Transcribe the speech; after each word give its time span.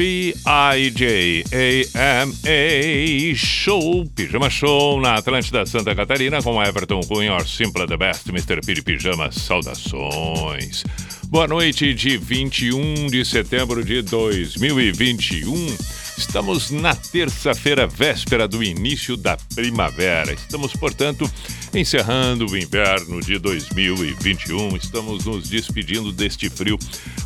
P-I-J-A-M-A 0.00 1.74
Show, 3.36 4.06
Pijama 4.16 4.50
Show 4.50 5.00
na 5.00 5.14
Atlântida 5.14 5.64
Santa 5.64 5.94
Catarina 5.94 6.42
com 6.42 6.60
Everton 6.60 7.00
Cunha, 7.02 7.34
or 7.34 7.46
Simple 7.46 7.86
the 7.86 7.96
Best, 7.96 8.28
Mr. 8.30 8.64
Piri 8.64 8.82
Pijama, 8.82 9.30
saudações. 9.30 10.82
Boa 11.30 11.46
noite 11.46 11.94
de 11.94 12.16
21 12.16 13.06
de 13.06 13.24
setembro 13.24 13.84
de 13.84 14.02
2021. 14.02 15.99
Estamos 16.20 16.70
na 16.70 16.94
terça-feira, 16.94 17.86
véspera 17.86 18.46
do 18.46 18.62
início 18.62 19.16
da 19.16 19.38
primavera. 19.54 20.34
Estamos, 20.34 20.74
portanto, 20.74 21.28
encerrando 21.74 22.44
o 22.44 22.56
inverno 22.56 23.20
de 23.20 23.38
2021. 23.38 24.76
Estamos 24.76 25.24
nos 25.24 25.48
despedindo 25.48 26.12
deste 26.12 26.50
frio. 26.50 26.78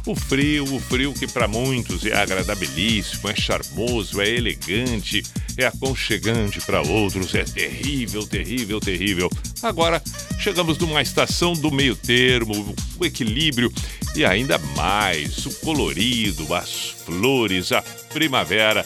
O 0.07 0.15
frio, 0.15 0.65
o 0.73 0.79
frio 0.79 1.13
que 1.13 1.27
para 1.27 1.49
muitos 1.49 2.07
é 2.07 2.15
agradabilíssimo, 2.15 3.29
é 3.29 3.35
charmoso, 3.35 4.23
é 4.23 4.31
elegante, 4.31 5.25
é 5.57 5.67
aconchegante 5.67 6.61
para 6.61 6.81
outros, 6.81 7.35
é 7.35 7.43
terrível, 7.43 8.25
terrível, 8.25 8.79
terrível. 8.81 9.29
Agora 9.61 10.01
chegamos 10.39 10.79
numa 10.79 11.03
estação 11.03 11.53
do 11.53 11.71
meio 11.71 11.97
termo, 11.97 12.75
o 12.99 13.05
equilíbrio 13.05 13.73
e 14.15 14.25
ainda 14.25 14.57
mais 14.77 15.45
o 15.47 15.51
colorido, 15.61 16.55
as 16.55 16.95
flores, 17.05 17.73
a 17.73 17.83
primavera 18.13 18.85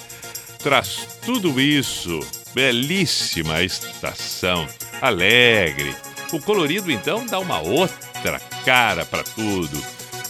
traz 0.59 1.07
tudo 1.25 1.61
isso. 1.61 2.21
Belíssima 2.55 3.63
estação, 3.63 4.67
alegre. 5.01 5.95
O 6.33 6.41
colorido 6.41 6.91
então 6.91 7.25
dá 7.27 7.39
uma 7.39 7.61
outra 7.61 8.41
cara 8.65 9.05
para 9.05 9.23
tudo. 9.23 9.81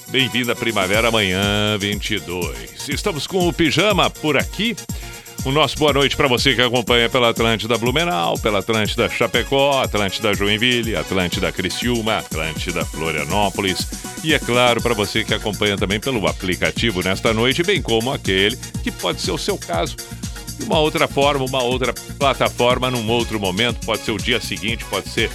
Bem-vindo 0.09 0.53
à 0.53 0.57
Primavera 0.57 1.09
Amanhã 1.09 1.77
22. 1.79 2.89
Estamos 2.89 3.27
com 3.27 3.49
o 3.49 3.53
pijama 3.53 4.09
por 4.09 4.37
aqui. 4.37 4.77
O 5.45 5.53
nosso 5.53 5.77
boa 5.79 5.93
noite 5.93 6.17
para 6.17 6.27
você 6.29 6.55
que 6.55 6.61
acompanha 6.61 7.09
pela 7.09 7.31
Atlântida 7.31 7.79
Blumenau, 7.79 8.37
pela 8.39 8.59
Atlântida 8.59 9.09
Chapecó, 9.09 9.81
Atlântida 9.81 10.35
Joinville, 10.35 10.97
Atlântida 10.97 11.51
Criciúma, 11.53 12.19
Atlântida 12.19 12.85
Florianópolis. 12.85 13.87
E 14.23 14.35
é 14.35 14.39
claro 14.39 14.83
para 14.83 14.95
você 14.95 15.25
que 15.25 15.33
acompanha 15.33 15.77
também 15.77 16.01
pelo 16.01 16.27
aplicativo 16.27 17.03
nesta 17.03 17.33
noite, 17.33 17.63
bem 17.63 17.81
como 17.81 18.13
aquele 18.13 18.57
que 18.83 18.91
pode 18.91 19.21
ser 19.23 19.31
o 19.31 19.39
seu 19.39 19.57
caso. 19.57 19.97
De 20.59 20.65
uma 20.65 20.81
outra 20.81 21.07
forma, 21.07 21.45
uma 21.45 21.63
outra 21.63 21.95
plataforma, 22.19 22.91
num 22.91 23.09
outro 23.09 23.39
momento, 23.39 23.87
pode 23.87 24.03
ser 24.03 24.11
o 24.11 24.19
dia 24.19 24.41
seguinte, 24.41 24.85
pode 24.87 25.09
ser 25.09 25.31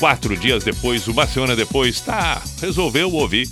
quatro 0.00 0.36
dias 0.36 0.64
depois, 0.64 1.06
uma 1.06 1.26
semana 1.26 1.54
depois, 1.54 2.00
tá, 2.00 2.42
resolveu 2.60 3.12
ouvir 3.12 3.48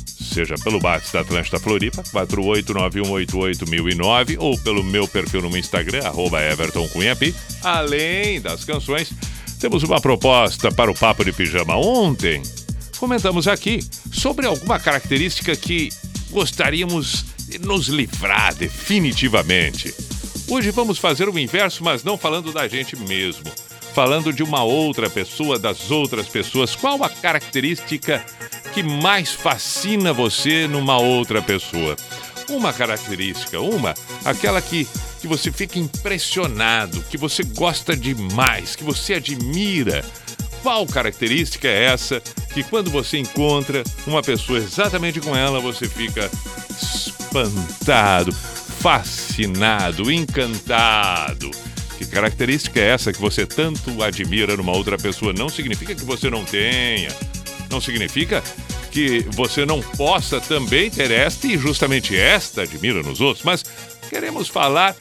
seja 0.06 0.53
pelo 0.64 0.80
Bates 0.80 1.12
da 1.12 1.22
Atlântida 1.22 1.59
Floripa, 1.59 2.03
489188009, 2.03 4.36
ou 4.38 4.56
pelo 4.59 4.84
meu 4.84 5.08
perfil 5.08 5.42
no 5.42 5.58
Instagram, 5.58 6.06
arroba 6.06 6.44
Everton 6.44 6.88
Cunhapi. 6.90 7.34
Além 7.64 8.40
das 8.40 8.64
canções, 8.64 9.12
temos 9.59 9.81
uma 9.81 10.00
proposta 10.00 10.72
para 10.72 10.92
o 10.92 10.96
Papo 10.96 11.25
de 11.25 11.34
Pijama. 11.34 11.75
Ontem, 11.75 12.44
comentamos 13.00 13.48
aqui 13.48 13.80
sobre 14.12 14.46
alguma 14.46 14.78
característica 14.78 15.56
que 15.56 15.90
gostaríamos 16.30 17.26
de 17.48 17.58
nos 17.58 17.88
livrar 17.88 18.54
definitivamente. 18.54 19.96
Hoje 20.48 20.70
vamos 20.70 20.98
fazer 20.98 21.30
o 21.30 21.40
inverso, 21.40 21.84
mas 21.84 22.04
não 22.04 22.18
falando 22.18 22.52
da 22.52 22.68
gente 22.68 22.98
mesmo. 22.98 23.46
Falando 23.94 24.34
de 24.34 24.44
uma 24.44 24.64
outra 24.64 25.10
pessoa, 25.10 25.58
das 25.58 25.90
outras 25.90 26.28
pessoas. 26.28 26.76
Qual 26.76 27.04
a 27.04 27.10
característica 27.10 28.24
que 28.74 28.84
mais 28.84 29.31
fascina 29.31 30.12
você 30.12 30.68
numa 30.68 30.98
outra 31.00 31.42
pessoa? 31.42 31.96
Uma 32.50 32.74
característica, 32.74 33.60
uma, 33.60 33.94
aquela 34.26 34.62
que, 34.62 34.88
que 35.22 35.28
você 35.28 35.52
fica 35.52 35.80
impressionado, 35.80 37.04
que 37.10 37.18
você 37.18 37.44
gosta 37.44 37.96
demais, 37.96 38.76
que 38.76 38.84
você 38.84 39.14
admira. 39.16 40.04
Qual 40.62 40.86
característica 40.86 41.68
é 41.68 41.86
essa 41.86 42.22
que 42.53 42.64
quando 42.64 42.90
você 42.92 43.18
encontra 43.18 43.84
uma 44.06 44.22
pessoa 44.22 44.59
exatamente 44.59 45.20
com 45.22 45.36
ela, 45.36 45.59
você 45.59 45.88
fica 45.88 46.30
espantado, 46.81 48.31
fascinado, 48.31 50.12
encantado? 50.12 51.52
Que 51.98 52.06
característica 52.06 52.80
é 52.80 52.90
essa 52.90 53.12
que 53.12 53.19
você 53.19 53.46
tanto 53.46 54.02
admira 54.03 54.56
numa 54.56 54.72
outra 54.72 54.98
pessoa? 54.98 55.34
Não 55.34 55.50
significa 55.50 55.96
que 55.96 56.06
você 56.06 56.30
não 56.30 56.46
tenha. 56.46 57.09
Não 57.69 57.80
significa 57.80 58.44
que 58.90 59.25
você 59.31 59.66
não 59.66 59.81
possa 59.81 60.42
também 60.42 60.90
ter 60.90 61.12
esta 61.12 61.48
e 61.48 61.58
justamente 61.58 62.16
esta 62.18 62.64
admira 62.64 63.03
nos 63.03 63.22
outros, 63.22 63.46
mas 63.46 63.64
queremos 64.09 64.48
falar 64.48 64.96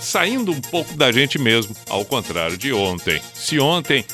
saindo 0.00 0.52
um 0.52 0.60
pouco 0.60 0.94
da 0.94 1.12
gente 1.12 1.38
mesmo, 1.38 1.74
ao 1.88 2.04
contrário 2.04 2.56
de 2.56 2.72
ontem. 2.72 3.20
Se 3.34 3.58
ontem 3.58 4.04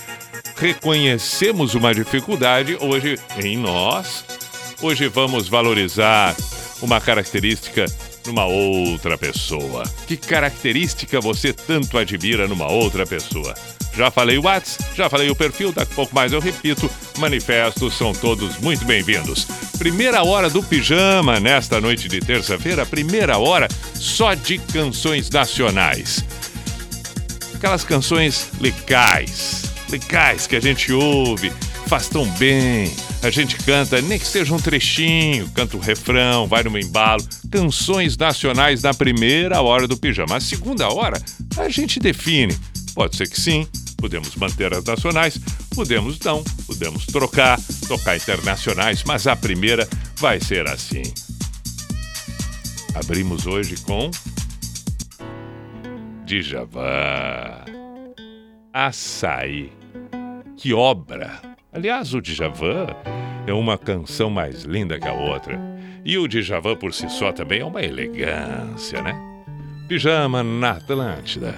reconhecemos 0.57 1.75
uma 1.75 1.95
dificuldade, 1.95 2.77
hoje 2.81 3.19
em 3.43 3.57
nós, 3.57 4.25
hoje 4.81 5.07
vamos 5.09 5.49
valorizar 5.49 6.35
uma 6.81 7.01
característica 7.01 7.87
numa 8.27 8.45
outra 8.45 9.17
pessoa. 9.17 9.85
Que 10.07 10.17
característica 10.17 11.21
você 11.21 11.53
tanto 11.53 11.99
admira 11.99 12.49
numa 12.49 12.67
outra 12.69 13.07
pessoa? 13.07 13.55
Já 13.95 14.11
falei 14.11 14.37
o 14.37 14.43
Whats, 14.43 14.79
já 14.95 15.09
falei 15.09 15.31
o 15.31 15.37
perfil, 15.37 15.73
daqui 15.73 15.93
a 15.93 15.95
pouco 15.95 16.15
mais 16.15 16.33
eu 16.33 16.41
repito. 16.41 16.91
Manifestos 17.19 17.97
são 17.97 18.13
todos 18.13 18.59
muito 18.59 18.85
bem-vindos. 18.85 19.47
Primeira 19.79 20.23
hora 20.23 20.51
do 20.51 20.63
pijama 20.63 21.41
nesta 21.41 21.81
noite 21.81 22.09
de 22.09 22.21
terça-feira, 22.21 22.85
primeira 22.85 23.39
hora 23.39 23.69
só 23.95 24.35
de 24.35 24.59
canções 24.59 25.31
nacionais. 25.31 26.23
Aquelas 27.55 27.85
canções 27.85 28.51
legais, 28.61 29.63
legais 29.89 30.47
que 30.47 30.57
a 30.57 30.61
gente 30.61 30.93
ouve, 30.93 31.53
faz 31.87 32.09
tão 32.09 32.27
bem. 32.33 32.93
A 33.23 33.31
gente 33.31 33.57
canta, 33.57 34.01
nem 34.01 34.19
que 34.19 34.27
seja 34.27 34.55
um 34.55 34.59
trechinho, 34.59 35.49
canta 35.51 35.77
o 35.77 35.81
refrão, 35.81 36.47
vai 36.47 36.63
no 36.63 36.79
embalo. 36.79 37.27
Canções 37.51 38.17
nacionais 38.17 38.83
na 38.83 38.93
primeira 38.93 39.61
hora 39.61 39.89
do 39.89 39.97
pijama. 39.97 40.37
A 40.37 40.41
segunda 40.41 40.89
hora, 40.93 41.21
a 41.57 41.69
gente 41.69 41.99
define. 41.99 42.57
Pode 42.95 43.17
ser 43.17 43.29
que 43.29 43.41
sim, 43.41 43.67
podemos 43.97 44.35
manter 44.37 44.73
as 44.73 44.85
nacionais, 44.85 45.39
podemos 45.75 46.19
não, 46.21 46.43
podemos 46.67 47.07
trocar, 47.07 47.61
tocar 47.87 48.17
internacionais, 48.17 49.03
mas 49.05 49.27
a 49.27 49.37
primeira 49.37 49.89
vai 50.17 50.41
ser 50.41 50.69
assim. 50.69 51.03
Abrimos 52.95 53.47
hoje 53.47 53.77
com 53.83 54.11
Djavan. 56.25 57.66
Açaí. 58.79 59.73
Que 60.55 60.75
obra! 60.75 61.41
Aliás, 61.73 62.13
o 62.13 62.21
Djavan 62.21 62.89
é 63.47 63.53
uma 63.55 63.79
canção 63.79 64.29
mais 64.29 64.65
linda 64.65 65.01
que 65.01 65.09
a 65.09 65.15
outra. 65.15 65.59
E 66.05 66.19
o 66.19 66.29
Djavan 66.29 66.77
por 66.77 66.93
si 66.93 67.09
só 67.09 67.33
também 67.33 67.61
é 67.61 67.65
uma 67.65 67.83
elegância, 67.83 69.01
né? 69.01 69.19
Pijama 69.89 70.43
na 70.43 70.73
Atlântida. 70.73 71.55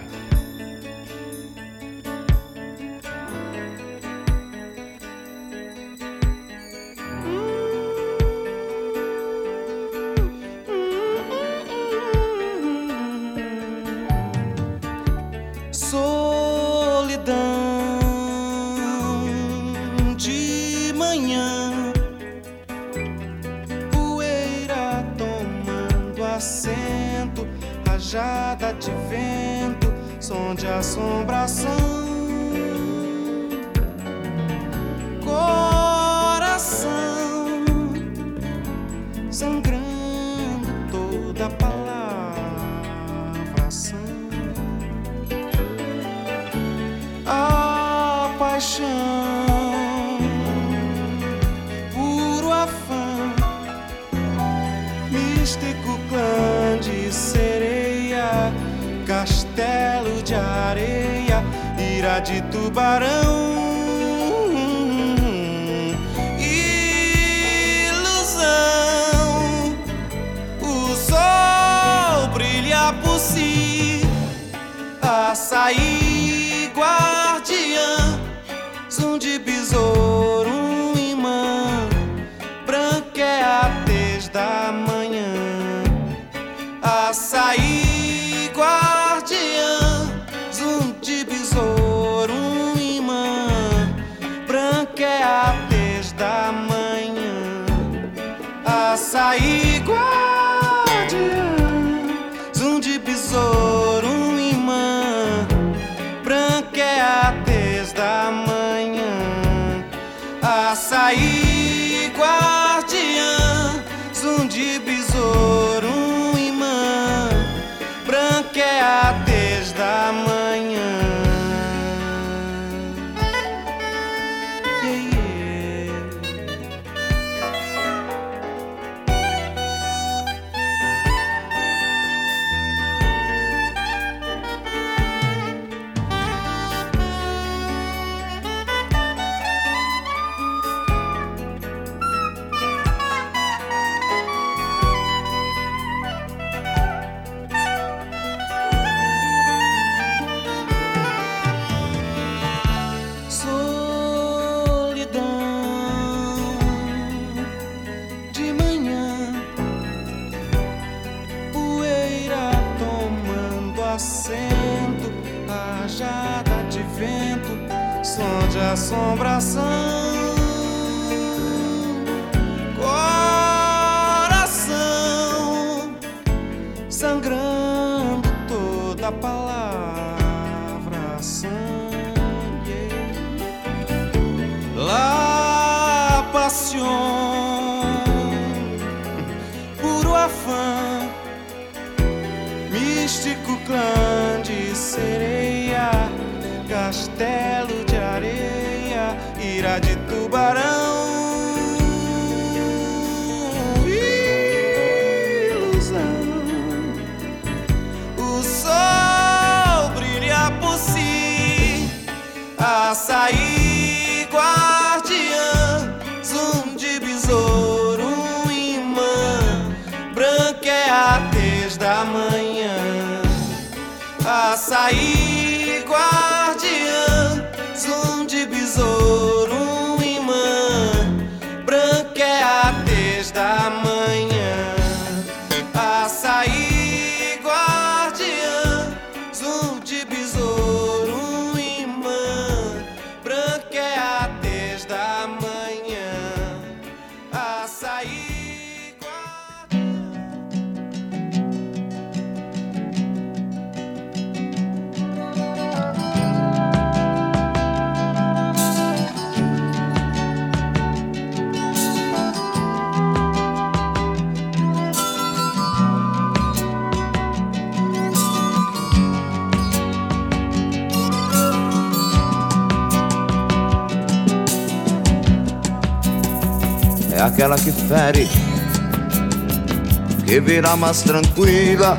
mais 280.77 281.03
tranquila, 281.03 281.99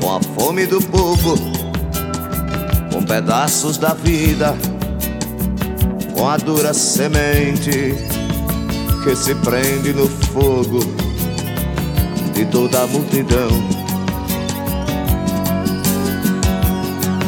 com 0.00 0.16
a 0.16 0.20
fome 0.20 0.66
do 0.66 0.80
povo, 0.82 1.34
com 2.92 3.02
pedaços 3.04 3.78
da 3.78 3.94
vida, 3.94 4.54
com 6.14 6.28
a 6.28 6.36
dura 6.36 6.74
semente 6.74 7.94
que 9.02 9.16
se 9.16 9.34
prende 9.36 9.92
no 9.92 10.08
fogo 10.08 10.80
de 12.34 12.44
toda 12.46 12.82
a 12.82 12.86
multidão. 12.86 13.50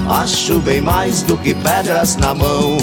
Acho 0.09 0.59
bem 0.59 0.81
mais 0.81 1.23
do 1.23 1.37
que 1.37 1.55
pedras 1.55 2.17
na 2.17 2.35
mão 2.35 2.77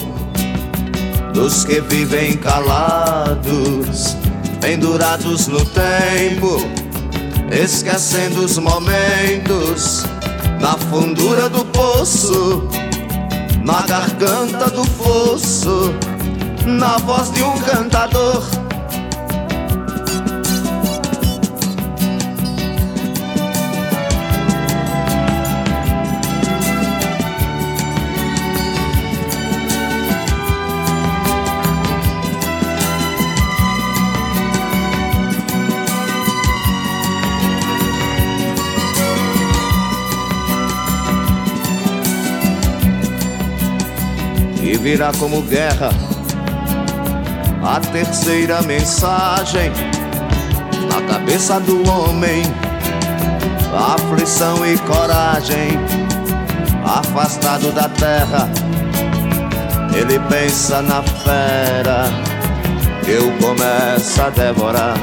dos 1.34 1.64
que 1.64 1.80
vivem 1.82 2.36
calados, 2.38 4.18
pendurados 4.60 5.48
no 5.48 5.64
tempo 5.66 6.81
esquecendo 7.52 8.46
os 8.46 8.58
momentos 8.58 10.04
na 10.60 10.78
fundura 10.78 11.50
do 11.50 11.66
poço, 11.66 12.68
na 13.64 13.82
garganta 13.82 14.70
do 14.70 14.84
fosso, 14.86 15.94
na 16.66 16.98
voz 17.00 17.32
de 17.32 17.44
um 17.44 17.60
cantador. 17.60 18.61
Virá 44.92 45.10
como 45.18 45.42
guerra. 45.44 45.90
A 47.64 47.80
terceira 47.80 48.62
mensagem 48.62 49.72
na 50.92 51.02
cabeça 51.08 51.62
do 51.62 51.90
homem, 51.90 52.44
aflição 53.96 54.66
e 54.66 54.78
coragem, 54.80 55.80
afastado 56.84 57.72
da 57.72 57.88
terra, 57.88 58.50
ele 59.96 60.20
pensa 60.28 60.82
na 60.82 61.02
fera 61.02 62.10
que 63.06 63.12
eu 63.12 63.32
começo 63.38 64.22
a 64.22 64.30
devorar. 64.30 64.98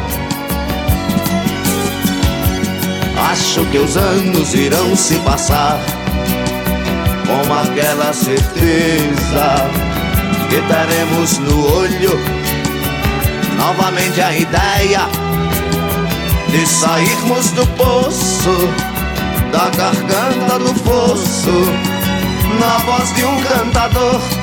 Acho 3.31 3.65
que 3.71 3.79
os 3.79 3.97
anos 3.97 4.53
irão 4.53 4.95
se 4.95 5.15
passar 5.21 5.79
com 7.29 7.53
aquela 7.53 8.13
certeza 8.15 9.71
que 10.49 10.61
teremos 10.63 11.39
no 11.39 11.77
olho 11.77 12.19
novamente 13.59 14.21
a 14.23 14.33
ideia 14.33 15.01
de 16.49 16.67
sairmos 16.67 17.51
do 17.51 17.67
poço, 17.77 18.57
da 19.53 19.69
garganta 19.69 20.59
do 20.59 20.75
fosso, 20.77 21.53
na 22.59 22.79
voz 22.79 23.15
de 23.15 23.25
um 23.25 23.41
cantador. 23.43 24.38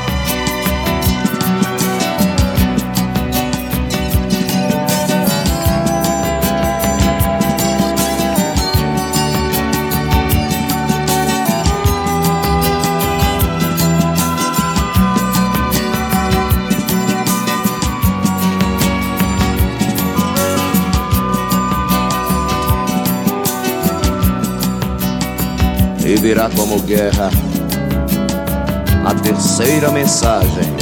E 26.06 26.16
virá 26.16 26.48
como 26.56 26.80
guerra 26.82 27.32
a 29.06 29.14
terceira 29.16 29.90
mensagem 29.90 30.76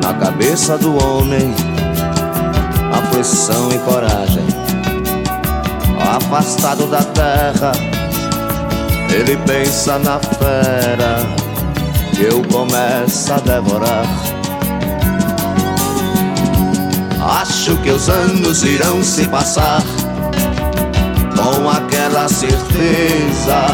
na 0.00 0.14
cabeça 0.14 0.78
do 0.78 0.96
homem, 1.02 1.52
aflição 2.92 3.70
e 3.72 3.78
coragem. 3.78 4.44
Afastado 6.16 6.86
da 6.86 7.02
terra, 7.02 7.72
ele 9.10 9.36
pensa 9.38 9.98
na 9.98 10.20
fera 10.20 11.16
que 12.14 12.24
eu 12.24 12.42
começo 12.44 13.32
a 13.32 13.38
devorar. 13.38 14.06
Acho 17.40 17.76
que 17.78 17.90
os 17.90 18.08
anos 18.08 18.62
irão 18.62 19.02
se 19.02 19.26
passar 19.26 19.82
certeza 22.28 23.66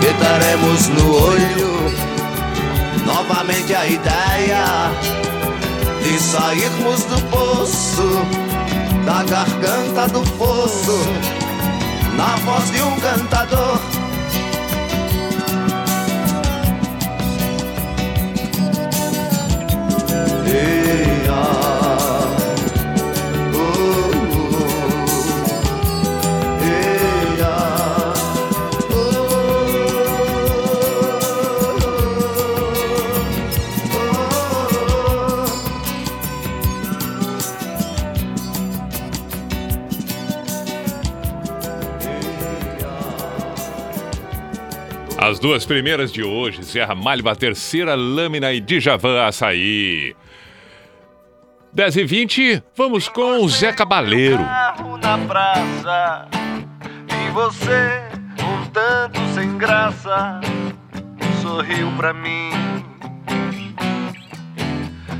que 0.00 0.12
teremos 0.14 0.88
no 0.88 1.14
olho 1.14 1.74
novamente 3.06 3.74
a 3.74 3.86
ideia 3.86 4.90
de 6.02 6.18
sairmos 6.18 7.04
do 7.04 7.20
poço, 7.30 8.26
da 9.06 9.22
garganta 9.24 10.08
do 10.08 10.24
fosso, 10.36 10.98
na 12.16 12.36
voz 12.44 12.70
de 12.70 12.82
um 12.82 13.00
cantador. 13.00 13.80
As 45.26 45.38
duas 45.38 45.64
primeiras 45.64 46.12
de 46.12 46.22
hoje, 46.22 46.62
Serra 46.62 46.94
Malva, 46.94 47.32
a 47.32 47.34
terceira 47.34 47.94
lâmina 47.94 48.52
e 48.52 48.60
Djavan 48.60 49.24
Açaí. 49.24 50.14
10 51.72 51.96
e 51.96 52.04
20, 52.04 52.62
vamos 52.76 53.08
com 53.08 53.42
o 53.42 53.48
Zé 53.48 53.72
Cabaleiro. 53.72 54.42
na 55.02 55.16
praça 55.26 56.28
E 57.08 57.30
você, 57.30 58.02
um 58.38 58.66
tanto 58.66 59.18
sem 59.34 59.56
graça 59.56 60.42
Sorriu 61.40 61.90
pra 61.96 62.12
mim 62.12 62.50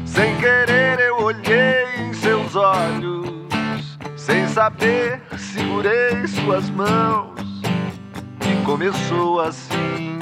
Sem 0.04 0.37
querer 0.37 1.00
eu 1.00 1.16
olhei 1.16 1.87
em 1.99 2.12
seus 2.12 2.54
olhos 2.54 3.96
Sem 4.16 4.46
saber, 4.49 5.23
segurei 5.38 6.26
suas 6.26 6.68
mãos 6.68 7.34
começou 8.64 9.40
assim 9.40 10.18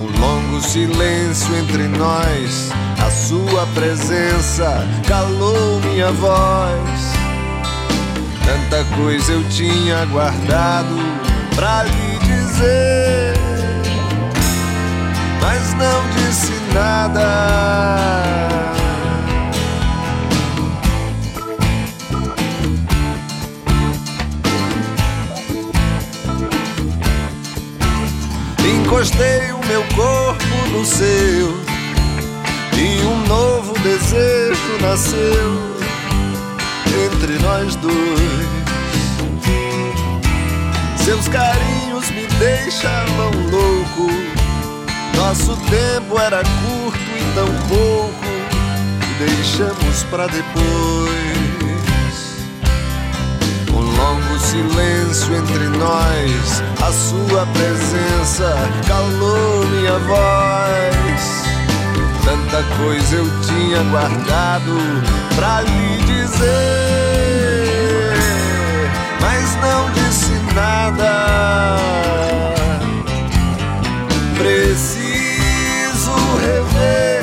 um 0.00 0.20
longo 0.20 0.60
silêncio 0.62 1.54
entre 1.56 1.88
nós, 1.88 2.70
a 3.04 3.10
sua 3.10 3.66
presença 3.74 4.86
calou 5.06 5.80
minha 5.80 6.10
voz. 6.12 7.12
Tanta 8.44 8.84
coisa 8.96 9.32
eu 9.32 9.44
tinha 9.50 10.06
guardado 10.06 10.96
pra 11.54 11.84
lhe 11.84 12.18
dizer, 12.20 13.34
mas 15.42 15.74
não 15.74 16.08
disse 16.16 16.52
nada. 16.72 18.77
Encostei 28.68 29.52
o 29.52 29.66
meu 29.66 29.82
corpo 29.96 30.68
no 30.72 30.84
seu 30.84 31.68
e 32.76 33.00
um 33.02 33.26
novo 33.26 33.72
desejo 33.80 34.78
nasceu 34.80 35.78
entre 37.06 37.38
nós 37.38 37.74
dois. 37.76 38.48
Seus 41.04 41.26
carinhos 41.28 42.10
me 42.10 42.26
deixavam 42.38 43.30
louco. 43.50 44.12
Nosso 45.16 45.56
tempo 45.70 46.18
era 46.20 46.42
curto 46.42 46.98
e 46.98 47.34
tão 47.34 47.48
pouco. 47.68 48.12
Deixamos 49.18 50.04
pra 50.10 50.26
depois. 50.26 51.67
Longo 53.98 54.38
silêncio 54.38 55.34
entre 55.36 55.68
nós, 55.76 56.62
a 56.80 56.92
sua 56.92 57.44
presença 57.46 58.54
calou 58.86 59.66
minha 59.66 59.98
voz. 59.98 61.42
Tanta 62.24 62.62
coisa 62.76 63.16
eu 63.16 63.28
tinha 63.42 63.82
guardado 63.90 64.78
pra 65.34 65.62
lhe 65.62 65.96
dizer, 66.04 66.46
mas 69.20 69.56
não 69.56 69.90
disse 69.90 70.32
nada. 70.54 71.76
Preciso 74.36 76.12
rever 76.40 77.22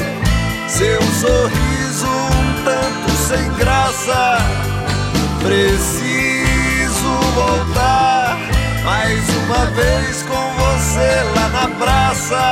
seu 0.67 1.01
sorriso 1.01 2.07
um 2.07 2.63
tanto 2.65 3.11
sem 3.27 3.49
graça. 3.53 4.37
Preciso 5.41 6.04
voltar 7.35 8.37
mais 8.85 9.21
uma 9.43 9.65
vez 9.71 10.23
com 10.23 10.53
você 10.57 11.23
lá 11.35 11.49
na 11.49 11.67
praça. 11.75 12.43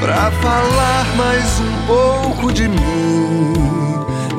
Pra 0.00 0.30
falar 0.42 1.06
mais 1.16 1.60
um 1.60 1.86
pouco 1.86 2.52
de 2.52 2.66
mim, 2.66 3.54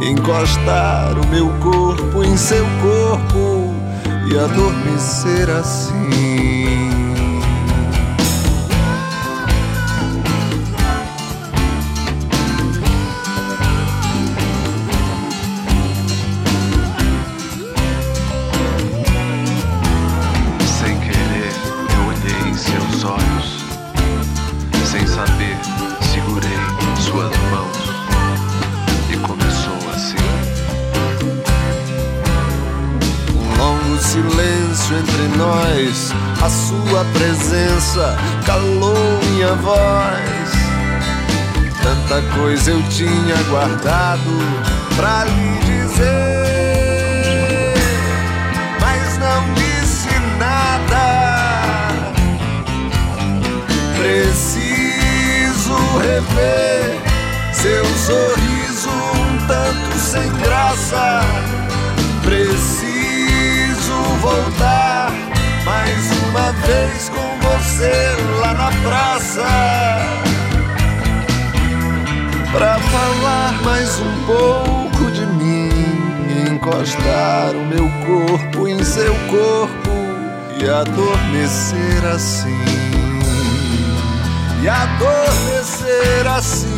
encostar 0.06 1.18
o 1.18 1.28
meu 1.28 1.48
corpo 1.60 2.24
em 2.24 2.36
seu 2.36 2.66
corpo 2.82 3.74
e 4.30 4.38
adormecer 4.38 5.50
assim. 5.50 6.73
Coisa 42.36 42.72
eu 42.72 42.82
tinha 42.90 43.36
guardado 43.50 44.38
pra 44.96 45.26
lhe 45.26 45.58
dizer, 45.66 46.94
mas 48.80 49.18
não 49.18 49.54
disse 49.54 50.10
nada. 50.40 51.90
Preciso 53.98 55.76
rever 56.00 57.02
seu 57.54 57.86
sorriso 57.86 58.90
um 58.90 59.48
tanto 59.48 59.98
sem 59.98 60.30
graça. 60.40 61.22
Preciso 62.24 63.94
voltar 64.22 65.12
mais 65.66 66.12
uma 66.30 66.52
vez 66.68 67.10
com 67.10 67.40
você 67.40 68.16
lá 68.42 68.54
na 68.54 68.72
praça. 68.88 69.48
Pra 72.54 72.78
falar 72.80 73.60
mais 73.64 74.00
um 74.00 74.26
pouco 74.28 75.12
de 75.12 75.26
mim, 75.26 75.70
encostar 76.52 77.50
o 77.56 77.66
meu 77.66 77.90
corpo 78.06 78.68
em 78.68 78.84
seu 78.84 79.12
corpo 79.32 79.90
e 80.62 80.70
adormecer 80.70 82.06
assim. 82.06 82.64
E 84.62 84.70
adormecer 84.70 86.28
assim. 86.28 86.78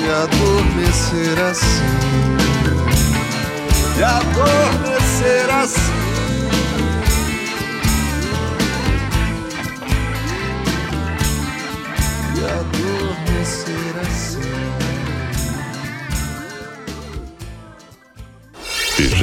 E 0.00 0.10
adormecer 0.10 1.38
assim. 1.38 1.84
E 3.98 4.02
adormecer 4.02 5.50
assim. 5.50 5.93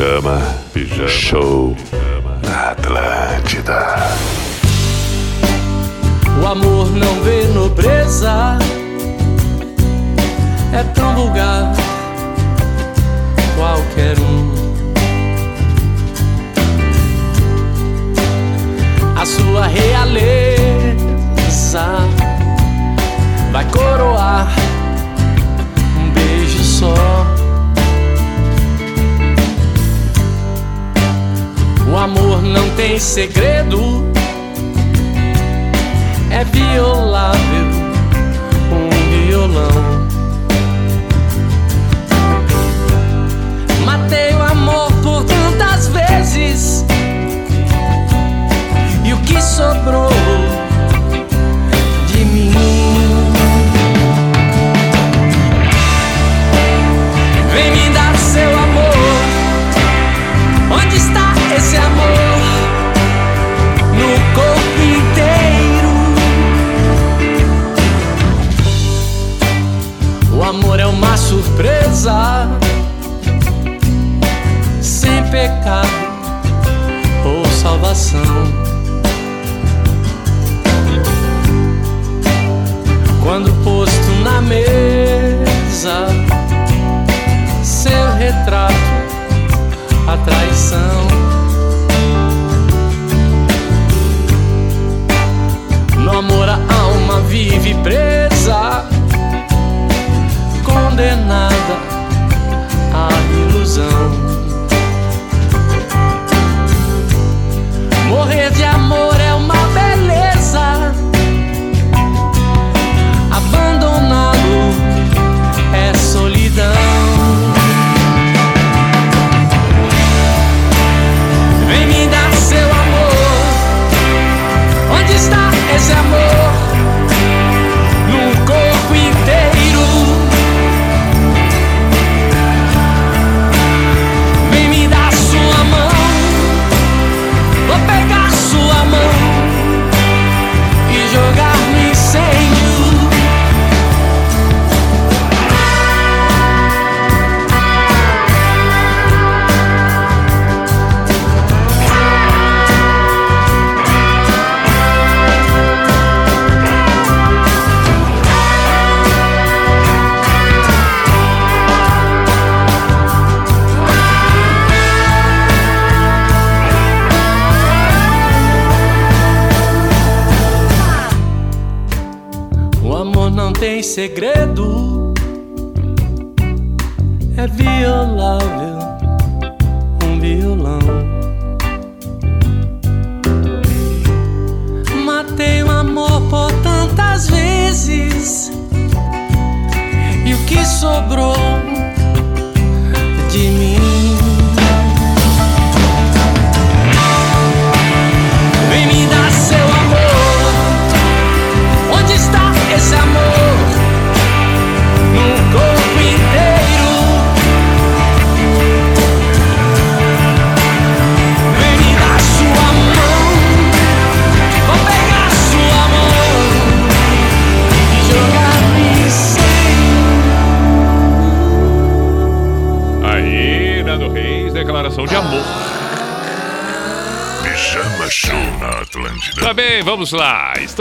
Pijama, 0.02 0.42
pijama, 0.74 1.08
show 1.08 1.78
na 2.42 2.72
Atlântida. 2.72 4.00
O 6.42 6.48
amor 6.48 6.90
não 6.90 7.22
vê 7.22 7.44
nobreza, 7.54 8.58
é 10.74 10.84
tão 10.96 11.14
vulgar, 11.14 11.72
qualquer 13.56 14.18
um. 14.18 14.52
A 19.16 19.24
sua 19.24 19.68
realeza 19.68 20.66
vai 23.52 23.66
coroar 23.66 24.48
um 25.96 26.10
beijo 26.10 26.64
só. 26.64 27.41
O 31.92 31.98
amor 31.98 32.42
não 32.42 32.70
tem 32.78 32.98
segredo 32.98 34.10
é 36.32 36.46
violável 36.46 37.66
um 38.72 39.28
violão. 39.28 40.08
Matei 43.86 44.34
o 44.34 44.42
amor 44.42 44.90
por 45.04 45.26
tantas 45.26 45.90
vezes 45.90 46.86
e 49.04 49.12
o 49.12 49.18
que 49.24 49.42
sobrou 49.42 50.10
de 52.08 52.24
mim? 52.24 53.11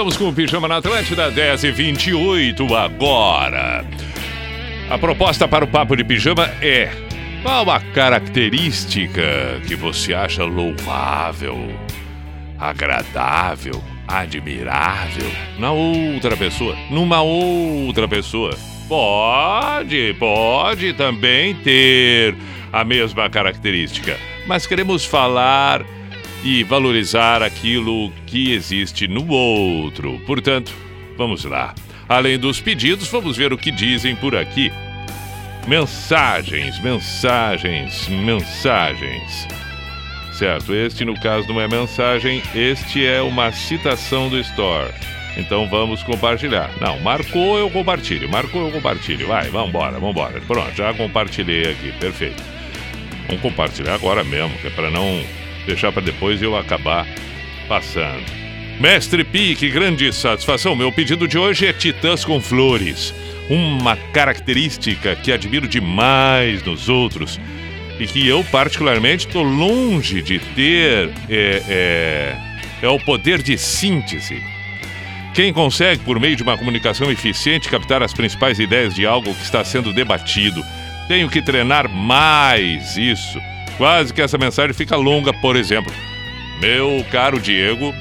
Estamos 0.01 0.17
com 0.17 0.29
o 0.31 0.33
Pijama 0.33 0.67
na 0.67 0.79
Atlântida 0.79 1.31
10 1.31 1.65
e 1.65 1.71
28 1.73 2.75
agora. 2.75 3.85
A 4.89 4.97
proposta 4.97 5.47
para 5.47 5.63
o 5.63 5.69
Papo 5.69 5.95
de 5.95 6.03
Pijama 6.03 6.47
é 6.63 6.91
qual 7.43 7.65
uma 7.65 7.79
característica 7.79 9.61
que 9.69 9.75
você 9.77 10.15
acha 10.15 10.43
louvável, 10.43 11.69
agradável, 12.59 13.85
admirável 14.09 15.31
na 15.59 15.71
outra 15.71 16.35
pessoa, 16.35 16.75
numa 16.91 17.21
outra 17.21 18.09
pessoa. 18.09 18.57
Pode, 18.89 20.17
pode 20.19 20.95
também 20.95 21.55
ter 21.57 22.35
a 22.73 22.83
mesma 22.85 23.29
característica, 23.29 24.17
mas 24.47 24.67
queremos 24.67 25.05
falar 25.05 25.85
e 26.43 26.63
valorizar 26.65 27.43
aquilo 27.43 28.11
que 28.27 28.53
existe 28.53 29.07
no 29.07 29.29
outro. 29.29 30.21
Portanto, 30.27 30.73
vamos 31.17 31.45
lá. 31.45 31.75
Além 32.09 32.39
dos 32.39 32.61
pedidos, 32.61 33.09
vamos 33.09 33.37
ver 33.37 33.53
o 33.53 33.59
que 33.59 33.71
dizem 33.71 34.17
por 34.17 34.35
aqui. 34.35 34.73
Mensagens, 35.69 36.81
mensagens, 36.81 38.09
mensagens. 38.09 39.47
Certo, 40.33 40.75
este 40.75 41.05
no 41.05 41.15
caso 41.21 41.47
não 41.49 41.61
é 41.61 41.69
mensagem, 41.69 42.43
este 42.55 43.07
é 43.07 43.21
uma 43.21 43.53
citação 43.53 44.29
do 44.29 44.41
Store. 44.41 44.91
Então 45.37 45.69
vamos 45.69 46.03
compartilhar. 46.03 46.71
Não, 46.81 46.99
marcou, 47.01 47.59
eu 47.59 47.71
compartilho. 47.71 48.29
Marcou, 48.29 48.67
eu 48.67 48.73
compartilho. 48.73 49.27
Vai, 49.29 49.49
vambora, 49.51 49.99
vambora. 49.99 50.41
Pronto, 50.41 50.75
já 50.75 50.93
compartilhei 50.95 51.71
aqui, 51.71 51.93
perfeito. 51.93 52.43
Vamos 53.27 53.43
compartilhar 53.43 53.95
agora 53.95 54.25
mesmo, 54.25 54.57
que 54.59 54.67
é 54.67 54.71
para 54.71 54.91
não 54.91 55.23
deixar 55.67 55.93
para 55.93 56.03
depois 56.03 56.41
eu 56.43 56.57
acabar 56.57 57.07
passando. 57.69 58.25
Mestre 58.81 59.25
Pi, 59.25 59.55
que 59.55 59.69
grande 59.69 60.11
satisfação. 60.13 60.75
Meu 60.75 60.91
pedido 60.91 61.29
de 61.29 61.37
hoje 61.37 61.67
é 61.67 61.73
Titãs 61.73 62.25
com 62.25 62.41
Flores. 62.41 63.15
Uma 63.49 63.97
característica 63.97 65.15
que 65.17 65.31
admiro 65.31 65.69
demais 65.69 66.63
nos 66.63 66.89
outros 66.89 67.39
e 67.99 68.07
que 68.07 68.27
eu, 68.27 68.43
particularmente, 68.45 69.27
estou 69.27 69.43
longe 69.43 70.23
de 70.23 70.39
ter 70.39 71.11
é, 71.29 71.63
é, 71.69 72.37
é 72.81 72.89
o 72.89 72.99
poder 72.99 73.43
de 73.43 73.59
síntese. 73.59 74.43
Quem 75.35 75.53
consegue, 75.53 76.03
por 76.03 76.19
meio 76.19 76.35
de 76.35 76.43
uma 76.43 76.57
comunicação 76.57 77.11
eficiente, 77.11 77.69
captar 77.69 78.03
as 78.03 78.15
principais 78.15 78.59
ideias 78.59 78.95
de 78.95 79.07
algo 79.07 79.35
que 79.35 79.43
está 79.43 79.63
sendo 79.63 79.93
debatido. 79.93 80.65
Tenho 81.07 81.29
que 81.29 81.43
treinar 81.43 81.89
mais 81.89 82.97
isso. 82.97 83.39
Quase 83.81 84.13
que 84.13 84.21
essa 84.21 84.37
mensagem 84.37 84.75
fica 84.75 84.95
longa, 84.95 85.33
por 85.33 85.57
exemplo. 85.57 85.91
Meu 86.61 87.03
caro 87.11 87.41
Diego, 87.41 87.95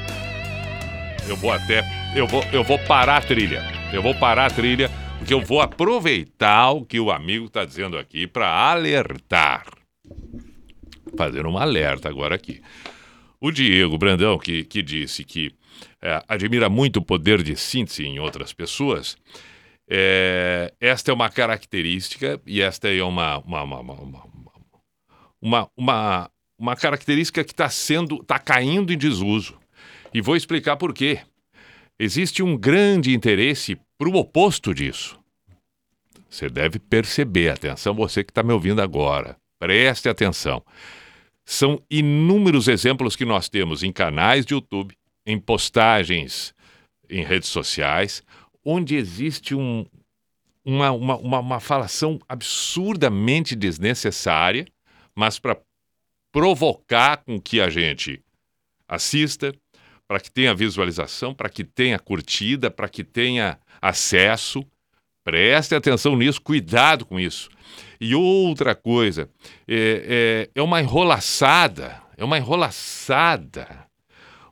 eu 1.25 1.37
vou 1.37 1.53
até. 1.53 1.81
Eu 2.13 2.27
vou, 2.27 2.43
eu 2.51 2.65
vou 2.65 2.77
parar 2.79 3.15
a 3.15 3.21
trilha. 3.21 3.63
Eu 3.93 4.01
vou 4.01 4.13
parar 4.13 4.47
a 4.47 4.49
trilha, 4.49 4.91
porque 5.17 5.33
eu 5.33 5.39
vou 5.39 5.61
aproveitar 5.61 6.71
o 6.71 6.83
que 6.83 6.99
o 6.99 7.09
amigo 7.09 7.45
está 7.45 7.63
dizendo 7.63 7.97
aqui 7.97 8.27
para 8.27 8.49
alertar. 8.49 9.67
Fazer 11.15 11.47
um 11.47 11.57
alerta 11.57 12.09
agora 12.09 12.35
aqui. 12.35 12.61
O 13.39 13.49
Diego 13.49 13.97
Brandão, 13.97 14.37
que, 14.37 14.65
que 14.65 14.81
disse 14.81 15.23
que 15.23 15.53
é, 16.01 16.21
admira 16.27 16.67
muito 16.67 16.97
o 16.97 17.05
poder 17.05 17.41
de 17.41 17.55
síntese 17.55 18.05
em 18.05 18.19
outras 18.19 18.51
pessoas, 18.51 19.15
é, 19.89 20.73
esta 20.81 21.09
é 21.09 21.13
uma 21.13 21.29
característica 21.29 22.37
e 22.45 22.61
esta 22.61 22.93
é 22.93 23.01
uma, 23.01 23.37
uma, 23.39 23.63
uma, 23.63 23.79
uma, 23.79 24.28
uma, 25.41 25.69
uma, 25.75 26.29
uma 26.57 26.75
característica 26.75 27.43
que 27.43 27.51
está 27.51 27.69
sendo, 27.69 28.21
está 28.21 28.39
caindo 28.39 28.91
em 28.91 28.97
desuso. 28.97 29.57
E 30.13 30.21
vou 30.21 30.35
explicar 30.35 30.77
por 30.77 30.93
quê. 30.93 31.21
Existe 31.99 32.41
um 32.41 32.57
grande 32.57 33.13
interesse 33.13 33.77
para 33.97 34.09
o 34.09 34.15
oposto 34.15 34.73
disso. 34.73 35.19
Você 36.29 36.49
deve 36.49 36.79
perceber, 36.79 37.49
atenção, 37.49 37.93
você 37.93 38.23
que 38.23 38.31
está 38.31 38.43
me 38.43 38.53
ouvindo 38.53 38.81
agora, 38.81 39.35
preste 39.59 40.07
atenção. 40.07 40.63
São 41.43 41.81
inúmeros 41.89 42.67
exemplos 42.67 43.15
que 43.15 43.25
nós 43.25 43.49
temos 43.49 43.81
em 43.81 43.91
canais 43.91 44.45
de 44.45 44.53
YouTube, 44.53 44.95
em 45.25 45.39
postagens 45.39 46.53
em 47.09 47.23
redes 47.23 47.49
sociais, 47.49 48.23
onde 48.63 48.95
existe 48.95 49.55
um, 49.55 49.85
uma, 50.63 50.91
uma, 50.91 51.17
uma, 51.17 51.39
uma 51.39 51.59
falação 51.59 52.19
absurdamente 52.27 53.55
desnecessária, 53.55 54.65
mas 55.19 55.37
para 55.37 55.57
provocar 56.31 57.17
com 57.17 57.41
que 57.41 57.59
a 57.59 57.69
gente 57.69 58.23
assista, 58.87 59.53
para 60.07 60.17
que 60.17 60.31
tenha 60.31 60.55
visualização, 60.55 61.35
para 61.35 61.49
que 61.49 61.65
tenha 61.65 61.99
curtida, 61.99 62.71
para 62.71 62.87
que 62.87 63.03
tenha 63.03 63.59
acesso. 63.81 64.65
Preste 65.21 65.75
atenção 65.75 66.15
nisso, 66.15 66.41
cuidado 66.41 67.05
com 67.05 67.19
isso. 67.19 67.49
E 67.99 68.15
outra 68.15 68.73
coisa, 68.73 69.29
é, 69.67 70.47
é, 70.55 70.59
é 70.59 70.61
uma 70.61 70.79
enrolaçada, 70.79 72.01
é 72.15 72.23
uma 72.23 72.37
enrolaçada. 72.37 73.88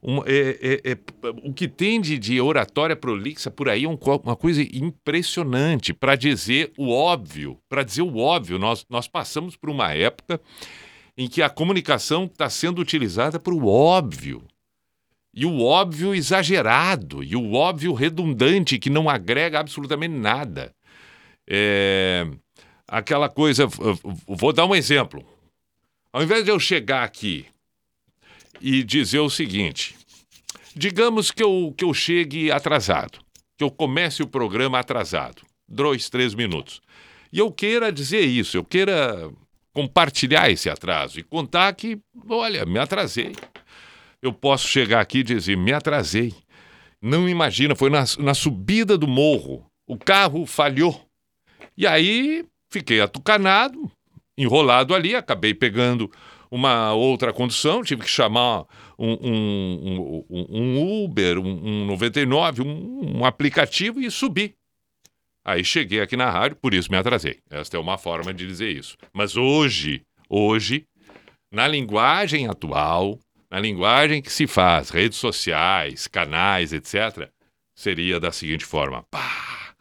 Um, 0.01 0.23
é, 0.25 0.81
é, 0.85 0.91
é, 0.91 0.97
o 1.43 1.53
que 1.53 1.67
tem 1.67 1.99
de, 1.99 2.17
de 2.19 2.39
oratória 2.39 2.95
prolixa 2.95 3.49
por 3.49 3.67
aí 3.67 3.85
é 3.85 3.89
um, 3.89 3.97
uma 4.23 4.35
coisa 4.35 4.61
impressionante 4.61 5.93
para 5.93 6.15
dizer 6.15 6.71
o 6.77 6.91
óbvio. 6.91 7.59
Para 7.67 7.83
dizer 7.83 8.03
o 8.03 8.17
óbvio, 8.17 8.59
nós, 8.59 8.85
nós 8.89 9.07
passamos 9.07 9.55
por 9.55 9.69
uma 9.69 9.91
época 9.93 10.39
em 11.17 11.27
que 11.27 11.41
a 11.41 11.49
comunicação 11.49 12.25
está 12.25 12.49
sendo 12.49 12.79
utilizada 12.79 13.39
para 13.39 13.53
o 13.53 13.67
óbvio. 13.67 14.43
E 15.33 15.45
o 15.45 15.61
óbvio 15.61 16.15
exagerado, 16.15 17.23
e 17.23 17.35
o 17.35 17.53
óbvio 17.53 17.93
redundante, 17.93 18.79
que 18.79 18.89
não 18.89 19.09
agrega 19.09 19.59
absolutamente 19.59 20.15
nada. 20.15 20.73
É, 21.47 22.27
aquela 22.87 23.29
coisa. 23.29 23.67
Vou 24.27 24.51
dar 24.51 24.65
um 24.65 24.75
exemplo. 24.75 25.23
Ao 26.11 26.23
invés 26.23 26.43
de 26.43 26.49
eu 26.49 26.59
chegar 26.59 27.03
aqui 27.03 27.45
e 28.61 28.83
dizer 28.83 29.19
o 29.19 29.29
seguinte: 29.29 29.95
digamos 30.75 31.31
que 31.31 31.43
eu, 31.43 31.73
que 31.77 31.83
eu 31.83 31.93
chegue 31.93 32.51
atrasado, 32.51 33.19
que 33.57 33.63
eu 33.63 33.71
comece 33.71 34.23
o 34.23 34.27
programa 34.27 34.79
atrasado, 34.79 35.41
dois, 35.67 36.09
três 36.09 36.33
minutos, 36.33 36.81
e 37.31 37.39
eu 37.39 37.51
queira 37.51 37.91
dizer 37.91 38.21
isso, 38.21 38.57
eu 38.57 38.63
queira 38.63 39.29
compartilhar 39.73 40.49
esse 40.49 40.69
atraso 40.69 41.19
e 41.19 41.23
contar 41.23 41.71
que, 41.73 41.99
olha, 42.29 42.65
me 42.65 42.79
atrasei. 42.79 43.35
Eu 44.21 44.33
posso 44.33 44.67
chegar 44.67 45.01
aqui 45.01 45.19
e 45.19 45.23
dizer, 45.23 45.55
me 45.55 45.71
atrasei. 45.71 46.33
Não 46.99 47.29
imagina, 47.29 47.75
foi 47.75 47.91
na, 47.91 48.03
na 48.17 48.33
subida 48.33 48.97
do 48.97 49.07
morro. 49.07 49.63
O 49.87 49.95
carro 49.95 50.47
falhou. 50.47 51.05
E 51.77 51.85
aí 51.85 52.43
fiquei 52.71 52.99
atucanado, 53.01 53.91
enrolado 54.35 54.95
ali, 54.95 55.15
acabei 55.15 55.53
pegando 55.53 56.11
uma 56.49 56.93
outra 56.93 57.33
condução, 57.33 57.83
tive 57.83 58.03
que 58.03 58.09
chamar 58.09 58.65
um, 58.97 59.13
um, 59.13 60.25
um, 60.29 60.45
um 60.49 61.03
Uber, 61.03 61.39
um, 61.39 61.85
99, 61.85 62.61
um, 62.61 63.25
aplicativo 63.25 63.99
e 63.99 64.09
subir. 64.09 64.55
Aí 65.45 65.63
cheguei 65.63 66.01
aqui 66.01 66.17
na 66.17 66.29
rádio, 66.29 66.57
por 66.57 66.73
isso 66.73 66.91
me 66.91 66.97
atrasei. 66.97 67.39
Esta 67.49 67.77
é 67.77 67.79
uma 67.79 67.97
forma 67.97 68.33
de 68.33 68.45
dizer 68.45 68.69
isso. 68.69 68.97
Mas 69.13 69.37
hoje, 69.37 70.01
hoje, 70.29 70.85
na 71.51 71.67
linguagem 71.67 72.47
atual, 72.47 73.17
na 73.49 73.59
linguagem 73.59 74.21
que 74.21 74.31
se 74.31 74.45
faz, 74.45 74.89
redes 74.89 75.17
sociais, 75.17 76.05
canais, 76.07 76.73
etc., 76.73 77.29
seria 77.73 78.19
da 78.19 78.31
seguinte 78.31 78.65
forma: 78.65 79.03
pá! 79.09 79.73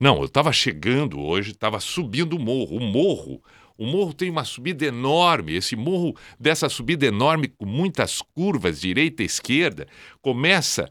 Não, 0.00 0.18
eu 0.18 0.26
estava 0.26 0.52
chegando 0.52 1.18
hoje, 1.18 1.50
estava 1.50 1.80
subindo 1.80 2.36
o 2.36 2.38
morro. 2.38 2.76
O 2.76 2.80
morro 2.80 3.42
o 3.78 3.86
morro 3.86 4.12
tem 4.12 4.28
uma 4.28 4.44
subida 4.44 4.84
enorme. 4.84 5.54
Esse 5.54 5.76
morro, 5.76 6.14
dessa 6.38 6.68
subida 6.68 7.06
enorme, 7.06 7.48
com 7.48 7.64
muitas 7.64 8.20
curvas, 8.34 8.80
direita 8.80 9.22
e 9.22 9.26
esquerda, 9.26 9.86
começa 10.20 10.90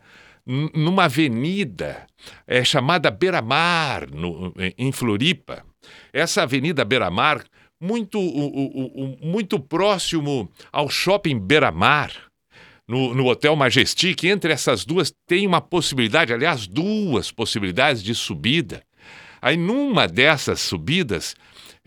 numa 0.74 1.04
avenida 1.04 2.08
é, 2.48 2.64
chamada 2.64 3.12
Beira-Mar, 3.12 4.08
em 4.78 4.92
Floripa. 4.94 5.66
Essa 6.14 6.44
avenida 6.44 6.86
Beira-Mar, 6.86 7.44
muito, 7.80 8.18
muito 9.22 9.60
próximo 9.60 10.50
ao 10.72 10.90
shopping 10.90 11.38
Beira-Mar, 11.38 12.14
no, 12.88 13.14
no 13.14 13.28
Hotel 13.28 13.54
Majestic, 13.58 14.24
entre 14.24 14.54
essas 14.54 14.86
duas 14.86 15.14
tem 15.28 15.46
uma 15.46 15.60
possibilidade, 15.60 16.32
aliás, 16.32 16.66
duas 16.66 17.30
possibilidades 17.30 18.02
de 18.02 18.16
subida. 18.16 18.82
Aí, 19.42 19.58
numa 19.58 20.08
dessas 20.08 20.62
subidas, 20.62 21.36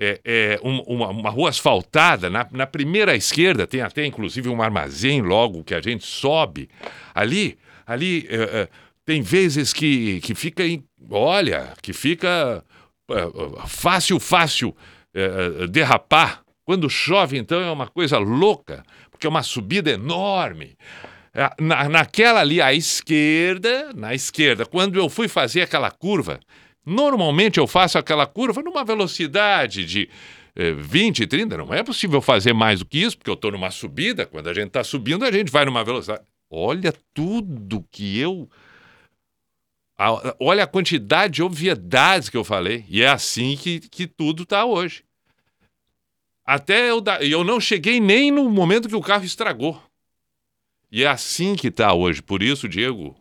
é, 0.02 0.18
é, 0.24 0.60
uma, 0.62 1.08
uma, 1.08 1.28
rua 1.28 1.50
asfaltada, 1.50 2.30
na, 2.30 2.48
na 2.50 2.66
primeira 2.66 3.14
esquerda 3.14 3.66
tem 3.66 3.82
até 3.82 4.06
inclusive 4.06 4.48
um 4.48 4.62
armazém 4.62 5.20
logo 5.20 5.62
que 5.62 5.74
a 5.74 5.80
gente 5.82 6.06
sobe. 6.06 6.70
Ali, 7.14 7.58
ali 7.86 8.26
é, 8.30 8.36
é 8.36 8.68
tem 9.04 9.20
vezes 9.20 9.74
que, 9.74 10.20
que 10.22 10.34
fica, 10.34 10.64
em, 10.64 10.82
olha, 11.10 11.74
que 11.82 11.92
fica 11.92 12.64
é, 13.10 13.66
fácil, 13.66 14.18
fácil 14.18 14.74
é, 15.12 15.66
derrapar. 15.66 16.42
Quando 16.64 16.88
chove, 16.88 17.36
então, 17.36 17.60
é 17.60 17.70
uma 17.70 17.88
coisa 17.88 18.16
louca, 18.16 18.82
porque 19.10 19.26
é 19.26 19.30
uma 19.30 19.42
subida 19.42 19.90
enorme. 19.90 20.76
Na, 21.58 21.88
naquela 21.88 22.40
ali, 22.40 22.62
à 22.62 22.72
esquerda, 22.72 23.92
na 23.94 24.14
esquerda, 24.14 24.64
quando 24.64 24.98
eu 24.98 25.08
fui 25.08 25.28
fazer 25.28 25.62
aquela 25.62 25.90
curva, 25.90 26.40
normalmente 26.84 27.58
eu 27.58 27.66
faço 27.66 27.98
aquela 27.98 28.26
curva 28.26 28.62
numa 28.62 28.84
velocidade 28.84 29.84
de 29.84 30.08
eh, 30.56 30.72
20, 30.72 31.26
30, 31.26 31.56
não 31.56 31.72
é 31.72 31.82
possível 31.82 32.20
fazer 32.20 32.52
mais 32.52 32.80
do 32.80 32.86
que 32.86 32.98
isso, 32.98 33.16
porque 33.16 33.30
eu 33.30 33.34
estou 33.34 33.52
numa 33.52 33.70
subida, 33.70 34.26
quando 34.26 34.48
a 34.48 34.54
gente 34.54 34.68
está 34.68 34.82
subindo, 34.84 35.24
a 35.24 35.30
gente 35.30 35.50
vai 35.50 35.64
numa 35.64 35.84
velocidade. 35.84 36.22
Olha 36.50 36.92
tudo 37.14 37.84
que 37.90 38.18
eu. 38.18 38.48
a- 39.98 40.34
olha 40.40 40.64
a 40.64 40.66
quantidade 40.66 41.34
de 41.34 41.42
obviedades 41.42 42.28
que 42.28 42.36
eu 42.36 42.44
falei, 42.44 42.84
e 42.88 43.02
é 43.02 43.08
assim 43.08 43.56
que, 43.56 43.80
que 43.80 44.06
tudo 44.06 44.42
está 44.44 44.64
hoje. 44.64 45.04
Até 46.44 46.90
eu, 46.90 47.02
eu 47.20 47.44
não 47.44 47.60
cheguei 47.60 48.00
nem 48.00 48.30
no 48.30 48.48
momento 48.50 48.88
que 48.88 48.96
o 48.96 49.00
carro 49.00 49.24
estragou. 49.24 49.80
E 50.90 51.04
é 51.04 51.06
assim 51.06 51.54
que 51.54 51.68
está 51.68 51.92
hoje. 51.94 52.20
Por 52.20 52.42
isso, 52.42 52.68
Diego, 52.68 53.16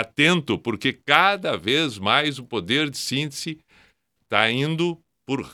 atento, 0.00 0.58
porque 0.58 0.92
cada 0.92 1.56
vez 1.56 1.98
mais 1.98 2.38
o 2.38 2.44
poder 2.44 2.90
de 2.90 2.98
síntese 2.98 3.58
está 4.22 4.50
indo 4.50 4.98
por 5.26 5.48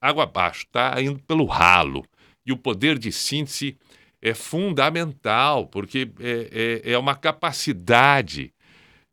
água 0.00 0.24
abaixo, 0.24 0.64
está 0.64 1.00
indo 1.02 1.18
pelo 1.20 1.44
ralo. 1.44 2.04
E 2.46 2.52
o 2.52 2.56
poder 2.56 2.98
de 2.98 3.12
síntese 3.12 3.76
é 4.22 4.34
fundamental, 4.34 5.66
porque 5.66 6.10
é, 6.20 6.82
é, 6.84 6.92
é 6.92 6.98
uma 6.98 7.14
capacidade 7.14 8.52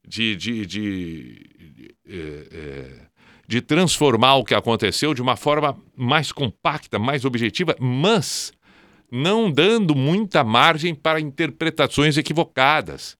de, 0.07 0.35
de, 0.35 0.65
de, 0.65 1.95
é, 2.07 2.47
é, 2.51 3.07
de 3.47 3.61
transformar 3.61 4.35
o 4.35 4.45
que 4.45 4.55
aconteceu 4.55 5.13
de 5.13 5.21
uma 5.21 5.35
forma 5.35 5.77
mais 5.95 6.31
compacta, 6.31 6.97
mais 6.97 7.25
objetiva, 7.25 7.75
mas 7.79 8.53
não 9.11 9.51
dando 9.51 9.95
muita 9.95 10.43
margem 10.43 10.95
para 10.95 11.19
interpretações 11.19 12.17
equivocadas. 12.17 13.17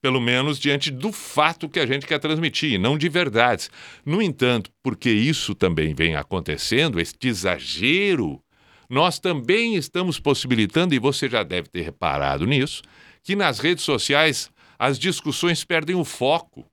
Pelo 0.00 0.20
menos 0.20 0.58
diante 0.58 0.90
do 0.90 1.12
fato 1.12 1.68
que 1.68 1.80
a 1.80 1.86
gente 1.86 2.06
quer 2.06 2.18
transmitir, 2.18 2.78
não 2.78 2.96
de 2.96 3.08
verdades. 3.08 3.70
No 4.04 4.22
entanto, 4.22 4.70
porque 4.82 5.10
isso 5.10 5.54
também 5.54 5.92
vem 5.94 6.14
acontecendo, 6.14 7.00
este 7.00 7.28
exagero, 7.28 8.40
nós 8.88 9.18
também 9.18 9.74
estamos 9.74 10.18
possibilitando, 10.18 10.94
e 10.94 10.98
você 10.98 11.28
já 11.28 11.42
deve 11.42 11.68
ter 11.68 11.82
reparado 11.82 12.46
nisso, 12.46 12.82
que 13.22 13.36
nas 13.36 13.58
redes 13.58 13.84
sociais 13.84 14.50
as 14.78 14.98
discussões 14.98 15.64
perdem 15.64 15.96
o 15.96 16.04
foco. 16.04 16.64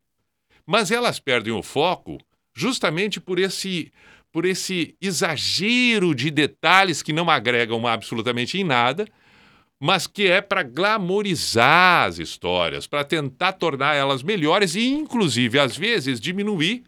Mas 0.66 0.92
elas 0.92 1.20
perdem 1.20 1.54
o 1.54 1.64
foco 1.64 2.18
justamente 2.56 3.20
por 3.20 3.40
esse 3.40 3.92
por 4.32 4.44
esse 4.44 4.98
exagero 5.00 6.14
de 6.14 6.30
detalhes 6.30 7.02
que 7.02 7.14
não 7.14 7.30
agregam 7.30 7.88
absolutamente 7.88 8.58
em 8.58 8.66
nada, 8.66 9.08
mas 9.80 10.08
que 10.08 10.28
é 10.28 10.42
para 10.42 10.64
glamorizar 10.64 12.08
as 12.08 12.20
histórias, 12.20 12.88
para 12.88 13.04
tentar 13.04 13.54
tornar 13.54 13.96
elas 13.96 14.24
melhores 14.24 14.76
e, 14.76 14.88
inclusive, 14.88 15.60
às 15.60 15.76
vezes, 15.76 16.20
diminuir 16.20 16.84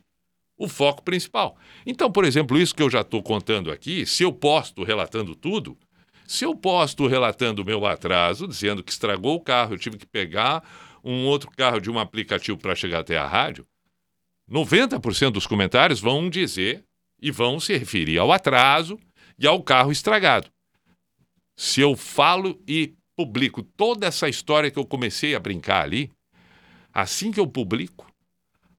o 0.57 0.67
foco 0.67 1.03
principal. 1.03 1.57
Então, 1.85 2.11
por 2.11 2.25
exemplo, 2.25 2.57
isso 2.57 2.73
que 2.73 2.81
eu 2.81 2.89
já 2.89 3.01
estou 3.01 3.21
contando 3.21 3.71
aqui, 3.71 4.05
se 4.05 4.23
eu 4.23 4.31
posto 4.31 4.83
relatando 4.83 5.35
tudo, 5.35 5.77
se 6.25 6.43
eu 6.43 6.55
posto 6.55 7.07
relatando 7.07 7.61
o 7.61 7.65
meu 7.65 7.85
atraso, 7.85 8.47
dizendo 8.47 8.83
que 8.83 8.91
estragou 8.91 9.35
o 9.35 9.41
carro, 9.41 9.73
eu 9.73 9.77
tive 9.77 9.97
que 9.97 10.05
pegar 10.05 10.63
um 11.03 11.25
outro 11.25 11.49
carro 11.55 11.79
de 11.79 11.89
um 11.89 11.99
aplicativo 11.99 12.57
para 12.57 12.75
chegar 12.75 12.99
até 12.99 13.17
a 13.17 13.27
rádio, 13.27 13.65
90% 14.49 15.31
dos 15.31 15.45
comentários 15.45 15.99
vão 15.99 16.29
dizer 16.29 16.83
e 17.21 17.31
vão 17.31 17.59
se 17.59 17.77
referir 17.77 18.17
ao 18.17 18.31
atraso 18.31 18.97
e 19.37 19.45
ao 19.45 19.61
carro 19.61 19.91
estragado. 19.91 20.49
Se 21.57 21.81
eu 21.81 21.95
falo 21.95 22.61
e 22.67 22.93
publico 23.15 23.63
toda 23.63 24.05
essa 24.05 24.29
história 24.29 24.69
que 24.69 24.77
eu 24.77 24.85
comecei 24.85 25.33
a 25.33 25.39
brincar 25.39 25.83
ali, 25.83 26.11
assim 26.93 27.31
que 27.31 27.39
eu 27.39 27.47
publico, 27.47 28.05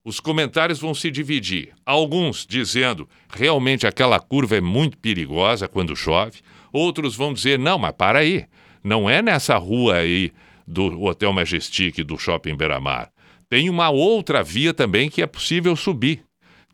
os 0.05 0.21
comentários 0.21 0.79
vão 0.79 0.95
se 0.95 1.11
dividir. 1.11 1.75
Alguns 1.85 2.47
dizendo 2.47 3.09
realmente 3.29 3.85
aquela 3.85 4.21
curva 4.21 4.57
é 4.57 4.61
muito 4.61 4.97
perigosa 4.97 5.67
quando 5.67 5.97
chove, 5.97 6.41
outros 6.73 7.17
vão 7.17 7.35
dizer 7.35 7.59
não, 7.59 7.79
mas 7.81 7.93
para 7.93 8.21
aí, 8.21 8.47
não 8.83 9.11
é 9.11 9.21
nessa 9.21 9.57
rua 9.57 9.97
aí 9.97 10.33
do 10.65 11.03
Hotel 11.03 11.33
Majestic 11.33 12.05
do 12.05 12.17
Shopping 12.17 12.57
Beira-Mar. 12.57 13.11
Tem 13.49 13.69
uma 13.69 13.91
outra 13.91 14.43
via 14.43 14.73
também 14.73 15.11
que 15.11 15.21
é 15.21 15.27
possível 15.27 15.75
subir. 15.75 16.23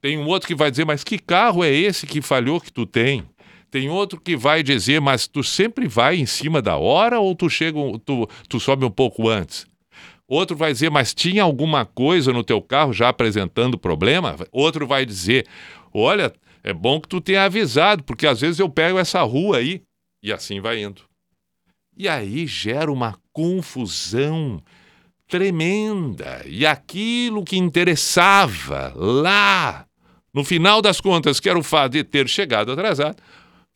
Tem 0.03 0.19
um 0.19 0.27
outro 0.27 0.47
que 0.47 0.55
vai 0.55 0.71
dizer, 0.71 0.85
mas 0.85 1.03
que 1.03 1.19
carro 1.19 1.65
é 1.65 1.73
esse 1.73 2.07
que 2.07 2.21
falhou 2.21 2.61
que 2.61 2.71
tu 2.71 2.85
tem? 2.85 3.25
Tem 3.75 3.91
outro 3.91 4.21
que 4.21 4.37
vai 4.37 4.63
dizer, 4.63 5.01
mas 5.01 5.27
tu 5.27 5.43
sempre 5.43 5.89
vai 5.89 6.15
em 6.15 6.27
cima 6.27 6.63
da 6.63 6.77
hora 6.77 7.19
ou 7.19 7.35
tu 7.35 7.51
chega, 7.51 7.77
tu, 8.05 8.29
tu 8.49 8.61
sobe 8.61 8.85
um 8.85 8.91
pouco 8.91 9.29
antes? 9.29 9.67
Outro 10.29 10.57
vai 10.57 10.73
dizer, 10.73 10.93
mas 10.93 11.13
tinha 11.13 11.43
alguma 11.43 11.85
coisa 11.85 12.33
no 12.33 12.45
teu 12.45 12.63
carro 12.63 12.93
já 12.93 13.09
apresentando 13.09 13.77
problema? 13.77 14.37
Outro 14.53 14.87
vai 14.87 15.05
dizer, 15.05 15.45
olha, 15.93 16.33
é 16.63 16.73
bom 16.73 17.01
que 17.01 17.09
tu 17.09 17.21
tenha 17.21 17.47
avisado, 17.47 18.05
porque 18.05 18.29
às 18.29 18.41
vezes 18.43 18.61
eu 18.61 18.69
pego 18.69 18.97
essa 18.97 19.21
rua 19.23 19.57
aí. 19.57 19.83
E 20.23 20.33
assim 20.33 20.61
vai 20.61 20.81
indo. 20.81 21.03
E 21.99 22.09
aí 22.09 22.47
gera 22.47 22.93
uma 22.93 23.19
confusão 23.33 24.63
tremenda. 25.27 26.45
E 26.47 26.65
aquilo 26.65 27.43
que 27.43 27.57
interessava 27.57 28.93
lá, 28.95 29.85
no 30.33 30.45
final 30.45 30.81
das 30.81 31.01
contas, 31.01 31.41
que 31.41 31.49
era 31.49 31.59
o 31.59 31.63
fato 31.65 31.95
de 31.95 32.05
ter 32.05 32.29
chegado 32.29 32.71
atrasado, 32.71 33.17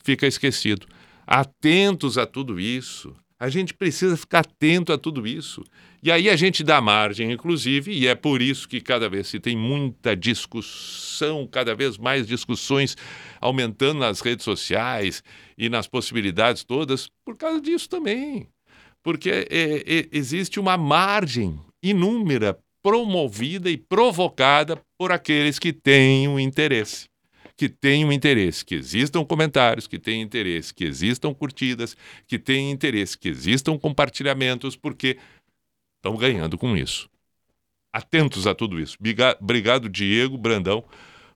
fica 0.09 0.27
esquecido. 0.27 0.87
Atentos 1.27 2.17
a 2.17 2.25
tudo 2.25 2.59
isso. 2.59 3.15
A 3.39 3.51
gente 3.51 3.75
precisa 3.75 4.17
ficar 4.17 4.41
atento 4.41 4.91
a 4.93 4.97
tudo 4.97 5.27
isso. 5.27 5.63
E 6.03 6.11
aí 6.11 6.31
a 6.31 6.37
gente 6.37 6.65
dá 6.65 6.81
margem, 6.81 7.31
inclusive, 7.31 7.93
e 7.93 8.07
é 8.07 8.15
por 8.15 8.41
isso 8.41 8.67
que 8.67 8.81
cada 8.81 9.09
vez 9.09 9.27
se 9.29 9.39
tem 9.39 9.57
muita 9.57 10.17
discussão, 10.17 11.47
cada 11.47 11.75
vez 11.75 11.99
mais 11.99 12.27
discussões 12.27 12.97
aumentando 13.41 14.01
nas 14.01 14.21
redes 14.21 14.45
sociais 14.45 15.23
e 15.57 15.69
nas 15.69 15.87
possibilidades 15.87 16.65
todas, 16.65 17.09
por 17.25 17.37
causa 17.37 17.61
disso 17.61 17.89
também 17.89 18.49
porque 19.03 19.31
é, 19.31 19.45
é, 19.51 20.09
existe 20.13 20.61
uma 20.61 20.77
margem 20.77 21.59
inúmera 21.83 22.59
promovida 22.83 23.71
e 23.71 23.77
provocada 23.77 24.81
por 24.99 25.13
aqueles 25.13 25.59
que 25.59 25.73
têm 25.73 26.29
um 26.29 26.39
interesse. 26.39 27.07
Que 27.59 27.75
um 28.05 28.13
interesse, 28.13 28.65
que 28.65 28.77
existam 28.77 29.25
comentários, 29.25 29.89
que 29.89 29.99
têm 29.99 30.23
interesse, 30.23 30.73
que 30.73 30.85
existam 30.85 31.35
curtidas, 31.35 31.97
que 32.25 32.39
têm 32.39 32.71
interesse, 32.71 33.19
que 33.19 33.29
existam 33.29 33.77
compartilhamentos, 33.77 34.77
porque 34.77 35.19
estão 35.97 36.17
ganhando 36.17 36.57
com 36.57 36.77
isso. 36.77 37.11
Atentos 37.93 38.47
a 38.47 38.55
tudo 38.55 38.79
isso. 38.79 38.97
Obrigado, 39.41 39.89
Diego 39.89 40.39
Brandão, 40.39 40.85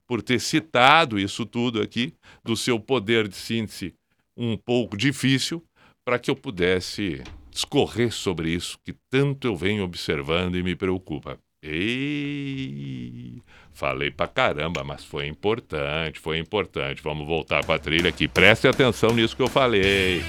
por 0.07 0.23
ter 0.23 0.39
citado 0.39 1.19
isso 1.19 1.45
tudo 1.45 1.83
aqui, 1.83 2.15
do 2.45 2.57
seu 2.57 2.79
poder 2.79 3.27
de 3.27 3.35
síntese 3.35 3.93
um 4.37 4.57
pouco 4.57 4.97
difícil, 4.97 5.61
para 6.05 6.21
que 6.21 6.31
eu 6.31 6.37
pudesse 6.37 7.21
discorrer 7.51 8.13
sobre 8.13 8.51
isso 8.51 8.79
que 8.85 8.95
tanto 9.11 9.49
eu 9.49 9.57
venho 9.57 9.83
observando 9.83 10.57
e 10.57 10.63
me 10.63 10.77
preocupa. 10.77 11.37
Ei, 11.65 13.35
falei 13.73 14.11
pra 14.11 14.27
caramba, 14.27 14.83
mas 14.83 15.05
foi 15.05 15.29
importante, 15.29 16.19
foi 16.19 16.39
importante. 16.39 17.01
Vamos 17.05 17.25
voltar 17.25 17.65
pra 17.65 17.79
trilha 17.79 18.09
aqui. 18.09 18.27
Preste 18.27 18.67
atenção 18.67 19.11
nisso 19.11 19.37
que 19.37 19.43
eu 19.43 19.49
falei. 19.49 20.25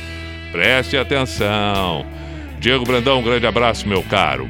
Preste 0.52 0.96
atenção. 0.96 2.06
Diego 2.60 2.86
Brandão, 2.86 3.20
um 3.20 3.24
grande 3.24 3.48
abraço, 3.48 3.88
meu 3.88 4.04
caro. 4.04 4.48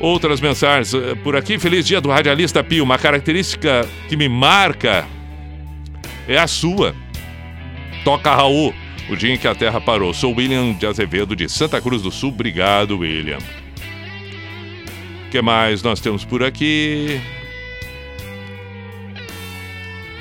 Outras 0.00 0.40
mensagens 0.40 0.94
eh, 0.94 1.14
por 1.16 1.36
aqui. 1.36 1.58
Feliz 1.58 1.86
dia 1.86 2.00
do 2.00 2.08
radialista 2.08 2.64
Pio. 2.64 2.82
Uma 2.82 2.98
característica 2.98 3.86
que 4.08 4.16
me 4.16 4.26
marca 4.28 5.06
é 6.26 6.38
a 6.38 6.46
sua. 6.46 6.94
Toca 8.04 8.34
Raul, 8.34 8.72
o 9.10 9.16
dia 9.16 9.34
em 9.34 9.36
que 9.36 9.46
a 9.46 9.54
Terra 9.54 9.82
parou. 9.82 10.14
Sou 10.14 10.34
William 10.34 10.72
de 10.72 10.86
Azevedo, 10.86 11.36
de 11.36 11.46
Santa 11.46 11.78
Cruz 11.78 12.00
do 12.00 12.10
Sul. 12.10 12.30
Obrigado, 12.30 13.00
William. 13.00 13.38
O 15.28 15.30
que 15.30 15.42
mais 15.42 15.82
nós 15.82 16.00
temos 16.00 16.24
por 16.24 16.42
aqui? 16.42 17.20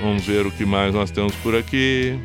Vamos 0.02 0.26
ver 0.26 0.46
o 0.46 0.52
que 0.52 0.66
mais 0.66 0.94
nós 0.94 1.10
temos 1.10 1.34
por 1.36 1.56
aqui. 1.56 2.20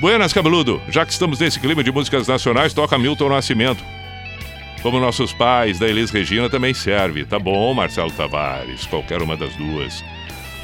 Buenas, 0.00 0.32
cabeludo. 0.32 0.80
Já 0.88 1.04
que 1.04 1.10
estamos 1.10 1.40
nesse 1.40 1.58
clima 1.58 1.82
de 1.82 1.90
músicas 1.90 2.28
nacionais, 2.28 2.72
toca 2.72 2.96
Milton 2.96 3.30
Nascimento. 3.30 3.82
Como 4.80 5.00
nossos 5.00 5.32
pais 5.32 5.80
da 5.80 5.88
Elis 5.88 6.12
Regina 6.12 6.48
também 6.48 6.72
serve. 6.72 7.24
Tá 7.24 7.40
bom, 7.40 7.74
Marcelo 7.74 8.12
Tavares. 8.12 8.86
Qualquer 8.86 9.22
uma 9.22 9.36
das 9.36 9.56
duas. 9.56 10.04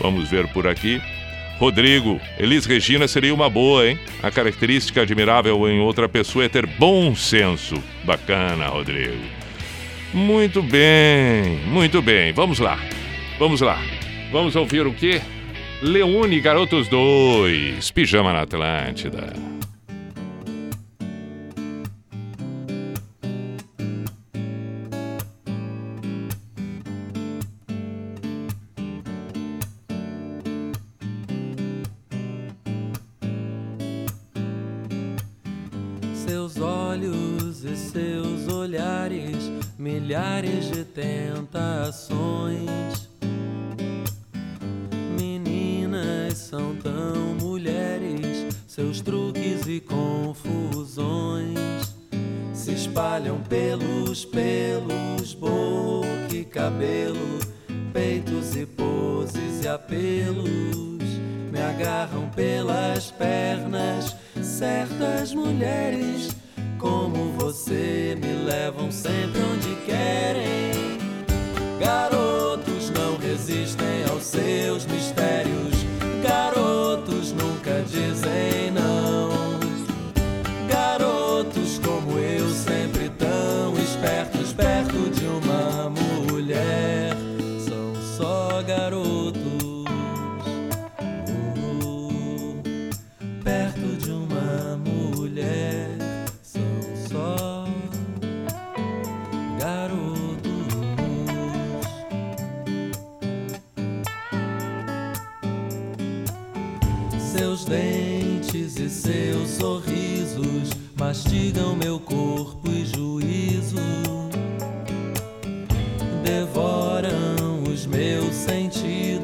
Vamos 0.01 0.31
ver 0.31 0.47
por 0.53 0.69
aqui. 0.69 1.03
Rodrigo, 1.59 2.21
Elis 2.39 2.67
Regina 2.67 3.09
seria 3.09 3.35
uma 3.35 3.51
boa, 3.51 3.89
hein? 3.89 3.99
A 4.23 4.31
característica 4.31 5.03
admirável 5.03 5.69
em 5.69 5.81
outra 5.81 6.09
pessoa 6.09 6.45
é 6.45 6.49
ter 6.49 6.67
bom 6.67 7.15
senso. 7.15 7.83
Bacana, 8.05 8.69
Rodrigo. 8.69 9.23
Muito 10.15 10.63
bem, 10.63 11.59
muito 11.67 12.01
bem. 12.01 12.33
Vamos 12.33 12.61
lá. 12.61 12.79
Vamos 13.39 13.61
lá. 13.61 13.79
Vamos 14.31 14.55
ouvir 14.57 14.87
o 14.87 14.93
quê? 14.93 15.21
Leone 15.83 16.41
Garotos 16.41 16.89
2, 16.89 17.91
Pijama 17.91 18.33
na 18.33 18.43
Atlântida. 18.43 19.58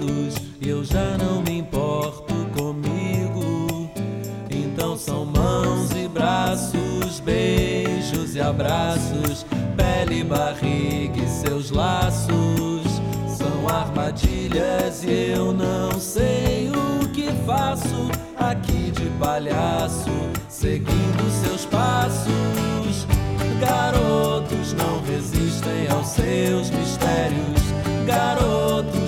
menos 0.05 0.35
e 0.61 0.69
eu 0.69 0.85
já 0.85 1.17
não 1.19 1.43
me 1.43 1.59
importo 1.59 2.35
comigo. 2.57 3.91
Então 4.51 4.97
são 4.97 5.25
mãos 5.25 5.91
e 5.93 6.09
braços, 6.09 7.21
beijos 7.21 8.35
e 8.35 8.41
abraços, 8.41 9.45
pele, 9.77 10.25
barriga 10.25 11.21
e 11.21 11.29
seus 11.29 11.71
laços. 11.71 12.85
São 13.29 13.69
armadilhas 13.69 15.05
e 15.05 15.33
eu 15.33 15.53
não 15.53 15.99
sei 15.99 16.71
o 16.71 17.09
que 17.09 17.31
faço 17.47 18.11
aqui 18.37 18.91
de 18.91 19.09
palhaço, 19.19 20.11
seguindo 20.49 21.31
seus 21.31 21.65
passos. 21.67 23.07
Garotos 23.61 24.73
não 24.75 25.03
resistem 25.03 25.89
aos 25.91 26.09
seus 26.09 26.71
mistérios. 26.71 27.65
Garotos 28.07 29.04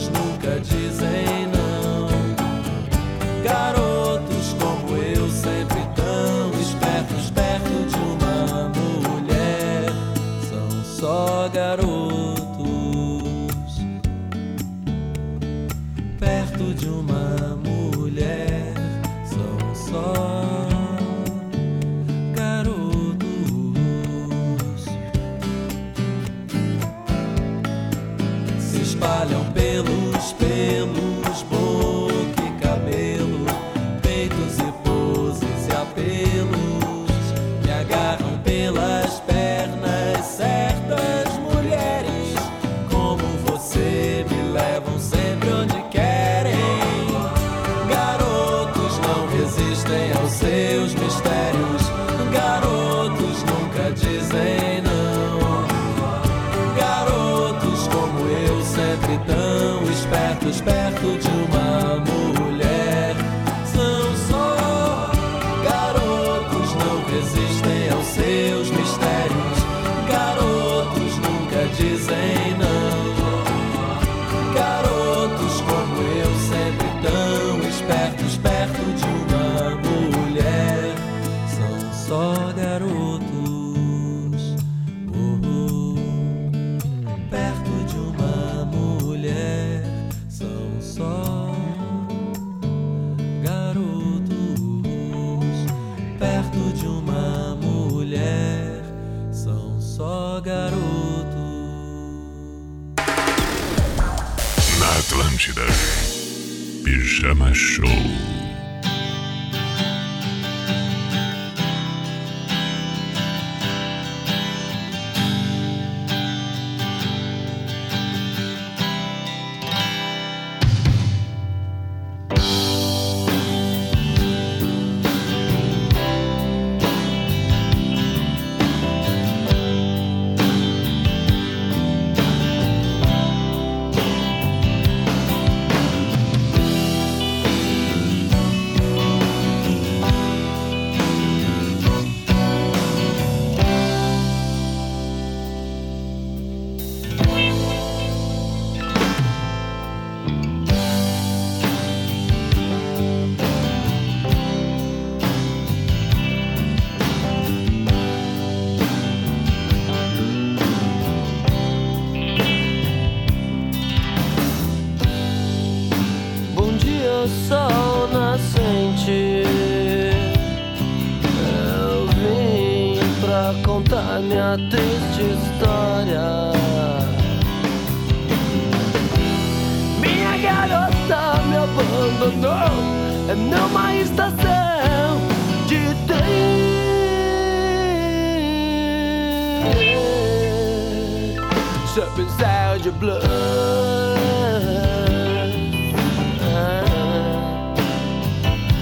what's 191.96 192.10
up 192.10 192.18
inside 192.18 192.84
your 192.84 192.94
blood. 192.94 193.22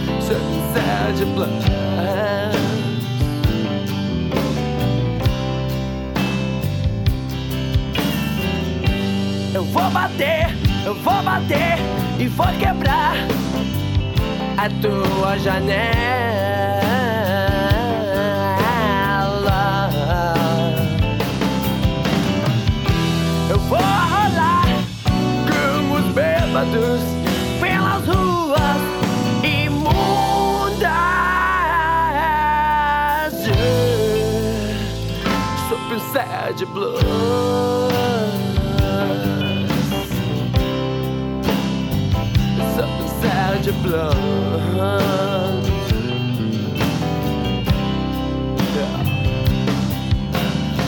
What's 0.07 1.21
your 1.21 1.35
blood. 1.35 1.51
Eu 9.55 9.65
vou 9.65 9.91
bater, 9.91 10.47
eu 10.85 10.95
vou 10.95 11.23
bater 11.23 11.79
e 12.19 12.27
vou 12.27 12.47
quebrar 12.59 13.15
a 14.57 14.69
tua 14.81 15.39
janela. 15.39 16.24
vagabundos 26.75 27.01
pelas 27.61 28.07
ruas 28.07 28.81
imundas 29.43 29.95
sob 35.68 35.93
o 35.93 35.99
sad 36.12 36.57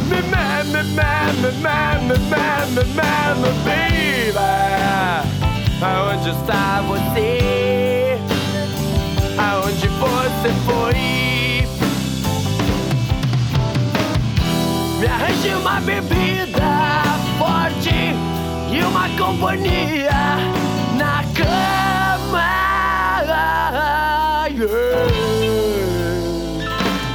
me, 0.08 0.20
me, 0.22 0.64
me, 0.72 0.82
me, 0.82 1.06
me, 1.42 1.50
me, 1.52 1.78
me, 2.06 2.16
me, 2.16 2.74
me, 2.74 2.84
me, 2.94 3.16
me 3.64 5.35
Aonde 5.82 6.30
está 6.30 6.82
você? 6.86 8.18
Aonde 9.38 9.88
você 9.88 10.50
foi? 10.64 11.68
Me 14.98 15.06
arranje 15.06 15.48
uma 15.54 15.80
bebida 15.80 16.62
forte 17.38 17.90
e 18.70 18.82
uma 18.82 19.08
companhia 19.18 20.38
na 20.96 21.22
cama. 21.34 22.56
Yeah. 24.48 25.06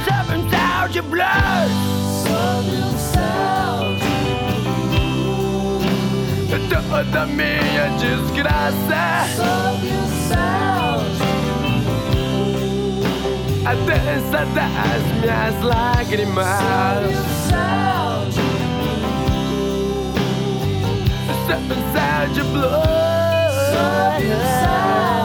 Sob 0.04 0.36
um 0.36 0.48
céu 0.48 0.88
de 6.92 6.92
Toda 6.92 7.24
minha 7.26 7.88
desgraça. 7.98 9.26
Sob 9.34 9.88
um 9.88 10.06
céu 10.28 11.00
A 13.64 13.74
dança 13.74 14.44
das 14.54 15.02
minhas 15.20 15.56
lágrimas. 15.62 16.46
Sob 17.48 18.42
um 21.72 21.82
céu 21.92 22.28
de. 22.32 22.42
Sob 23.72 24.20
um 24.26 24.42
céu 24.52 24.72
de 25.16 25.21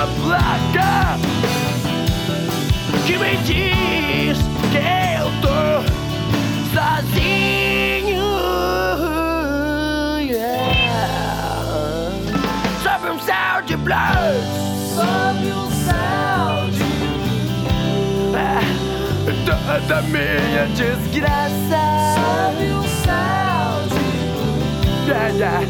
uma 0.00 0.06
placa 0.06 1.18
que 3.06 3.18
me 3.18 3.36
diz 3.44 4.38
que 4.70 4.78
eu 4.78 5.26
tô 5.42 5.58
sozinho. 6.72 8.24
Yeah. 10.22 11.52
Sob 12.82 13.10
um 13.10 13.18
céu 13.18 13.62
de 13.66 13.76
blues. 13.76 14.46
Sob 14.94 15.52
um 15.52 15.70
céu 15.70 16.70
de 16.70 16.90
Toda 19.44 20.02
minha 20.02 20.66
desgraça. 20.76 21.82
Sob 22.14 22.58
um 22.72 22.82
céu 23.04 23.70
de 23.90 25.10
yeah, 25.10 25.28
yeah. 25.28 25.69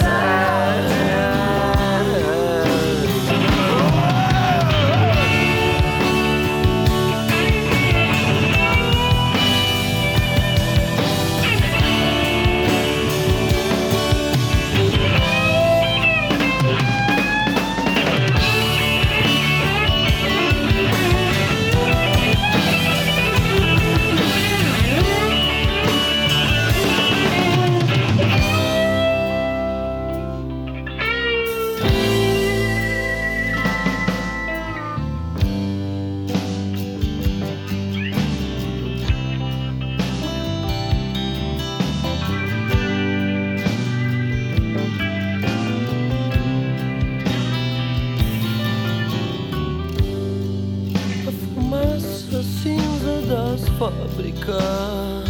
fábricas 53.99 55.23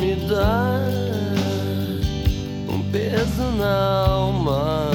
me 0.00 0.16
dá 0.28 0.80
um 2.68 2.82
peso 2.90 3.42
na 3.58 4.06
alma. 4.06 4.90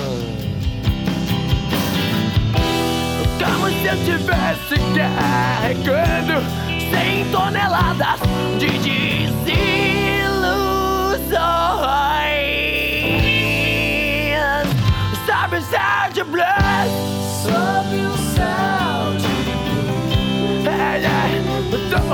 Como 3.39 3.68
se 3.70 3.86
eu 3.86 3.93
estivesse 3.93 4.76
carregando 4.95 6.41
100 6.91 7.32
toneladas 7.32 8.20
de 8.59 8.68
desilusões. 8.68 9.80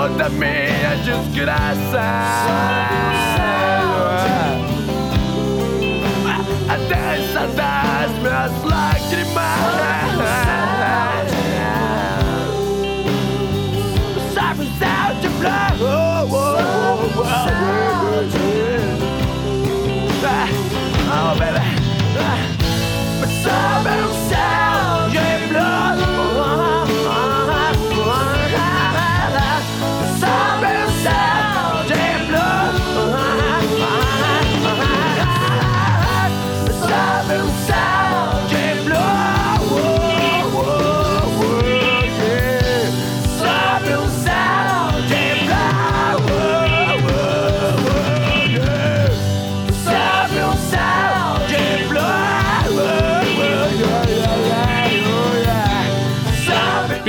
Toda 0.07 0.29
minha 0.29 0.95
desgraça. 1.03 1.99
A 6.69 6.77
dança 6.87 7.47
das 7.53 8.11
minhas 8.19 8.63
lágrimas. 8.63 10.56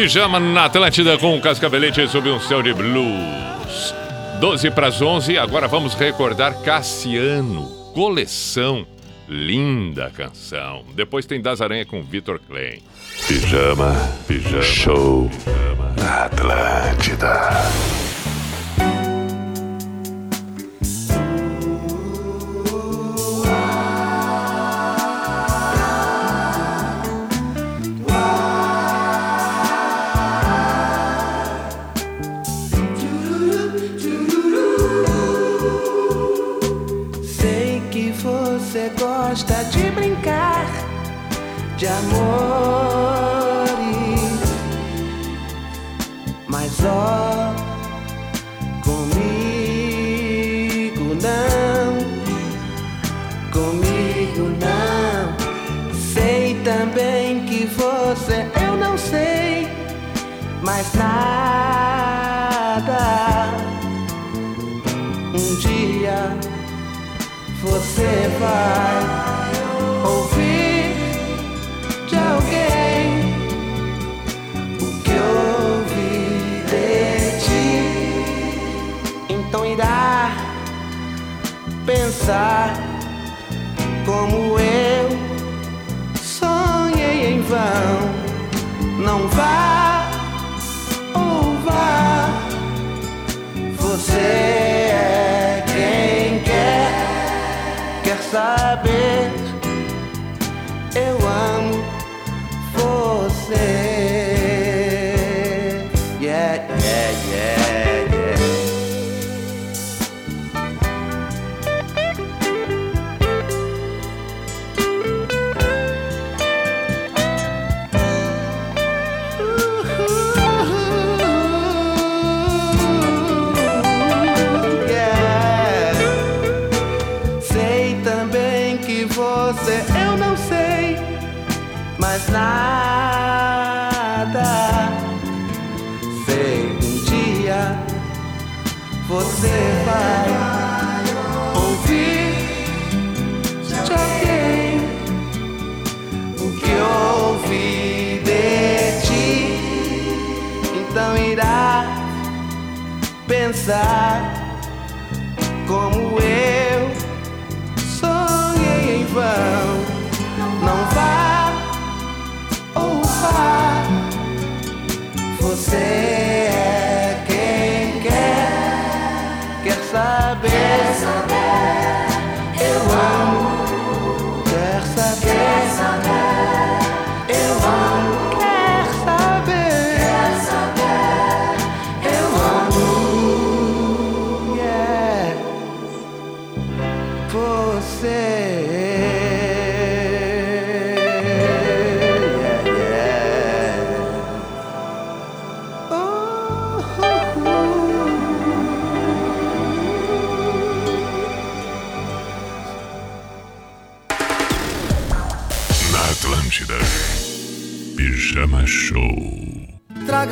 Pijama 0.09 0.41
na 0.41 0.65
Atlântida 0.65 1.19
com 1.19 1.37
o 1.37 1.41
Cascabelete 1.43 2.09
sob 2.09 2.31
um 2.31 2.41
céu 2.41 2.63
de 2.63 2.73
blues. 2.73 3.95
12 4.41 4.71
para 4.71 4.87
as 4.87 5.03
11, 5.03 5.37
agora 5.37 5.69
vamos 5.69 5.93
recordar 5.93 6.63
Cassiano, 6.63 7.67
coleção. 7.93 8.87
Linda 9.29 10.11
canção. 10.11 10.83
Depois 10.95 11.27
tem 11.27 11.43
Das 11.43 11.61
Aranha 11.61 11.85
com 11.85 12.03
Vitor 12.03 12.41
Klein. 12.49 12.81
Pijama, 13.27 13.95
pijama, 14.27 14.63
show 14.63 15.31
na 15.99 16.25
Atlântida. 16.25 17.98
Você 67.99 68.31
vai 68.39 69.03
ouvir 70.09 70.95
de 72.07 72.17
alguém 72.17 73.35
o 74.81 74.87
que 75.03 75.17
ouvi 75.19 76.63
de 76.71 76.87
ti. 77.45 77.75
Então 79.29 79.67
irá 79.67 80.31
pensar 81.85 82.73
como 84.07 84.61
eu 84.61 85.09
sonhei 86.23 87.33
em 87.33 87.41
vão. 87.41 88.19
Não 89.05 89.27
vá 89.29 90.09
ou 91.15 91.55
vá, 91.65 92.31
você 93.77 94.68
saber. 98.31 99.31
Eu 100.95 101.17
amo 101.27 101.85
você. 102.75 104.18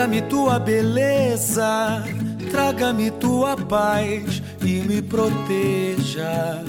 Traga-me 0.07 0.23
tua 0.29 0.59
beleza, 0.61 2.05
traga-me 2.53 3.11
tua 3.11 3.57
paz 3.57 4.41
e 4.63 4.75
me 4.83 5.03
proteja, 5.03 6.63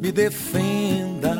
me 0.00 0.10
defenda 0.10 1.36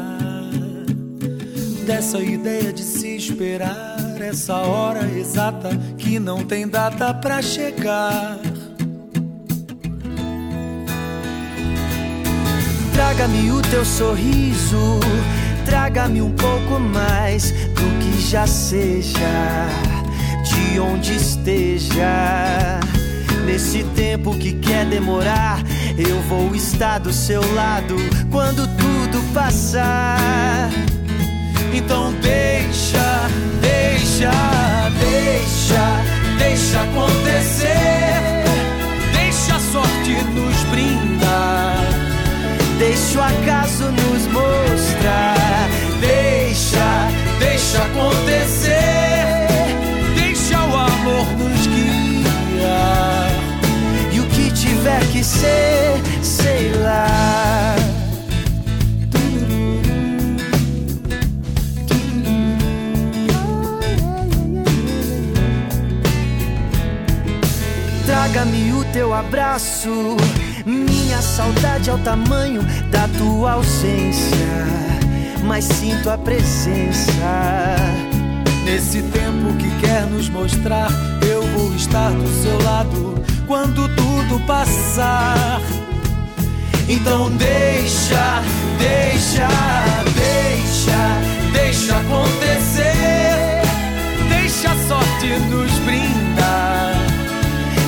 dessa 1.86 2.18
ideia 2.18 2.70
de 2.70 2.82
se 2.82 3.16
esperar 3.16 4.20
essa 4.20 4.56
hora 4.56 5.06
exata 5.08 5.70
que 5.96 6.18
não 6.18 6.44
tem 6.44 6.68
data 6.68 7.14
pra 7.14 7.40
chegar. 7.40 8.38
Traga-me 12.92 13.52
o 13.52 13.62
teu 13.62 13.86
sorriso, 13.86 15.00
traga-me 15.64 16.20
um 16.20 16.32
pouco 16.32 16.78
mais 16.78 17.52
do 17.52 17.98
que 18.00 18.20
já 18.20 18.46
seja, 18.46 19.66
de 20.72 20.80
onde 20.80 21.14
esteja. 21.14 22.80
Nesse 23.44 23.84
tempo 23.94 24.36
que 24.36 24.52
quer 24.52 24.84
demorar, 24.86 25.60
eu 25.96 26.20
vou 26.22 26.54
estar 26.54 26.98
do 26.98 27.12
seu 27.12 27.40
lado 27.54 27.96
quando 28.30 28.66
tudo 28.76 29.22
passar. 29.32 30.70
Então 31.72 32.12
deixa, 32.20 33.28
deixa, 33.60 34.30
deixa, 34.98 36.38
deixa 36.38 36.80
acontecer. 36.82 38.44
Deixa 39.12 39.56
a 39.56 39.60
sorte 39.60 40.12
nos 40.34 40.64
brindar. 40.70 41.76
Deixa 42.78 43.18
o 43.18 43.22
acaso 43.22 43.84
nos 43.84 44.26
mostrar. 44.26 45.68
Deixa, 46.00 47.08
deixa 47.38 47.82
acontecer. 47.82 48.75
Tiver 54.86 55.06
que 55.12 55.24
ser, 55.24 56.00
sei 56.22 56.72
lá. 56.74 57.74
Traga-me 68.04 68.72
o 68.74 68.84
teu 68.92 69.12
abraço. 69.12 70.16
Minha 70.64 71.20
saudade 71.20 71.90
é 71.90 71.92
o 71.92 71.98
tamanho 71.98 72.62
da 72.92 73.08
tua 73.18 73.52
ausência. 73.52 74.36
Mas 75.42 75.64
sinto 75.64 76.10
a 76.10 76.18
presença 76.18 77.12
Nesse 78.64 79.00
tempo 79.00 79.56
que 79.60 79.70
quer 79.78 80.06
nos 80.06 80.28
mostrar, 80.28 80.90
eu 81.30 81.40
vou 81.52 81.72
estar 81.76 82.10
do 82.10 82.26
seu 82.42 82.60
lado 82.64 83.14
quando 83.46 83.88
tudo 83.94 84.40
passar. 84.46 85.60
Então 86.88 87.30
deixa, 87.30 88.42
deixa, 88.78 89.48
deixa, 90.14 91.52
deixa 91.52 91.96
acontecer. 91.96 93.62
Deixa 94.28 94.70
a 94.70 94.76
sorte 94.88 95.26
nos 95.50 95.72
brindar. 95.80 96.94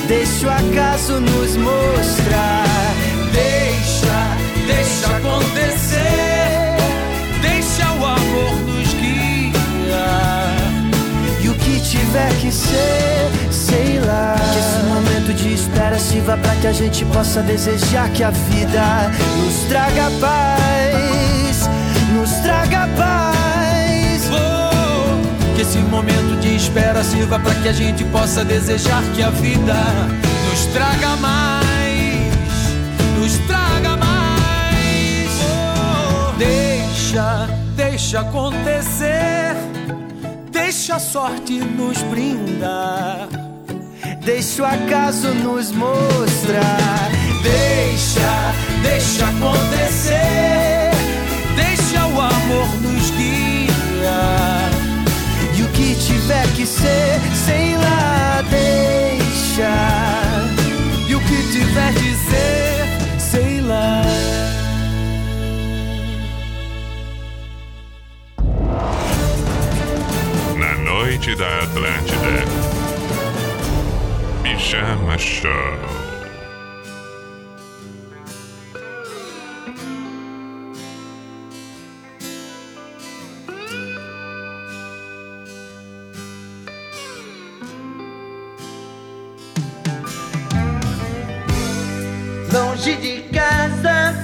Deixa 0.06 0.46
o 0.46 0.50
acaso 0.50 1.20
nos 1.20 1.56
mostrar. 1.56 2.64
Deixa, 3.32 4.66
deixa 4.66 5.16
acontecer. 5.16 6.27
Tiver 12.08 12.34
que 12.40 12.50
ser, 12.50 13.52
sei 13.52 14.00
lá. 14.00 14.34
Que 14.52 14.58
esse 14.58 14.82
momento 14.86 15.34
de 15.34 15.54
espera 15.54 15.98
sirva 15.98 16.36
pra 16.38 16.54
que 16.56 16.66
a 16.66 16.72
gente 16.72 17.04
possa 17.06 17.42
desejar 17.42 18.08
que 18.10 18.22
a 18.24 18.30
vida 18.30 19.10
nos 19.36 19.54
traga 19.68 20.10
paz. 20.20 21.68
Nos 22.14 22.30
traga 22.42 22.88
paz. 22.96 24.30
Oh, 24.32 25.54
que 25.54 25.62
esse 25.62 25.78
momento 25.78 26.40
de 26.40 26.56
espera 26.56 27.04
sirva 27.04 27.38
para 27.38 27.54
que 27.56 27.68
a 27.68 27.72
gente 27.72 28.04
possa 28.04 28.44
desejar 28.44 29.02
que 29.14 29.22
a 29.22 29.30
vida 29.30 29.74
nos 30.48 30.64
traga 30.72 31.16
mais, 31.16 32.32
nos 33.18 33.38
traga 33.46 33.96
mais. 33.96 35.28
Oh, 35.44 36.32
deixa, 36.38 37.48
deixa 37.76 38.20
acontecer, 38.20 39.54
deixa 40.88 40.96
a 40.96 40.98
sorte 40.98 41.52
nos 41.58 41.98
brindar. 42.04 43.28
Deixa 44.24 44.62
o 44.62 44.64
acaso 44.64 45.28
nos 45.34 45.70
mostrar. 45.70 47.10
Deixa, 47.42 48.54
deixa 48.82 49.26
acontecer, 49.26 50.90
deixa 51.56 52.06
o 52.06 52.18
amor 52.18 52.68
nos 52.80 53.10
guiar. 53.10 54.70
E 55.58 55.62
o 55.62 55.68
que 55.72 55.94
tiver 55.94 56.46
que 56.56 56.64
ser, 56.64 57.20
sei 57.34 57.76
lá, 57.76 58.42
deixa. 58.48 59.68
E 61.06 61.14
o 61.14 61.20
que 61.20 61.52
tiver 61.52 61.92
de 61.92 62.14
ser, 62.30 63.20
sei 63.20 63.60
lá. 63.60 64.27
Noite 70.98 71.36
da 71.36 71.46
Atlântida. 71.60 72.42
Pijama 74.42 75.16
Show. 75.16 75.48
longe 92.52 92.96
de 92.96 93.22
casa 93.32 94.14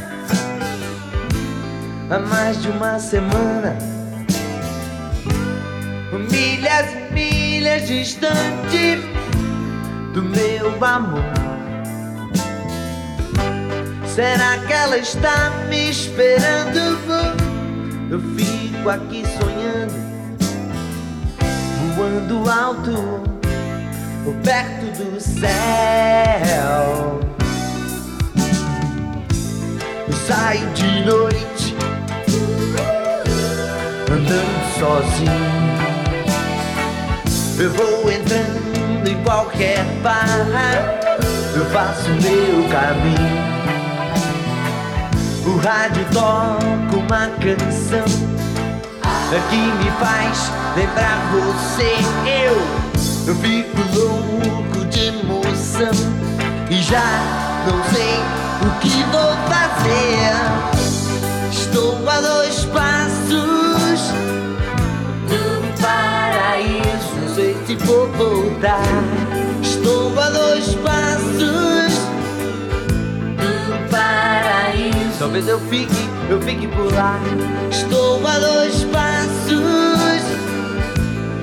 há 2.11 2.19
mais 2.19 2.61
de 2.61 2.69
uma 2.69 2.99
semana. 2.99 3.94
Distante 7.81 9.01
do 10.13 10.23
meu 10.23 10.85
amor. 10.85 11.25
Será 14.07 14.59
que 14.59 14.73
ela 14.73 14.97
está 14.99 15.51
me 15.69 15.91
esperando? 15.91 17.35
Eu 18.11 18.21
fico 18.37 18.89
aqui 18.89 19.25
sonhando, 19.27 19.93
voando 21.97 22.49
alto, 22.49 23.23
perto 24.45 24.87
do 25.03 25.21
céu. 25.21 25.51
Eu 30.07 30.15
saio 30.29 30.69
de 30.75 31.05
noite 31.05 31.75
andando 34.11 34.79
sozinho. 34.79 35.64
Eu 37.57 37.71
vou 37.71 38.11
entrando 38.11 39.09
em 39.09 39.23
qualquer 39.23 39.85
bar, 40.03 40.25
eu 41.55 41.65
faço 41.67 42.09
meu 42.11 42.69
caminho. 42.69 43.55
O 45.47 45.57
rádio 45.59 46.05
toca 46.13 46.97
uma 46.97 47.29
canção 47.39 48.25
que 49.51 49.57
me 49.57 49.91
faz 49.99 50.51
lembrar 50.77 51.19
você. 51.33 51.95
Eu, 52.29 52.57
eu 53.27 53.35
fico 53.37 53.81
louco 53.95 54.85
de 54.87 55.07
emoção 55.07 55.91
e 56.71 56.83
já 56.83 57.03
não 57.67 57.83
sei 57.93 58.21
o 58.63 58.81
que 58.81 59.03
vou 59.11 59.33
fazer. 59.49 60.54
Estou 69.61 70.19
a 70.19 70.31
dois 70.31 70.75
passos 70.77 71.93
do 73.37 73.91
paraíso. 73.91 75.19
Talvez 75.19 75.47
eu 75.47 75.61
fique, 75.61 76.09
eu 76.31 76.41
fique 76.41 76.67
por 76.69 76.91
lá. 76.95 77.21
Estou 77.71 78.27
a 78.27 78.39
dois 78.39 78.85
passos 78.85 80.23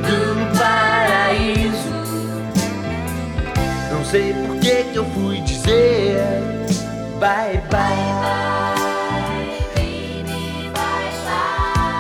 do 0.02 0.58
paraíso. 0.58 1.92
Não 3.92 4.04
sei 4.04 4.34
por 4.34 4.58
que 4.58 4.84
que 4.86 4.96
eu 4.96 5.06
fui 5.06 5.42
dizer 5.42 6.24
bye 7.20 7.62
bye. 7.70 8.32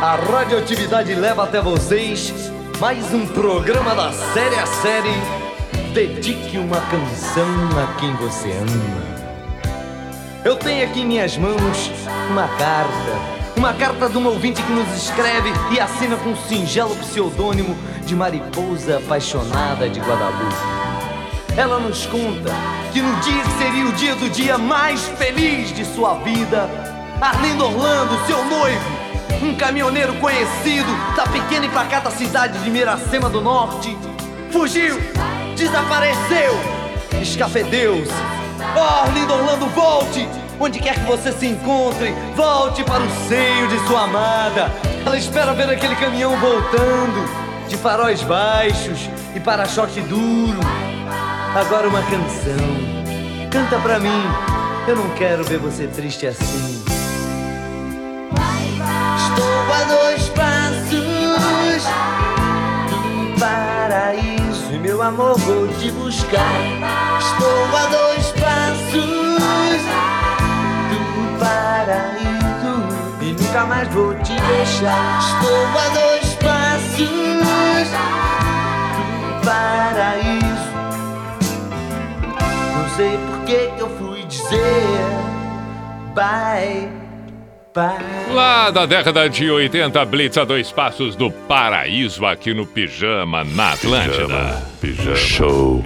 A 0.01 0.15
radioatividade 0.15 1.13
leva 1.13 1.43
até 1.43 1.61
vocês 1.61 2.51
mais 2.82 3.13
um 3.13 3.27
programa 3.27 3.93
da 3.93 4.11
série 4.11 4.55
a 4.55 4.65
série. 4.65 5.13
Dedique 5.93 6.57
uma 6.57 6.82
canção 6.82 7.45
a 7.77 7.99
quem 7.99 8.11
você 8.15 8.49
ama. 8.53 9.71
Eu 10.43 10.55
tenho 10.55 10.84
aqui 10.84 11.01
em 11.01 11.05
minhas 11.05 11.38
mãos 11.38 11.91
uma 12.32 12.47
carta. 12.47 13.51
Uma 13.55 13.71
carta 13.75 14.09
de 14.09 14.17
um 14.17 14.25
ouvinte 14.25 14.63
que 14.63 14.71
nos 14.71 14.91
escreve 14.97 15.51
e 15.71 15.79
assina 15.79 16.17
com 16.17 16.32
um 16.32 16.36
singelo 16.36 16.95
pseudônimo 16.95 17.77
de 18.03 18.15
Mariposa 18.15 18.97
Apaixonada 18.97 19.88
de 19.88 19.99
Guadalupe. 19.99 20.55
Ela 21.55 21.77
nos 21.77 22.07
conta 22.07 22.51
que 22.91 22.99
no 22.99 23.15
dia 23.17 23.43
que 23.43 23.63
seria 23.63 23.86
o 23.86 23.93
dia 23.93 24.15
do 24.15 24.27
dia 24.27 24.57
mais 24.57 25.07
feliz 25.19 25.71
de 25.71 25.86
sua 25.86 26.15
vida, 26.15 26.67
Arlindo 27.21 27.63
Orlando, 27.63 28.25
seu 28.25 28.43
noivo, 28.43 29.01
um 29.42 29.56
caminhoneiro 29.56 30.14
conhecido 30.16 30.92
da 31.16 31.24
pequena 31.24 31.66
e 31.66 31.70
pacata 31.70 32.12
cidade 32.12 32.60
de 32.60 32.70
Miracema 32.70 33.30
do 33.30 33.42
Norte, 33.42 33.98
fugiu, 34.52 35.00
desapareceu, 35.56 36.54
escafedeu-se. 37.22 38.12
Oh, 38.76 39.06
Arlindo 39.06 39.34
Orlando, 39.34 39.66
volte! 39.68 40.28
Onde 40.60 40.80
quer 40.80 40.94
que 40.94 41.06
você 41.06 41.32
se 41.32 41.48
encontre, 41.48 42.14
volte 42.36 42.84
para 42.84 43.04
o 43.04 43.10
seio 43.28 43.68
de 43.68 43.80
sua 43.88 44.04
amada. 44.04 44.72
Ela 45.04 45.18
espera 45.18 45.54
ver 45.54 45.68
aquele 45.68 45.96
caminhão 45.96 46.38
voltando, 46.38 47.28
de 47.68 47.76
faróis 47.78 48.22
baixos 48.22 49.10
e 49.36 49.39
para-choque 49.39 50.02
duro. 50.02 50.60
Agora 51.56 51.88
uma 51.88 52.04
canção. 52.04 52.92
Canta 53.50 53.80
pra 53.80 54.00
mim. 54.00 54.24
Eu 54.88 54.96
não 54.96 55.10
quero 55.16 55.44
ver 55.44 55.58
você 55.58 55.88
triste 55.88 56.28
assim. 56.28 56.91
Amor 65.02 65.38
vou 65.39 65.68
te 65.68 65.91
buscar. 65.91 66.62
Estou 67.20 67.78
a 67.78 67.86
dois 67.88 68.32
passos 68.32 69.82
do 70.89 71.39
paraíso 71.39 72.76
e 73.22 73.32
nunca 73.34 73.66
mais 73.66 73.88
vou 73.89 74.14
te 74.16 74.34
deixar. 74.34 75.20
Estou 75.20 75.66
a 75.80 75.89
dois 75.89 76.34
passos 76.36 77.89
do 78.97 79.45
paraíso. 79.45 80.72
Não 82.76 82.89
sei 82.95 83.18
por 83.18 83.39
que 83.45 83.74
eu 83.78 83.89
fui 83.97 84.24
dizer 84.26 85.32
bye 86.14 87.01
Lá 88.34 88.69
da 88.69 88.86
década 88.86 89.30
de 89.30 89.49
80, 89.49 90.03
Blitz 90.05 90.38
a 90.38 90.43
dois 90.43 90.69
passos 90.72 91.15
do 91.15 91.32
paraíso 91.32 92.26
aqui 92.26 92.53
no 92.53 92.65
Pijama, 92.65 93.45
na 93.45 93.72
Atlântida. 93.72 94.61
Pijama. 94.82 95.15
Show. 95.15 95.82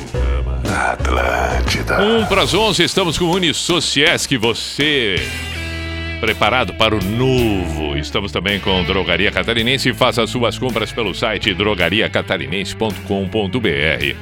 Na 0.64 0.94
Atlântida. 0.94 2.02
Um 2.02 2.26
para 2.26 2.42
as 2.42 2.56
11, 2.56 2.84
estamos 2.84 3.20
com 3.20 3.26
o 3.26 3.36
Unisociesc, 3.36 4.36
você 4.38 5.16
preparado 6.20 6.74
para 6.74 6.96
o 6.96 7.04
novo. 7.04 7.96
Estamos 7.96 8.32
também 8.32 8.60
com 8.60 8.84
Drogaria 8.84 9.32
Catarinense. 9.32 9.94
Faça 9.94 10.26
suas 10.26 10.58
compras 10.58 10.92
pelo 10.92 11.14
site 11.14 11.54
drogariacatarinense.com.br. 11.54 14.16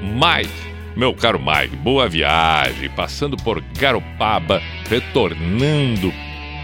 Mike, 0.00 0.52
meu 0.94 1.12
caro 1.14 1.40
Mike, 1.40 1.74
boa 1.74 2.08
viagem. 2.08 2.88
Passando 2.90 3.36
por 3.36 3.60
Garopaba, 3.76 4.62
retornando 4.88 6.12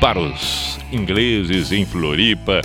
para 0.01 0.19
os 0.19 0.79
ingleses 0.93 1.73
em 1.73 1.85
Floripa. 1.85 2.61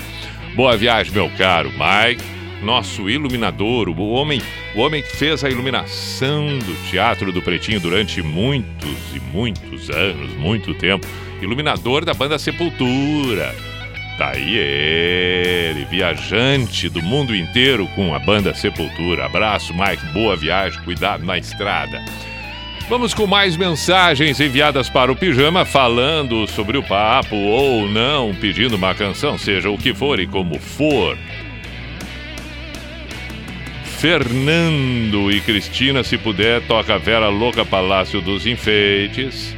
Boa 0.56 0.76
viagem, 0.76 1.14
meu 1.14 1.30
caro 1.38 1.72
Mike. 1.72 2.24
Nosso 2.62 3.10
iluminador, 3.10 3.88
o 3.88 4.10
homem, 4.10 4.42
o 4.76 4.82
homem 4.82 5.02
que 5.02 5.16
fez 5.16 5.44
a 5.44 5.50
iluminação 5.50 6.60
do 6.60 6.90
Teatro 6.90 7.32
do 7.32 7.42
Pretinho 7.42 7.80
durante 7.80 8.22
muitos 8.22 9.16
e 9.16 9.20
muitos 9.32 9.90
anos, 9.90 10.34
muito 10.36 10.74
tempo. 10.74 11.08
Iluminador 11.42 12.04
da 12.04 12.14
banda 12.14 12.38
Sepultura. 12.38 13.56
Tá 14.18 14.32
aí 14.32 14.58
ele, 14.58 15.86
viajante 15.86 16.90
do 16.90 17.02
mundo 17.02 17.34
inteiro 17.34 17.88
com 17.96 18.14
a 18.14 18.20
banda 18.20 18.54
Sepultura. 18.54 19.26
Abraço, 19.26 19.74
Mike, 19.74 20.06
boa 20.14 20.36
viagem, 20.36 20.82
cuidado 20.84 21.24
na 21.24 21.38
estrada. 21.38 22.04
Vamos 22.90 23.14
com 23.14 23.28
mais 23.28 23.56
mensagens 23.56 24.40
enviadas 24.40 24.90
para 24.90 25.12
o 25.12 25.16
Pijama 25.16 25.64
falando 25.64 26.48
sobre 26.48 26.76
o 26.76 26.82
papo 26.82 27.36
ou 27.36 27.88
não, 27.88 28.34
pedindo 28.34 28.78
uma 28.78 28.96
canção, 28.96 29.38
seja 29.38 29.70
o 29.70 29.78
que 29.78 29.94
for 29.94 30.20
e 30.20 30.26
como 30.26 30.58
for. 30.58 31.16
Fernando 34.00 35.32
e 35.32 35.40
Cristina, 35.40 36.04
se 36.04 36.18
puder, 36.18 36.66
toca 36.66 36.98
Vera 36.98 37.30
Louca 37.30 37.64
Palácio 37.64 38.22
dos 38.22 38.48
Enfeites. 38.48 39.56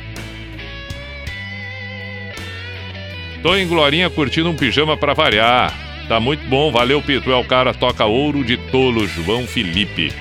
Tô 3.41 3.55
em 3.55 3.65
Glorinha 3.65 4.09
curtindo 4.09 4.49
um 4.49 4.55
pijama 4.57 4.97
para 4.97 5.13
variar. 5.13 5.73
Tá 6.09 6.19
muito 6.19 6.45
bom, 6.49 6.69
valeu 6.69 7.01
Pito. 7.01 7.32
É 7.32 7.36
o 7.38 7.45
cara, 7.45 7.73
toca 7.73 8.03
ouro 8.05 8.43
de 8.43 8.57
tolo, 8.57 9.07
João 9.07 9.47
Felipe. 9.47 10.11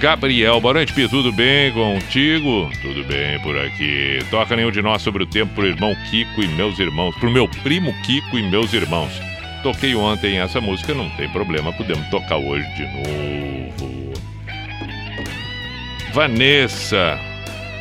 Gabriel, 0.00 0.62
Pito. 0.94 1.10
Tudo 1.10 1.30
bem 1.30 1.70
contigo? 1.72 2.70
Tudo 2.80 3.04
bem 3.04 3.38
por 3.40 3.54
aqui. 3.58 4.18
Toca 4.30 4.56
nenhum 4.56 4.70
de 4.70 4.80
nós 4.80 5.02
sobre 5.02 5.24
o 5.24 5.26
tempo 5.26 5.54
pro 5.54 5.66
irmão 5.66 5.94
Kiko 6.10 6.42
e 6.42 6.48
meus 6.48 6.78
irmãos. 6.78 7.14
Pro 7.16 7.30
meu 7.30 7.46
primo 7.62 7.92
Kiko 8.02 8.38
e 8.38 8.42
meus 8.42 8.72
irmãos. 8.72 9.12
Toquei 9.62 9.94
ontem 9.94 10.38
essa 10.38 10.58
música, 10.58 10.94
não 10.94 11.10
tem 11.10 11.28
problema, 11.28 11.70
podemos 11.74 12.08
tocar 12.08 12.38
hoje 12.38 12.66
de 12.76 12.82
novo. 12.86 14.14
Vanessa, 16.14 17.20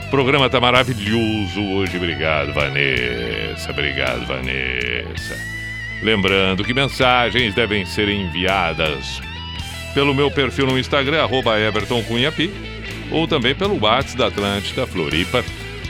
o 0.05 0.09
programa 0.09 0.49
tá 0.49 0.59
maravilhoso 0.59 1.61
hoje, 1.61 1.95
obrigado, 1.95 2.51
Vanessa. 2.51 3.71
Obrigado, 3.71 4.25
Vanessa. 4.25 5.37
Lembrando 6.03 6.65
que 6.65 6.73
mensagens 6.73 7.55
devem 7.55 7.85
ser 7.85 8.09
enviadas 8.09 9.21
pelo 9.99 10.15
meu 10.15 10.31
perfil 10.31 10.65
no 10.65 10.79
Instagram, 10.79 11.21
arroba 11.21 11.55
ou 13.11 13.27
também 13.27 13.53
pelo 13.53 13.83
WhatsApp 13.83 14.17
da 14.17 14.27
Atlântida 14.27 14.87
Floripa, 14.87 15.43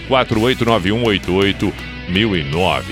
4891881009 0.09 2.85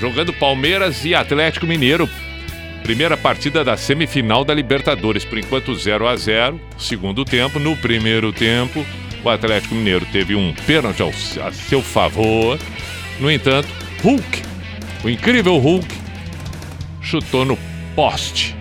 jogando 0.00 0.32
Palmeiras 0.32 1.04
e 1.04 1.14
Atlético 1.14 1.66
Mineiro. 1.66 2.08
Primeira 2.82 3.14
partida 3.14 3.62
da 3.62 3.76
semifinal 3.76 4.42
da 4.42 4.54
Libertadores, 4.54 5.22
por 5.22 5.36
enquanto 5.36 5.74
0 5.74 6.08
a 6.08 6.16
0 6.16 6.58
segundo 6.78 7.22
tempo. 7.22 7.58
No 7.58 7.76
primeiro 7.76 8.32
tempo, 8.32 8.86
o 9.22 9.28
Atlético 9.28 9.74
Mineiro 9.74 10.06
teve 10.10 10.34
um 10.34 10.54
pênalti 10.66 11.02
ao, 11.02 11.10
a 11.10 11.52
seu 11.52 11.82
favor. 11.82 12.58
No 13.18 13.30
entanto, 13.30 13.68
Hulk, 14.02 14.42
o 15.04 15.10
incrível 15.10 15.58
Hulk, 15.58 15.86
chutou 17.02 17.44
no 17.44 17.58
poste. 17.94 18.58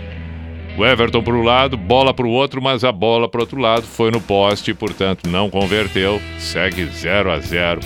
O 0.80 0.86
Everton 0.86 1.22
para 1.22 1.34
um 1.34 1.44
lado, 1.44 1.76
bola 1.76 2.14
para 2.14 2.26
o 2.26 2.30
outro, 2.30 2.62
mas 2.62 2.86
a 2.86 2.92
bola 2.94 3.28
para 3.28 3.40
o 3.40 3.42
outro 3.42 3.60
lado 3.60 3.84
foi 3.84 4.10
no 4.12 4.22
poste, 4.22 4.74
portanto 4.74 5.28
não 5.28 5.50
converteu. 5.50 6.22
Segue 6.38 6.86
0 6.86 7.34
a 7.34 7.40
0 7.40 7.82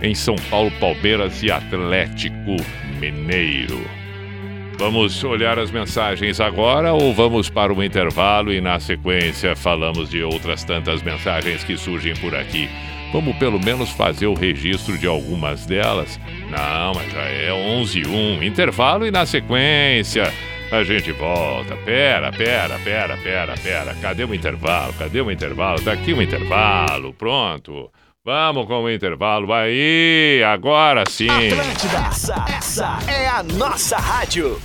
em 0.00 0.14
São 0.14 0.34
Paulo, 0.48 0.70
Palmeiras 0.80 1.42
e 1.42 1.50
Atlético 1.50 2.56
Mineiro. 2.98 3.78
Vamos 4.78 5.22
olhar 5.22 5.58
as 5.58 5.70
mensagens 5.70 6.40
agora 6.40 6.94
ou 6.94 7.12
vamos 7.12 7.50
para 7.50 7.74
o 7.74 7.84
intervalo 7.84 8.50
e 8.50 8.58
na 8.58 8.80
sequência 8.80 9.54
falamos 9.54 10.08
de 10.08 10.22
outras 10.22 10.64
tantas 10.64 11.02
mensagens 11.02 11.62
que 11.62 11.76
surgem 11.76 12.16
por 12.16 12.34
aqui? 12.34 12.70
Vamos 13.12 13.36
pelo 13.36 13.62
menos 13.62 13.90
fazer 13.90 14.28
o 14.28 14.34
registro 14.34 14.96
de 14.96 15.06
algumas 15.06 15.66
delas? 15.66 16.18
Não, 16.50 16.94
mas 16.94 17.12
já 17.12 17.20
é 17.20 17.52
11 17.52 17.98
e 17.98 18.06
1. 18.06 18.42
Intervalo 18.42 19.06
e 19.06 19.10
na 19.10 19.26
sequência 19.26 20.32
a 20.70 20.82
gente 20.84 21.12
volta. 21.12 21.76
Pera, 21.76 22.30
pera, 22.32 22.78
pera, 22.78 23.16
pera, 23.16 23.54
pera. 23.56 23.94
Cadê 24.00 24.24
o 24.24 24.34
intervalo? 24.34 24.92
Cadê 24.94 25.20
o 25.20 25.30
intervalo? 25.30 25.80
Tá 25.80 25.92
aqui 25.92 26.12
o 26.12 26.22
intervalo. 26.22 27.12
Pronto. 27.12 27.90
Vamos 28.24 28.66
com 28.66 28.84
o 28.84 28.90
intervalo 28.90 29.52
aí, 29.52 30.42
agora 30.42 31.04
sim. 31.06 31.28
Atlântida, 31.28 31.98
essa, 32.08 32.44
essa 32.48 32.98
é 33.06 33.28
a 33.28 33.42
nossa 33.42 33.98
rádio. 33.98 34.58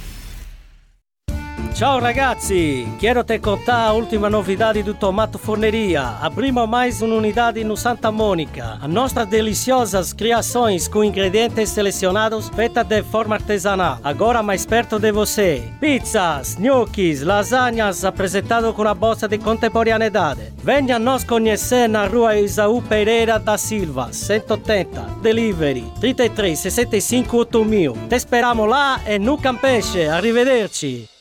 Ciao 1.80 1.97
ragazzi, 1.97 2.86
quero 2.99 3.23
te 3.23 3.39
contar 3.39 3.88
a 3.88 3.93
última 3.93 4.30
novidade 4.30 4.84
do 4.84 4.93
Tomato 4.93 5.39
Forneria. 5.39 6.17
Abrimos 6.19 6.67
mais 6.67 7.01
uma 7.01 7.15
unidade 7.15 7.63
no 7.63 7.77
Santa 7.77 8.11
Mônica. 8.11 8.77
As 8.82 8.89
nossas 8.89 9.25
deliciosas 9.30 10.11
criações 10.11 10.89
com 10.89 11.05
ingredientes 11.05 11.69
selecionados 11.69 12.49
feitas 12.49 12.86
de 12.86 13.01
forma 13.01 13.36
artesanal. 13.36 13.97
Agora 14.03 14.43
mais 14.43 14.65
perto 14.65 14.99
de 14.99 15.09
você. 15.13 15.71
Pizzas, 15.80 16.55
gnocchis, 16.55 17.21
lasanhas 17.21 18.03
apresentado 18.03 18.73
com 18.73 18.86
a 18.86 18.93
bolsa 18.93 19.25
de 19.25 19.38
contemporaneidade. 19.38 20.51
Venha 20.61 20.99
nos 20.99 21.23
conhecer 21.23 21.88
na 21.88 22.05
rua 22.05 22.38
Isaú 22.38 22.82
Pereira 22.82 23.39
da 23.39 23.57
Silva, 23.57 24.11
180. 24.11 25.01
Delivery 25.21 25.86
33 26.01 26.59
65 26.59 27.38
8000. 27.38 27.93
Te 28.09 28.17
esperamos 28.17 28.67
lá 28.67 28.99
e 29.07 29.17
no 29.17 29.38
Campeche. 29.38 30.09
Arrivederci. 30.09 31.18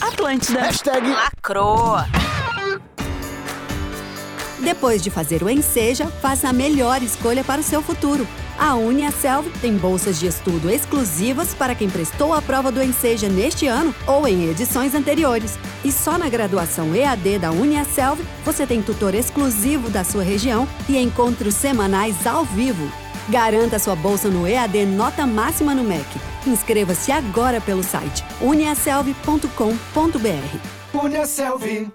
Atlântida. 0.00 0.60
Hashtag 0.60 1.08
lacroa. 1.08 2.06
Depois 4.60 5.02
de 5.02 5.10
fazer 5.10 5.42
o 5.42 5.50
Enseja, 5.50 6.06
faça 6.06 6.48
a 6.48 6.52
melhor 6.52 7.02
escolha 7.02 7.44
para 7.44 7.60
o 7.60 7.64
seu 7.64 7.82
futuro. 7.82 8.26
A 8.58 8.74
UniaSelv 8.74 9.50
tem 9.60 9.76
bolsas 9.76 10.18
de 10.18 10.26
estudo 10.26 10.70
exclusivas 10.70 11.52
para 11.54 11.74
quem 11.74 11.90
prestou 11.90 12.32
a 12.32 12.40
prova 12.40 12.72
do 12.72 12.82
Enseja 12.82 13.28
neste 13.28 13.66
ano 13.66 13.94
ou 14.06 14.26
em 14.26 14.48
edições 14.48 14.94
anteriores. 14.94 15.58
E 15.84 15.92
só 15.92 16.16
na 16.16 16.28
graduação 16.28 16.94
EAD 16.94 17.38
da 17.40 17.50
UniaSelv 17.50 18.20
você 18.44 18.66
tem 18.66 18.80
tutor 18.80 19.14
exclusivo 19.14 19.90
da 19.90 20.04
sua 20.04 20.22
região 20.22 20.66
e 20.88 20.96
encontros 20.96 21.54
semanais 21.54 22.26
ao 22.26 22.44
vivo. 22.44 23.03
Garanta 23.28 23.78
sua 23.78 23.96
bolsa 23.96 24.28
no 24.28 24.46
EAD 24.46 24.84
Nota 24.84 25.26
Máxima 25.26 25.74
no 25.74 25.82
MEC. 25.82 26.04
Inscreva-se 26.46 27.10
agora 27.10 27.60
pelo 27.60 27.82
site 27.82 28.22
uniaselv.com.br. 28.40 29.48
Uniaselv. 30.92 31.90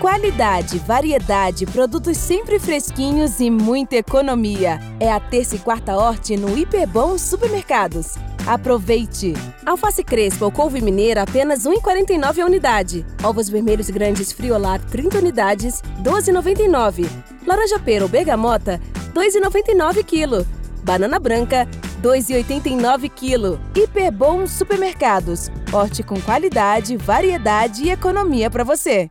Qualidade, 0.00 0.78
variedade, 0.78 1.66
produtos 1.66 2.16
sempre 2.16 2.58
fresquinhos 2.58 3.38
e 3.38 3.50
muita 3.50 3.96
economia. 3.96 4.80
É 4.98 5.12
a 5.12 5.20
terça 5.20 5.56
e 5.56 5.58
quarta 5.58 5.94
horte 5.94 6.36
no 6.36 6.56
Hiperbom 6.56 7.18
Supermercados. 7.18 8.14
Aproveite! 8.46 9.34
Alface 9.66 10.02
crespa 10.02 10.46
ou 10.46 10.50
couve 10.50 10.80
mineira 10.80 11.22
apenas 11.22 11.66
R$ 11.66 11.76
1,49 11.76 12.40
a 12.40 12.46
unidade. 12.46 13.06
Ovos 13.22 13.50
vermelhos 13.50 13.90
grandes 13.90 14.32
friolar 14.32 14.80
30 14.80 15.18
unidades, 15.18 15.82
R$ 15.98 16.02
12,99. 16.02 17.06
Laranja 17.46 17.78
pera 17.78 18.04
ou 18.04 18.08
bergamota, 18.08 18.80
R$ 18.94 18.99
2,99 19.10 20.04
kg. 20.04 20.46
Banana 20.82 21.18
branca, 21.18 21.68
R$ 22.02 22.02
2,89 22.02 23.10
kg. 23.10 23.60
Hiperbom 23.74 24.46
Supermercados. 24.46 25.50
Horte 25.72 26.02
com 26.02 26.20
qualidade, 26.20 26.96
variedade 26.96 27.84
e 27.84 27.90
economia 27.90 28.50
para 28.50 28.64
você. 28.64 29.08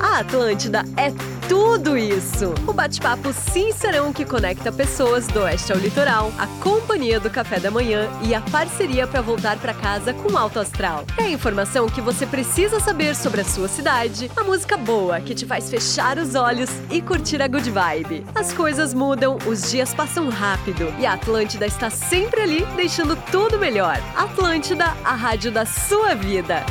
A 0.00 0.18
Atlântida 0.20 0.84
é 0.96 1.10
tudo 1.50 1.98
isso. 1.98 2.54
O 2.64 2.72
bate-papo 2.72 3.32
sincerão 3.32 4.12
que 4.12 4.24
conecta 4.24 4.70
pessoas 4.70 5.26
do 5.26 5.40
oeste 5.40 5.72
ao 5.72 5.78
litoral, 5.78 6.32
a 6.38 6.46
companhia 6.62 7.18
do 7.18 7.28
café 7.28 7.58
da 7.58 7.72
manhã 7.72 8.08
e 8.22 8.32
a 8.32 8.40
parceria 8.40 9.04
para 9.04 9.20
voltar 9.20 9.58
para 9.58 9.74
casa 9.74 10.14
com 10.14 10.38
alto 10.38 10.60
astral. 10.60 11.04
É 11.18 11.24
a 11.24 11.28
informação 11.28 11.88
que 11.88 12.00
você 12.00 12.24
precisa 12.24 12.78
saber 12.78 13.16
sobre 13.16 13.40
a 13.40 13.44
sua 13.44 13.66
cidade, 13.66 14.30
a 14.36 14.44
música 14.44 14.76
boa 14.76 15.20
que 15.20 15.34
te 15.34 15.44
faz 15.44 15.68
fechar 15.68 16.18
os 16.18 16.36
olhos 16.36 16.70
e 16.88 17.02
curtir 17.02 17.42
a 17.42 17.48
good 17.48 17.68
vibe. 17.68 18.24
As 18.32 18.52
coisas 18.52 18.94
mudam, 18.94 19.36
os 19.44 19.72
dias 19.72 19.92
passam 19.92 20.28
rápido 20.28 20.94
e 21.00 21.04
a 21.04 21.14
Atlântida 21.14 21.66
está 21.66 21.90
sempre 21.90 22.42
ali 22.42 22.64
deixando 22.76 23.16
tudo 23.32 23.58
melhor. 23.58 24.00
Atlântida, 24.14 24.84
a 25.04 25.16
rádio 25.16 25.50
da 25.50 25.66
sua 25.66 26.14
vida. 26.14 26.64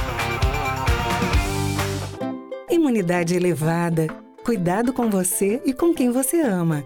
Imunidade 2.69 3.35
elevada, 3.35 4.07
cuidado 4.43 4.93
com 4.93 5.09
você 5.09 5.61
e 5.65 5.73
com 5.73 5.93
quem 5.93 6.11
você 6.11 6.41
ama. 6.41 6.83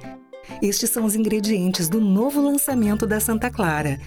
Estes 0.62 0.89
são 0.89 1.06
os 1.06 1.16
ingredientes 1.16 1.88
do 1.88 2.01
novo 2.01 2.41
lançamento 2.41 3.06
da 3.06 3.20
Santa 3.20 3.49
Clara. 3.49 3.99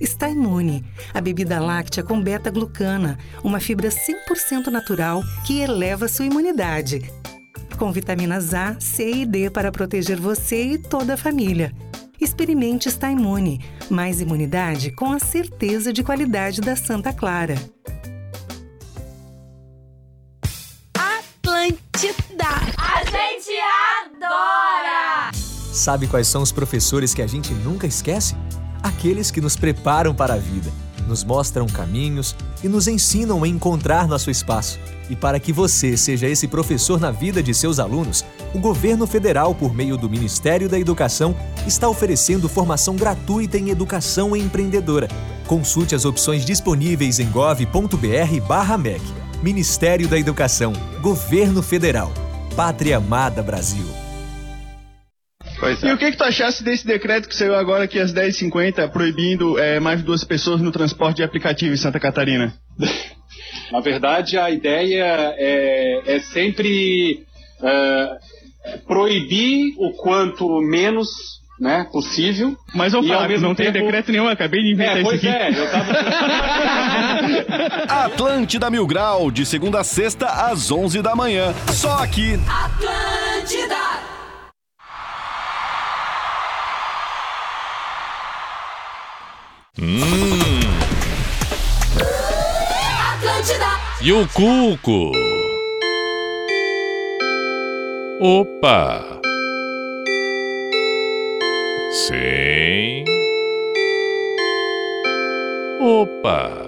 Está 0.00 0.28
imune, 0.28 0.84
a 1.14 1.20
bebida 1.20 1.60
láctea 1.60 2.02
com 2.02 2.20
beta-glucana, 2.20 3.18
uma 3.44 3.60
fibra 3.60 3.88
100% 3.88 4.68
natural 4.68 5.22
que 5.46 5.60
eleva 5.60 6.08
sua 6.08 6.24
imunidade. 6.24 7.02
Com 7.78 7.92
vitaminas 7.92 8.54
A, 8.54 8.76
C 8.80 9.10
e 9.10 9.26
D 9.26 9.50
para 9.50 9.70
proteger 9.70 10.18
você 10.18 10.64
e 10.64 10.78
toda 10.78 11.14
a 11.14 11.16
família. 11.16 11.72
Experimente 12.20 12.88
Está 12.88 13.10
Imune, 13.10 13.60
mais 13.90 14.20
imunidade 14.20 14.92
com 14.92 15.12
a 15.12 15.18
certeza 15.18 15.92
de 15.92 16.04
qualidade 16.04 16.60
da 16.60 16.76
Santa 16.76 17.12
Clara. 17.12 17.56
Atlântida. 21.62 22.44
A 22.76 23.04
gente 23.04 23.56
adora! 24.02 25.30
Sabe 25.72 26.08
quais 26.08 26.26
são 26.26 26.42
os 26.42 26.50
professores 26.50 27.14
que 27.14 27.22
a 27.22 27.26
gente 27.26 27.54
nunca 27.54 27.86
esquece? 27.86 28.34
Aqueles 28.82 29.30
que 29.30 29.40
nos 29.40 29.54
preparam 29.54 30.12
para 30.12 30.34
a 30.34 30.38
vida, 30.38 30.70
nos 31.06 31.22
mostram 31.22 31.66
caminhos 31.66 32.34
e 32.64 32.68
nos 32.68 32.88
ensinam 32.88 33.44
a 33.44 33.48
encontrar 33.48 34.08
nosso 34.08 34.28
espaço. 34.28 34.80
E 35.08 35.14
para 35.14 35.38
que 35.38 35.52
você 35.52 35.96
seja 35.96 36.26
esse 36.26 36.48
professor 36.48 36.98
na 36.98 37.12
vida 37.12 37.40
de 37.40 37.54
seus 37.54 37.78
alunos, 37.78 38.24
o 38.52 38.58
governo 38.58 39.06
federal, 39.06 39.54
por 39.54 39.72
meio 39.72 39.96
do 39.96 40.10
Ministério 40.10 40.68
da 40.68 40.78
Educação, 40.78 41.36
está 41.64 41.88
oferecendo 41.88 42.48
formação 42.48 42.96
gratuita 42.96 43.56
em 43.56 43.70
educação 43.70 44.34
empreendedora. 44.34 45.06
Consulte 45.46 45.94
as 45.94 46.04
opções 46.04 46.44
disponíveis 46.44 47.20
em 47.20 47.30
gov.br/mec. 47.30 49.21
Ministério 49.42 50.06
da 50.06 50.16
Educação, 50.16 50.72
Governo 51.00 51.64
Federal, 51.64 52.12
Pátria 52.54 52.98
Amada 52.98 53.42
Brasil. 53.42 53.84
É. 55.60 55.88
E 55.88 55.92
o 55.92 55.98
que, 55.98 56.12
que 56.12 56.16
tu 56.16 56.22
achasse 56.22 56.62
desse 56.62 56.86
decreto 56.86 57.28
que 57.28 57.34
saiu 57.34 57.54
agora 57.56 57.84
aqui 57.84 57.98
às 57.98 58.14
10h50, 58.14 58.88
proibindo 58.90 59.58
é, 59.58 59.80
mais 59.80 59.98
de 59.98 60.04
duas 60.04 60.22
pessoas 60.22 60.60
no 60.60 60.70
transporte 60.70 61.16
de 61.16 61.22
aplicativo 61.24 61.74
em 61.74 61.76
Santa 61.76 61.98
Catarina? 61.98 62.54
Na 63.72 63.80
verdade, 63.80 64.38
a 64.38 64.48
ideia 64.48 65.34
é, 65.36 66.16
é 66.16 66.18
sempre 66.20 67.24
é, 67.62 68.18
proibir 68.86 69.74
o 69.76 69.92
quanto 69.94 70.60
menos 70.60 71.08
né, 71.60 71.86
possível. 71.92 72.56
Mas 72.74 72.92
eu 72.92 73.02
falo, 73.02 73.40
não 73.40 73.54
tem 73.54 73.70
decreto 73.70 74.10
nenhum, 74.10 74.28
acabei 74.28 74.60
de 74.62 74.72
inventar 74.72 74.98
é, 74.98 75.00
isso 75.00 75.10
aqui. 75.10 75.28
É, 75.28 75.50
eu 75.50 75.70
tava... 75.70 75.92
Atlântida 78.02 78.68
Mil 78.68 78.84
Grau, 78.84 79.30
de 79.30 79.46
segunda 79.46 79.78
a 79.78 79.84
sexta, 79.84 80.26
às 80.26 80.72
11 80.72 81.00
da 81.02 81.14
manhã. 81.14 81.54
Só 81.72 82.02
aqui. 82.02 82.34
Atlântida. 82.48 83.76
Hum. 89.80 90.00
Atlântida. 93.14 93.66
E 94.00 94.12
o 94.12 94.26
Cuco? 94.30 95.12
Opa! 98.20 99.20
Sim. 101.92 103.04
Opa! 105.80 106.61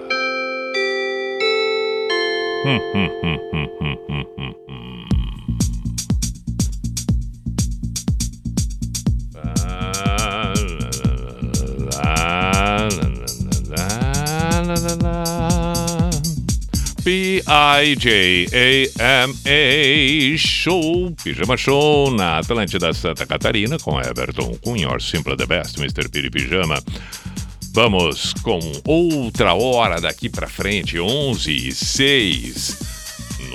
P-I-J-A-M-A 17.05 18.47
Show, 20.39 21.13
Pijama 21.23 21.55
Show 21.55 22.09
na 22.15 22.39
Atlântida 22.39 22.91
Santa 22.93 23.27
Catarina 23.27 23.77
com 23.77 23.99
Everton 24.01 24.57
Cunha, 24.63 24.99
Simple 24.99 25.37
the 25.37 25.45
Best, 25.45 25.77
Mr. 25.77 26.09
Piri 26.09 26.31
Pijama. 26.31 26.81
Vamos 27.75 28.33
com 28.41 28.57
outra 28.85 29.53
hora 29.53 29.99
daqui 29.99 30.29
pra 30.29 30.47
frente, 30.47 30.97
11 30.97 31.51
e 31.51 31.73
6. 31.73 32.77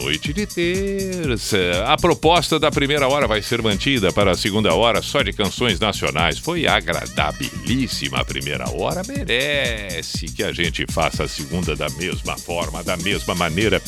Noite 0.02 0.34
de 0.34 0.44
terça. 0.44 1.56
A 1.86 1.96
proposta 1.96 2.58
da 2.58 2.70
primeira 2.70 3.08
hora 3.08 3.26
vai 3.26 3.40
ser 3.40 3.62
mantida 3.62 4.12
para 4.12 4.32
a 4.32 4.36
segunda 4.36 4.74
hora 4.74 5.00
só 5.00 5.22
de 5.22 5.32
canções 5.32 5.80
nacionais. 5.80 6.38
Foi 6.38 6.66
agradabilíssima 6.66 8.18
a 8.18 8.24
primeira 8.24 8.70
hora, 8.70 9.00
merece 9.08 10.26
que 10.26 10.42
a 10.42 10.52
gente 10.52 10.84
faça 10.90 11.24
a 11.24 11.28
segunda 11.28 11.74
da 11.74 11.88
mesma 11.88 12.36
forma, 12.36 12.84
da 12.84 12.98
mesma 12.98 13.34
maneira. 13.34 13.80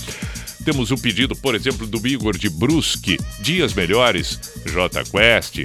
Temos 0.65 0.91
o 0.91 0.97
pedido, 0.97 1.37
por 1.37 1.55
exemplo, 1.55 1.87
do 1.87 2.07
Igor 2.09 2.39
de 2.39 2.49
Brusque, 2.49 3.19
Dias 3.41 3.75
Melhores, 3.75 4.41
J 4.65 5.05
Quest, 5.05 5.63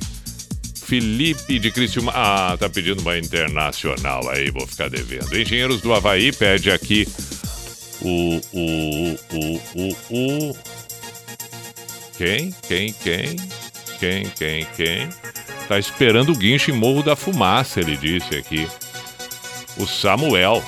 Felipe 0.87 1.59
de 1.59 1.69
Criciúma. 1.69 2.13
Ah, 2.15 2.55
tá 2.57 2.69
pedindo 2.69 3.01
uma 3.01 3.17
internacional 3.17 4.27
aí, 4.29 4.49
vou 4.49 4.65
ficar 4.65 4.89
devendo. 4.89 5.37
Engenheiros 5.37 5.81
do 5.81 5.93
Havaí 5.93 6.31
pede 6.31 6.71
aqui 6.71 7.05
o. 8.01 8.39
O. 8.53 9.19
O. 9.33 9.61
O. 9.75 10.49
o 10.49 10.57
quem? 12.17 12.55
Quem? 12.67 12.93
Quem? 12.93 13.35
Quem? 13.99 14.29
Quem? 14.29 14.67
Quem? 14.77 15.09
Tá 15.67 15.77
esperando 15.77 16.31
o 16.31 16.35
guincho 16.35 16.71
em 16.71 16.73
Morro 16.73 17.03
da 17.03 17.17
Fumaça, 17.17 17.81
ele 17.81 17.97
disse 17.97 18.35
aqui. 18.35 18.65
O 19.75 19.85
Samuel. 19.85 20.63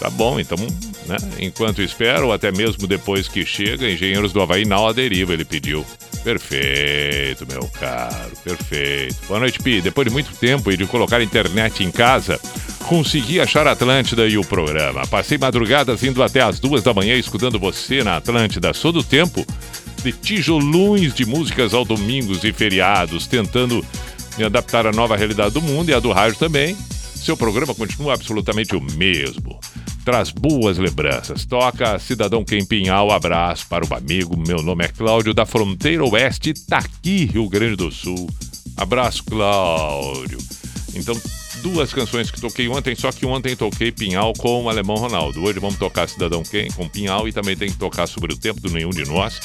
Tá 0.00 0.08
bom, 0.08 0.40
então, 0.40 0.56
né? 1.06 1.16
Enquanto 1.38 1.82
espera, 1.82 2.24
ou 2.24 2.32
até 2.32 2.50
mesmo 2.50 2.86
depois 2.86 3.28
que 3.28 3.44
chega, 3.44 3.90
Engenheiros 3.90 4.32
do 4.32 4.40
Havaí 4.40 4.64
não 4.64 4.86
a 4.86 4.92
deriva, 4.92 5.34
ele 5.34 5.44
pediu. 5.44 5.84
Perfeito, 6.22 7.46
meu 7.50 7.68
caro, 7.80 8.32
perfeito. 8.44 9.16
Boa 9.26 9.40
noite, 9.40 9.58
Pi. 9.60 9.80
Depois 9.80 10.06
de 10.06 10.12
muito 10.12 10.34
tempo 10.36 10.70
e 10.70 10.76
de 10.76 10.86
colocar 10.86 11.18
a 11.18 11.24
internet 11.24 11.82
em 11.84 11.90
casa, 11.90 12.40
consegui 12.86 13.40
achar 13.40 13.66
a 13.66 13.72
Atlântida 13.72 14.26
e 14.26 14.36
o 14.36 14.44
programa. 14.44 15.06
Passei 15.06 15.38
madrugadas 15.38 16.02
indo 16.02 16.22
até 16.22 16.40
as 16.40 16.58
duas 16.58 16.82
da 16.82 16.92
manhã 16.92 17.14
escutando 17.14 17.58
você 17.58 18.02
na 18.02 18.16
Atlântida. 18.16 18.72
Sou 18.74 18.92
do 18.92 19.02
tempo 19.02 19.46
de 20.02 20.12
tijolões 20.12 21.14
de 21.14 21.24
músicas 21.24 21.74
ao 21.74 21.84
domingos 21.84 22.44
e 22.44 22.52
feriados, 22.52 23.26
tentando 23.26 23.84
me 24.36 24.44
adaptar 24.44 24.86
à 24.86 24.92
nova 24.92 25.16
realidade 25.16 25.54
do 25.54 25.62
mundo 25.62 25.90
e 25.90 25.94
à 25.94 26.00
do 26.00 26.12
rádio 26.12 26.38
também. 26.38 26.76
Seu 27.14 27.36
programa 27.36 27.74
continua 27.74 28.14
absolutamente 28.14 28.76
o 28.76 28.80
mesmo. 28.80 29.58
Traz 30.08 30.30
boas 30.30 30.78
lembranças. 30.78 31.44
Toca 31.44 31.98
Cidadão 31.98 32.42
Quempinhal. 32.42 33.10
Abraço 33.10 33.66
para 33.68 33.84
o 33.84 33.94
amigo. 33.94 34.38
Meu 34.38 34.62
nome 34.62 34.86
é 34.86 34.88
Cláudio, 34.88 35.34
da 35.34 35.44
Fronteira 35.44 36.02
Oeste, 36.02 36.48
Itaqui, 36.48 37.26
Rio 37.26 37.46
Grande 37.46 37.76
do 37.76 37.92
Sul. 37.92 38.26
Abraço, 38.74 39.22
Cláudio. 39.24 40.38
Então, 40.94 41.14
duas 41.62 41.92
canções 41.92 42.30
que 42.30 42.40
toquei 42.40 42.68
ontem, 42.68 42.94
só 42.94 43.12
que 43.12 43.26
ontem 43.26 43.54
toquei 43.54 43.92
Pinhal 43.92 44.32
com 44.32 44.64
o 44.64 44.70
Alemão 44.70 44.96
Ronaldo. 44.96 45.44
Hoje 45.44 45.58
vamos 45.58 45.78
tocar 45.78 46.08
Cidadão 46.08 46.42
Quem 46.42 46.70
com 46.70 46.88
Pinhal 46.88 47.28
e 47.28 47.32
também 47.32 47.54
tem 47.54 47.68
que 47.68 47.76
tocar 47.76 48.06
sobre 48.06 48.32
o 48.32 48.38
tempo 48.38 48.62
do 48.62 48.70
nenhum 48.70 48.88
de 48.88 49.04
nós, 49.04 49.38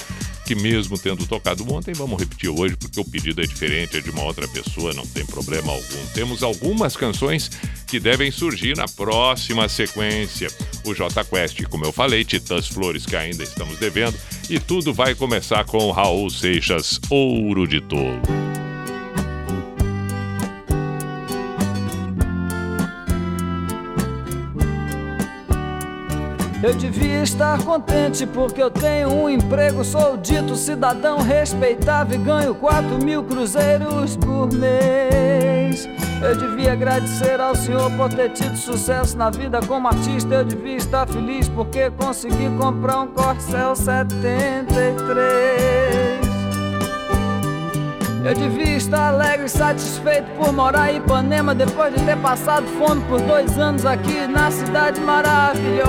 que 0.45 0.55
mesmo 0.55 0.97
tendo 0.97 1.25
tocado 1.25 1.65
ontem, 1.73 1.93
vamos 1.93 2.19
repetir 2.19 2.49
hoje, 2.49 2.75
porque 2.75 2.99
o 2.99 3.05
pedido 3.05 3.41
é 3.41 3.45
diferente, 3.45 3.97
é 3.97 4.01
de 4.01 4.09
uma 4.09 4.23
outra 4.23 4.47
pessoa, 4.47 4.93
não 4.93 5.05
tem 5.05 5.25
problema 5.25 5.71
algum. 5.71 6.05
Temos 6.13 6.43
algumas 6.43 6.95
canções 6.95 7.49
que 7.87 7.99
devem 7.99 8.31
surgir 8.31 8.75
na 8.75 8.85
próxima 8.87 9.67
sequência. 9.69 10.49
O 10.85 10.93
J 10.93 11.23
Quest, 11.23 11.63
como 11.63 11.85
eu 11.85 11.91
falei, 11.91 12.23
Titãs 12.23 12.67
Flores, 12.67 13.05
que 13.05 13.15
ainda 13.15 13.43
estamos 13.43 13.77
devendo, 13.77 14.17
e 14.49 14.59
tudo 14.59 14.93
vai 14.93 15.15
começar 15.15 15.63
com 15.65 15.91
Raul 15.91 16.29
Seixas, 16.29 16.99
Ouro 17.09 17.67
de 17.67 17.79
Tolo. 17.81 18.52
Eu 26.63 26.73
devia 26.73 27.21
estar 27.21 27.61
contente 27.61 28.25
porque 28.25 28.63
eu 28.63 28.71
tenho 28.71 29.09
um 29.09 29.29
emprego, 29.29 29.83
sou 29.83 30.15
dito 30.15 30.55
cidadão 30.55 31.17
respeitável 31.17 32.17
e 32.17 32.23
ganho 32.23 32.55
4 32.55 33.03
mil 33.03 33.21
cruzeiros 33.21 34.15
por 34.15 34.49
mês. 34.53 35.89
Eu 36.21 36.37
devia 36.37 36.71
agradecer 36.71 37.41
ao 37.41 37.53
Senhor 37.53 37.91
por 37.91 38.07
ter 38.13 38.29
tido 38.29 38.55
sucesso 38.55 39.17
na 39.17 39.29
vida 39.29 39.59
como 39.67 39.89
artista. 39.89 40.35
Eu 40.35 40.45
devia 40.45 40.77
estar 40.77 41.05
feliz 41.05 41.49
porque 41.49 41.91
consegui 41.91 42.49
comprar 42.57 43.01
um 43.01 43.07
Corcel 43.07 43.75
73. 43.75 46.12
Eu 48.23 48.33
devia 48.33 48.77
estar 48.77 49.09
alegre 49.09 49.47
e 49.47 49.49
satisfeito 49.49 50.31
por 50.37 50.53
morar 50.53 50.93
em 50.93 50.97
Ipanema 50.97 51.53
depois 51.53 51.93
de 51.93 51.99
ter 52.05 52.15
passado 52.17 52.65
fome 52.79 53.01
por 53.01 53.19
dois 53.19 53.59
anos 53.59 53.85
aqui 53.85 54.25
na 54.27 54.49
cidade 54.49 55.01
maravilhosa. 55.01 55.83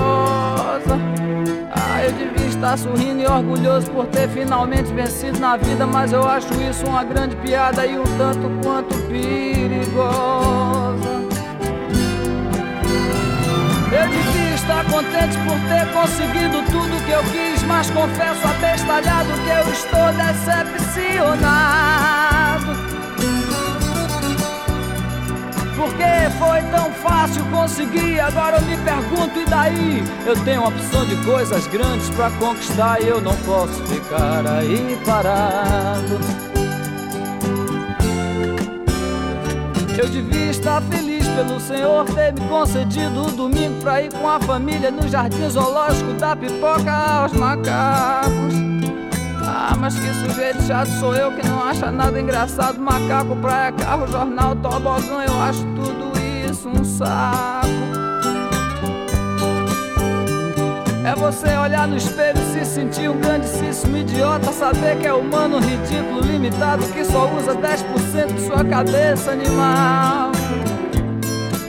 Ah, 1.71 2.03
eu 2.03 2.11
devia 2.11 2.47
estar 2.47 2.77
sorrindo 2.77 3.21
e 3.21 3.25
orgulhoso 3.25 3.89
por 3.89 4.05
ter 4.07 4.27
finalmente 4.27 4.93
vencido 4.93 5.39
na 5.39 5.55
vida, 5.55 5.87
mas 5.87 6.11
eu 6.11 6.27
acho 6.27 6.53
isso 6.61 6.85
uma 6.85 7.05
grande 7.05 7.37
piada 7.37 7.85
e 7.85 7.97
um 7.97 8.03
tanto 8.17 8.51
quanto 8.61 8.93
perigosa. 9.07 9.95
Eu 13.97 14.09
devia 14.09 14.55
estar 14.55 14.83
contente 14.91 15.37
por 15.37 15.57
ter 15.69 15.89
conseguido 15.93 16.61
tudo 16.69 17.01
que 17.05 17.11
eu 17.11 17.23
quis, 17.31 17.63
mas 17.63 17.89
confesso 17.91 18.45
abestalhado 18.45 19.29
que 19.45 19.49
eu 19.49 19.69
estou 19.71 20.11
decepcionado. 20.11 20.64
Porque 25.75 26.03
foi 26.39 26.61
tão 26.71 26.91
fácil 26.93 27.43
conseguir, 27.45 28.19
agora 28.19 28.57
eu 28.57 28.61
me 28.63 28.77
pergunto, 28.77 29.39
e 29.39 29.45
daí? 29.45 30.03
Eu 30.25 30.35
tenho 30.43 30.61
uma 30.61 30.69
opção 30.69 31.05
de 31.05 31.15
coisas 31.17 31.67
grandes 31.67 32.09
pra 32.09 32.29
conquistar 32.31 33.01
e 33.01 33.07
eu 33.07 33.21
não 33.21 33.35
posso 33.37 33.83
ficar 33.83 34.45
aí 34.47 34.97
parado. 35.05 36.19
Eu 39.97 40.09
devia 40.09 40.51
estar 40.51 40.81
feliz 40.83 41.27
pelo 41.27 41.59
Senhor 41.59 42.05
ter 42.05 42.33
me 42.33 42.41
concedido 42.47 43.27
o 43.27 43.31
domingo 43.31 43.81
pra 43.81 44.01
ir 44.01 44.13
com 44.13 44.27
a 44.27 44.39
família 44.39 44.91
no 44.91 45.07
jardim 45.07 45.49
zoológico 45.49 46.13
da 46.13 46.35
pipoca 46.35 46.91
aos 46.91 47.33
macacos. 47.33 48.74
Ah, 49.67 49.75
mas 49.75 49.97
que 49.97 50.13
sujeito 50.13 50.61
chato 50.61 50.91
sou 50.99 51.15
eu 51.15 51.31
que 51.31 51.43
não 51.47 51.63
acha 51.63 51.89
nada 51.89 52.21
engraçado. 52.21 52.79
Macaco, 52.79 53.35
praia, 53.37 53.71
carro, 53.71 54.05
jornal, 54.05 54.55
tobogã, 54.57 55.23
eu 55.27 55.41
acho 55.41 55.65
tudo 55.73 56.13
isso 56.47 56.69
um 56.69 56.83
saco. 56.83 57.67
É 61.03 61.15
você 61.15 61.57
olhar 61.57 61.87
no 61.87 61.97
espelho 61.97 62.39
e 62.39 62.53
se 62.53 62.63
sentir 62.63 63.09
um 63.09 63.19
grandíssimo 63.19 63.97
idiota. 63.97 64.51
Saber 64.51 64.99
que 64.99 65.07
é 65.07 65.13
humano, 65.13 65.57
ridículo, 65.57 66.21
limitado, 66.21 66.85
que 66.89 67.03
só 67.03 67.27
usa 67.35 67.55
10% 67.55 68.33
de 68.35 68.45
sua 68.45 68.63
cabeça 68.63 69.31
animal. 69.31 70.34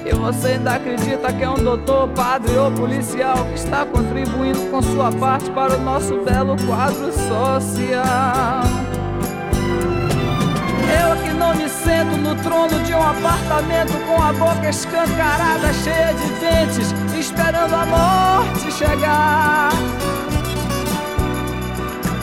E 0.06 0.14
você 0.14 0.52
ainda 0.52 0.74
acredita 0.76 1.32
que 1.32 1.42
é 1.42 1.50
um 1.50 1.56
doutor, 1.56 2.08
padre 2.10 2.56
ou 2.56 2.70
policial 2.70 3.44
que 3.46 3.54
está 3.54 3.84
contribuindo 3.84 4.60
com 4.70 4.80
sua 4.80 5.10
parte 5.10 5.50
para 5.50 5.76
o 5.76 5.80
nosso 5.82 6.20
belo 6.20 6.54
quadro 6.64 7.12
social. 7.12 8.62
Eu 10.86 11.16
que 11.24 11.32
não 11.32 11.56
me 11.56 11.68
sento 11.68 12.16
no 12.18 12.36
trono 12.36 12.78
de 12.84 12.94
um 12.94 13.02
apartamento 13.02 13.94
com 14.06 14.22
a 14.22 14.32
boca 14.32 14.68
escancarada, 14.68 15.72
cheia 15.72 16.14
de 16.14 16.28
dentes, 16.38 16.94
esperando 17.18 17.74
a 17.74 17.86
morte 17.86 18.70
chegar. 18.70 19.72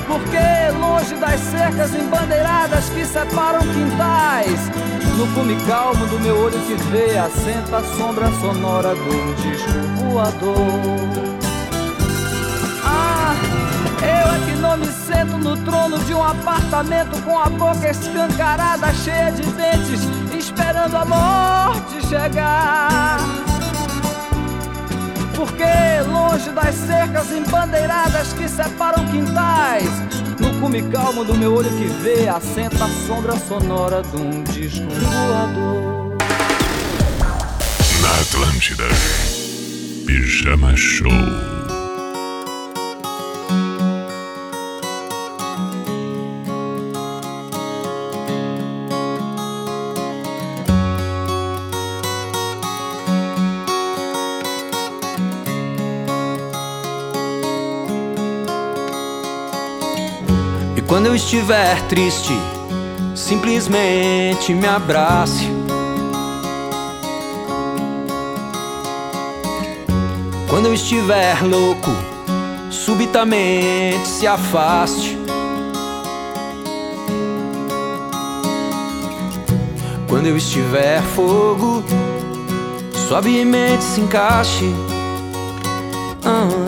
Porque 0.07 0.77
longe 0.79 1.15
das 1.15 1.39
cercas 1.41 1.93
embandeiradas 1.93 2.88
que 2.91 3.03
separam 3.03 3.59
quintais, 3.59 4.71
no 5.24 5.34
cume 5.34 5.55
calmo 5.65 6.05
do 6.07 6.19
meu 6.19 6.38
olho 6.38 6.59
que 6.59 6.76
vê, 6.91 7.17
assenta 7.17 7.78
a 7.78 7.84
sombra 7.95 8.30
sonora 8.41 8.93
do 8.93 9.36
disco 9.36 9.71
voador. 9.95 10.57
Ah, 12.84 13.34
eu 14.01 14.34
é 14.34 14.45
que 14.45 14.59
não 14.59 14.78
me 14.78 14.88
sento 14.88 15.38
no 15.38 15.55
trono 15.63 15.97
de 15.99 16.13
um 16.13 16.21
apartamento 16.21 17.21
com 17.24 17.39
a 17.39 17.45
boca 17.45 17.89
escancarada, 17.89 18.93
cheia 18.93 19.32
de 19.32 19.43
dentes, 19.43 20.01
esperando 20.38 20.95
a 20.97 21.05
morte 21.05 22.05
chegar. 22.07 23.19
Porque 25.36 25.63
longe 26.11 26.49
das 26.49 26.76
cercas 26.76 27.32
embandeiradas 27.32 28.34
que 28.34 28.47
separam 28.49 29.05
quintais, 29.05 29.89
cume 30.64 30.82
calmo 30.84 31.26
do 31.26 31.36
meu 31.36 31.53
olho 31.53 31.70
que 31.72 31.88
vê, 32.01 32.30
assenta 32.30 32.86
a 32.86 32.89
sombra 33.05 33.38
sonora 33.38 34.01
de 34.01 34.16
um 34.16 34.43
disco 34.43 34.88
voador. 34.88 36.18
Na 38.01 38.22
Atlântida. 38.22 38.86
Pijama 40.05 40.74
Show. 40.78 41.53
Quando 60.94 61.08
eu 61.08 61.16
estiver 61.16 61.82
triste, 61.88 62.34
simplesmente 63.16 64.54
me 64.54 64.68
abrace. 64.68 65.50
Quando 70.48 70.68
eu 70.68 70.74
estiver 70.76 71.41
louco, 71.41 71.89
subitamente 72.70 74.08
se 74.08 74.28
afaste. 74.28 75.18
Quando 80.08 80.28
eu 80.28 80.38
estiver 80.38 81.02
fogo, 81.02 81.84
suavemente 83.08 83.84
se 83.84 84.00
encaixe. 84.00 84.72
Ah. 86.24 86.62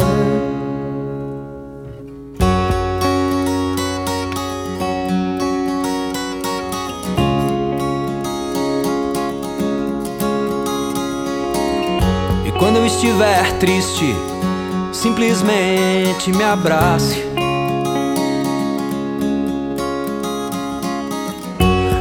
Estiver 13.06 13.52
triste, 13.60 14.16
simplesmente 14.92 16.32
me 16.32 16.44
abrace. 16.44 17.24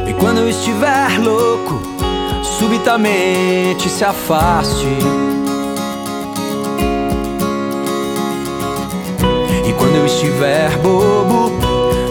E 0.07 0.13
quando 0.19 0.39
eu 0.39 0.49
estiver 0.49 1.19
louco, 1.19 1.79
subitamente 2.57 3.87
se 3.87 4.03
afaste. 4.03 4.87
E 9.63 9.73
quando 9.73 9.97
eu 9.97 10.05
estiver 10.07 10.75
bobo, 10.79 11.51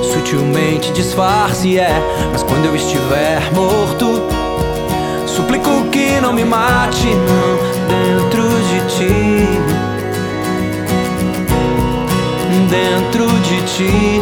sutilmente 0.04 0.92
disfarce, 0.92 1.80
é. 1.80 2.00
Mas 2.30 2.44
quando 2.44 2.66
eu 2.66 2.76
estiver 2.76 3.52
morto, 3.52 4.22
suplico 5.26 5.90
que 5.90 6.20
não 6.20 6.32
me 6.32 6.44
mate, 6.44 7.08
não, 7.08 7.73
ti. 9.04 9.48
Dentro 12.70 13.26
de 13.26 13.62
ti. 13.62 14.20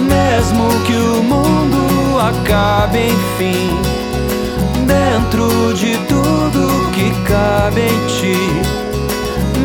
Mesmo 0.00 0.68
que 0.86 0.94
o 0.94 1.22
mundo 1.22 2.20
acabe, 2.20 3.08
enfim. 3.08 3.70
Dentro 4.86 5.72
de 5.74 5.96
tudo 6.08 6.90
que 6.92 7.10
cabe 7.26 7.82
em 7.82 8.00
ti. 8.16 8.38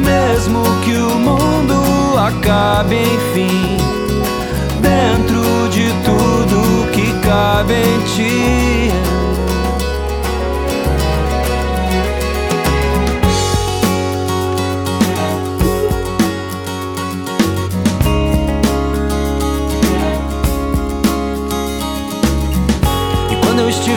Mesmo 0.06 0.64
que 0.84 0.96
o 0.96 1.16
mundo 1.16 2.18
acabe, 2.18 2.96
enfim. 2.96 3.78
Dentro 4.82 5.70
de 5.70 5.92
tudo 6.06 6.90
que 6.92 7.14
cabe 7.28 7.74
em 7.74 8.00
ti. 8.14 9.29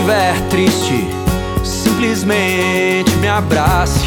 estiver 0.02 0.34
triste, 0.48 1.08
simplesmente 1.62 3.08
me 3.20 3.28
abrace. 3.28 4.00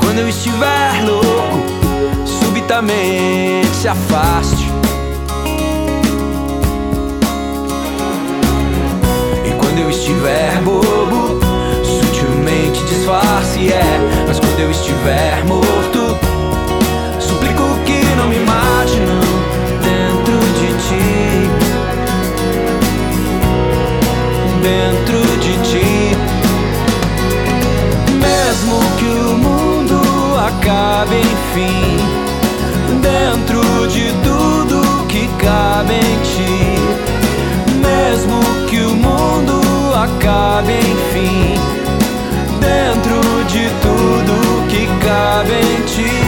Quando 0.00 0.18
eu 0.18 0.28
estiver 0.28 1.04
louco, 1.04 1.62
subitamente 2.26 3.68
se 3.76 3.86
afaste. 3.86 4.66
E 9.46 9.50
quando 9.52 9.78
eu 9.78 9.90
estiver 9.90 10.60
bobo, 10.62 11.38
sutilmente 11.84 12.82
disfarce. 12.86 13.72
É, 13.72 14.24
mas 14.26 14.40
quando 14.40 14.58
eu 14.58 14.70
estiver 14.72 15.44
morto 15.44 15.97
Dentro 24.68 25.18
de 25.38 25.54
ti. 25.62 26.14
Mesmo 28.20 28.78
que 28.98 29.06
o 29.06 29.34
mundo 29.38 29.98
acabe, 30.38 31.16
enfim, 31.20 31.96
dentro 33.00 33.62
de 33.88 34.12
tudo 34.22 35.06
que 35.06 35.26
cabe 35.42 35.94
em 35.94 36.18
ti. 36.30 36.58
Mesmo 37.80 38.38
que 38.68 38.80
o 38.80 38.94
mundo 38.94 39.58
acabe, 39.94 40.74
enfim, 40.74 41.54
dentro 42.60 43.18
de 43.44 43.70
tudo 43.80 44.68
que 44.68 44.86
cabe 45.02 45.54
em 45.54 45.82
ti. 45.86 46.27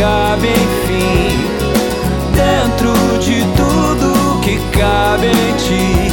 Acabe, 0.00 0.48
enfim, 0.48 1.38
dentro 2.34 3.18
de 3.18 3.42
tudo 3.54 4.40
que 4.40 4.58
cabe 4.78 5.26
em 5.26 5.56
ti. 5.56 6.10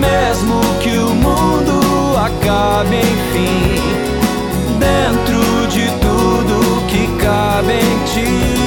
Mesmo 0.00 0.58
que 0.80 0.96
o 0.96 1.10
mundo 1.14 2.16
acabe, 2.16 2.96
enfim, 2.96 3.82
dentro 4.78 5.66
de 5.68 5.86
tudo 6.00 6.86
que 6.86 7.06
cabe 7.18 7.74
em 7.74 8.04
ti. 8.06 8.57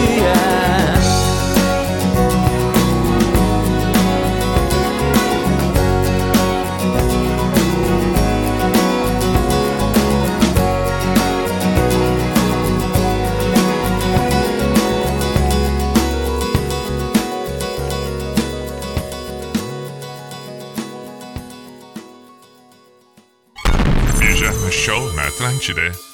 Show 25.62 25.76
na 25.76 25.82
Atlântida. 25.84 26.11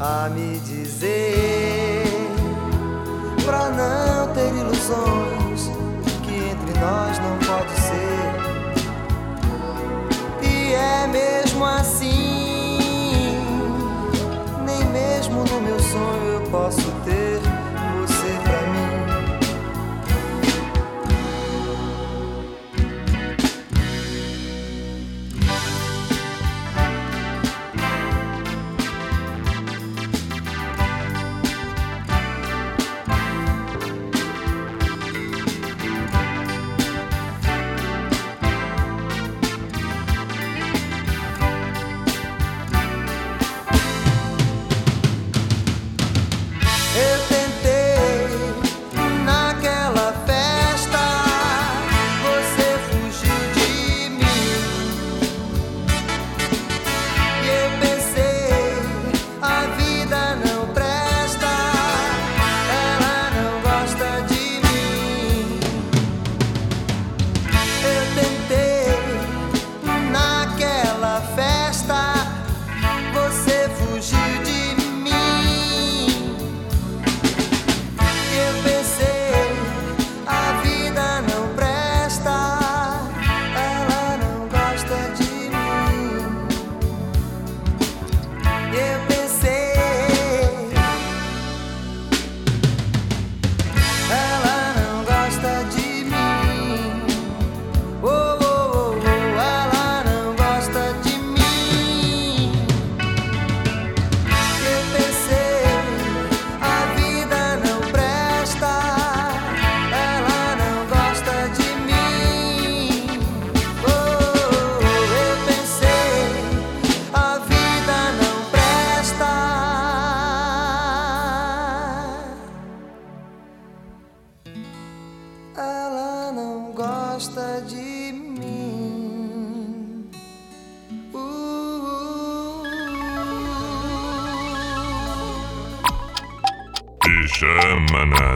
A 0.00 0.30
me 0.30 0.58
dizer 0.60 2.04
pra 3.44 3.68
não 3.68 4.32
ter 4.32 4.48
ilusões 4.54 5.70
que 6.22 6.34
entre 6.36 6.78
nós 6.80 7.18
não 7.18 7.36
pode 7.46 7.72
ser. 7.78 8.40
E 10.42 10.72
é 10.72 11.06
mesmo 11.06 11.66
assim, 11.66 12.78
nem 14.64 14.82
mesmo 14.86 15.44
no 15.44 15.60
meu 15.60 15.78
sonho 15.78 16.32
eu 16.32 16.40
posso 16.50 16.90
ter 17.04 17.49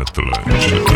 Atlântica. 0.07 0.94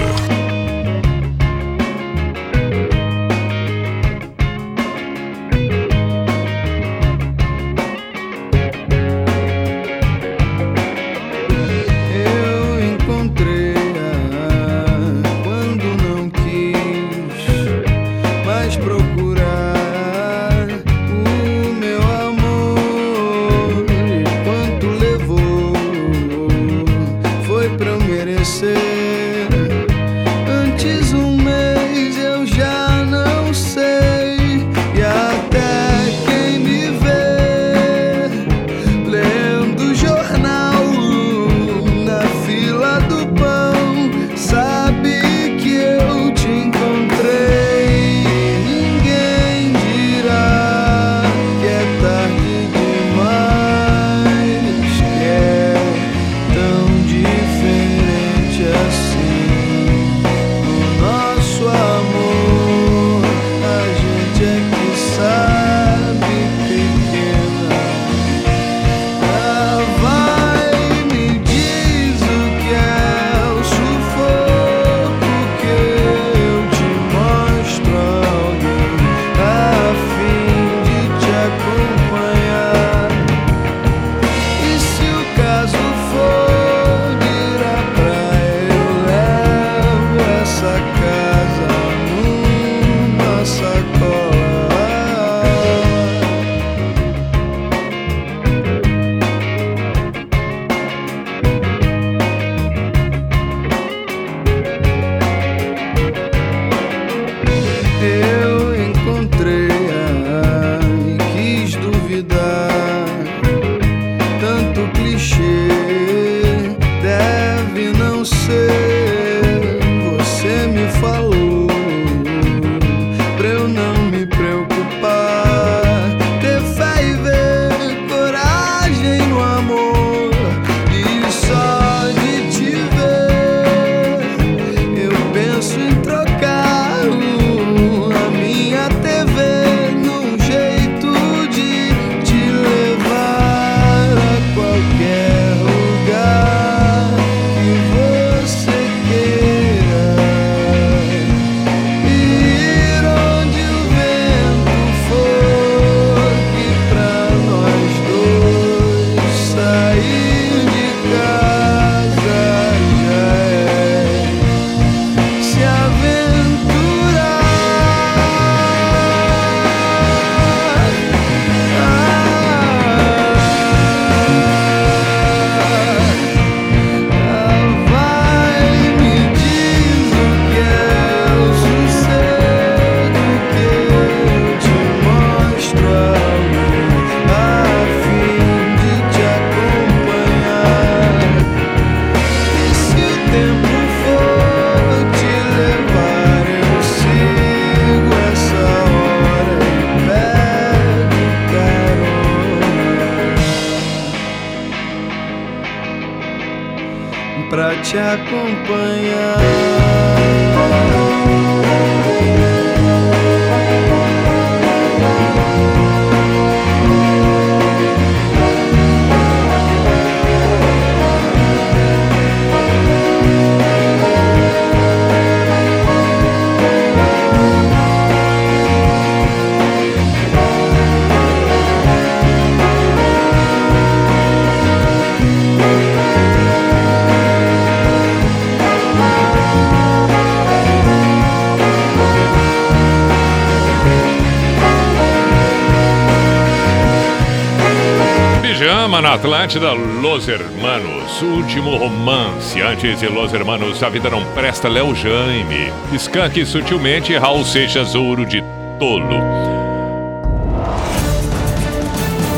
Atlântida, 249.18 249.72
Los 249.74 250.28
Hermanos, 250.28 251.22
Último 251.22 251.76
Romance, 251.76 252.62
antes 252.62 253.00
de 253.00 253.08
Los 253.08 253.34
Hermanos, 253.34 253.82
A 253.82 253.88
Vida 253.88 254.08
Não 254.08 254.24
Presta, 254.32 254.68
Léo 254.68 254.94
Jaime, 254.94 255.72
Skank 255.92 256.46
Sutilmente, 256.46 257.18
Raul 257.18 257.44
Seixas, 257.44 257.96
Ouro 257.96 258.24
de 258.24 258.40
Tolo. 258.78 259.18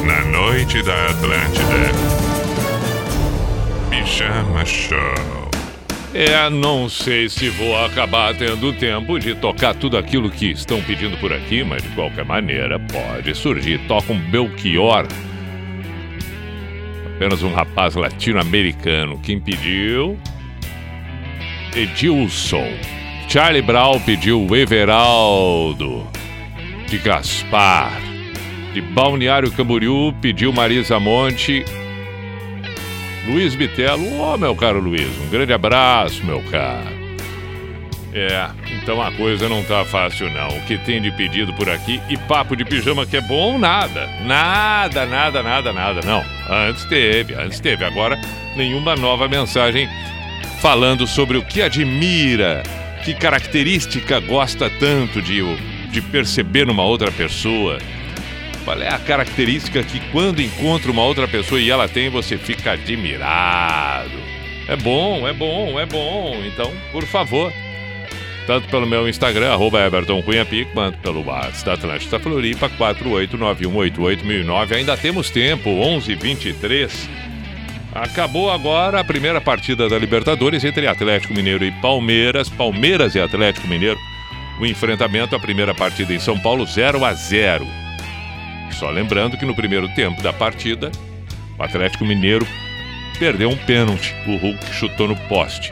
Na 0.07 0.25
noite 0.25 0.83
da 0.83 1.09
Atlântida, 1.09 1.93
Pijama 3.91 4.65
Show. 4.65 5.51
É, 6.15 6.49
não 6.49 6.89
sei 6.89 7.29
se 7.29 7.51
vou 7.51 7.77
acabar 7.85 8.35
tendo 8.35 8.73
tempo 8.73 9.19
de 9.19 9.35
tocar 9.35 9.75
tudo 9.75 9.99
aquilo 9.99 10.31
que 10.31 10.51
estão 10.51 10.81
pedindo 10.81 11.19
por 11.19 11.31
aqui, 11.31 11.63
mas 11.63 11.83
de 11.83 11.91
qualquer 11.91 12.25
maneira 12.25 12.81
pode 12.81 13.35
surgir. 13.35 13.79
Toca 13.87 14.15
um 14.15 14.19
Belchior 14.19 15.07
apenas 17.21 17.43
um 17.43 17.53
rapaz 17.53 17.95
latino-americano. 17.97 19.21
Quem 19.23 19.39
pediu? 19.39 20.19
Edilson. 21.77 22.67
Charlie 23.29 23.61
Brown 23.61 24.01
pediu 24.01 24.57
Everaldo. 24.57 26.09
De 26.89 26.97
Gaspar. 26.97 27.93
De 28.73 28.81
Balneário 28.81 29.53
Camboriú 29.53 30.15
pediu 30.23 30.51
Marisa 30.51 30.99
Monte. 30.99 31.63
Luiz 33.27 33.55
Bitelo. 33.55 34.03
Ô, 34.19 34.33
oh, 34.33 34.39
meu 34.39 34.57
caro 34.57 34.81
Luiz, 34.81 35.11
um 35.21 35.29
grande 35.29 35.53
abraço, 35.53 36.25
meu 36.25 36.43
caro. 36.45 37.00
É, 38.13 38.51
então 38.83 39.01
a 39.01 39.13
coisa 39.13 39.49
não 39.49 39.63
tá 39.63 39.85
fácil 39.85 40.31
não. 40.31 40.49
O 40.49 40.63
que 40.63 40.77
tem 40.79 41.01
de 41.01 41.13
pedido 41.13 41.53
por 41.55 41.69
aqui 41.69 42.01
e 42.09 42.17
papo 42.17 42.57
de 42.57 42.65
pijama 42.65 43.07
que 43.07 43.17
é 43.17 43.21
bom, 43.21 43.59
nada. 43.59 44.09
Nada, 44.25 45.07
nada, 45.07 45.43
nada, 45.43 45.73
nada. 45.73 46.01
Não. 46.05 46.25
Antes 46.49 46.85
teve, 46.87 47.35
antes 47.35 47.61
teve. 47.61 47.85
Agora 47.85 48.21
nenhuma 48.57 48.97
nova 48.97 49.29
mensagem 49.29 49.89
falando 50.61 51.07
sobre 51.07 51.39
o 51.39 51.43
que 51.43 51.63
admira, 51.63 52.63
que 53.05 53.15
característica 53.15 54.19
gosta 54.21 54.69
tanto 54.69 55.23
de, 55.23 55.41
de 55.91 56.03
perceber 56.03 56.67
numa 56.67 56.83
outra 56.83 57.13
pessoa. 57.13 57.79
Qual 58.65 58.81
é 58.81 58.89
a 58.89 58.99
característica 58.99 59.83
que 59.83 60.01
quando 60.11 60.43
encontra 60.43 60.91
uma 60.91 61.03
outra 61.03 61.27
pessoa 61.27 61.61
e 61.61 61.71
ela 61.71 61.89
tem, 61.89 62.11
você 62.11 62.37
fica 62.37 62.73
admirado? 62.73 64.19
É 64.69 64.77
bom, 64.77 65.27
é 65.27 65.33
bom, 65.33 65.81
é 65.81 65.87
bom. 65.87 66.37
Então, 66.45 66.71
por 66.93 67.05
favor, 67.05 67.53
tanto 68.51 68.67
pelo 68.67 68.85
meu 68.85 69.09
Instagram, 69.09 69.53
arroba 69.53 69.87
Everton 69.87 70.21
Cunha 70.23 70.45
quanto 70.75 70.99
pelo 70.99 71.25
WhatsApp 71.25 71.65
da 71.65 71.75
Atlântida 71.75 72.19
Floripa, 72.19 72.69
489188009. 72.71 74.73
Ainda 74.73 74.97
temos 74.97 75.31
tempo, 75.31 75.71
11h23. 75.71 76.91
Acabou 77.95 78.51
agora 78.51 78.99
a 78.99 79.05
primeira 79.05 79.41
partida 79.41 79.89
da 79.89 79.97
Libertadores 79.97 80.65
entre 80.65 80.89
Atlético 80.89 81.33
Mineiro 81.33 81.65
e 81.65 81.71
Palmeiras. 81.81 82.49
Palmeiras 82.49 83.15
e 83.15 83.21
Atlético 83.21 83.69
Mineiro. 83.69 84.01
O 84.61 84.67
enfrentamento, 84.67 85.37
a 85.37 85.39
primeira 85.39 85.73
partida 85.73 86.13
em 86.13 86.19
São 86.19 86.37
Paulo, 86.37 86.67
0 86.67 87.05
a 87.05 87.15
0 87.15 87.65
Só 88.73 88.91
lembrando 88.91 89.37
que 89.37 89.47
no 89.47 89.55
primeiro 89.55 89.89
tempo 89.91 90.21
da 90.23 90.33
partida, 90.33 90.91
o 91.57 91.63
Atlético 91.63 92.05
Mineiro 92.05 92.45
perdeu 93.17 93.49
um 93.49 93.57
pênalti. 93.57 94.13
O 94.27 94.35
Hulk 94.35 94.75
chutou 94.75 95.07
no 95.07 95.15
poste. 95.29 95.71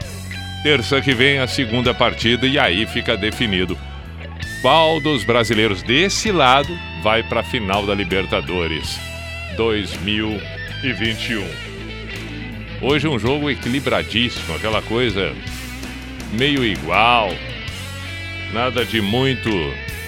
Terça 0.61 0.99
que 0.99 1.13
vem 1.13 1.39
a 1.39 1.47
segunda 1.47 1.93
partida 1.93 2.45
e 2.45 2.59
aí 2.59 2.85
fica 2.85 3.15
definido 3.15 3.77
qual 4.61 4.99
dos 4.99 5.23
brasileiros 5.23 5.81
desse 5.81 6.33
lado 6.33 6.77
vai 7.01 7.23
para 7.23 7.39
a 7.39 7.43
final 7.43 7.85
da 7.85 7.95
Libertadores 7.95 8.99
2021. 9.55 11.47
Hoje 12.81 13.07
um 13.07 13.17
jogo 13.17 13.49
equilibradíssimo, 13.49 14.53
aquela 14.53 14.81
coisa 14.81 15.33
meio 16.33 16.65
igual, 16.65 17.29
nada 18.51 18.83
de 18.83 18.99
muito 18.99 19.49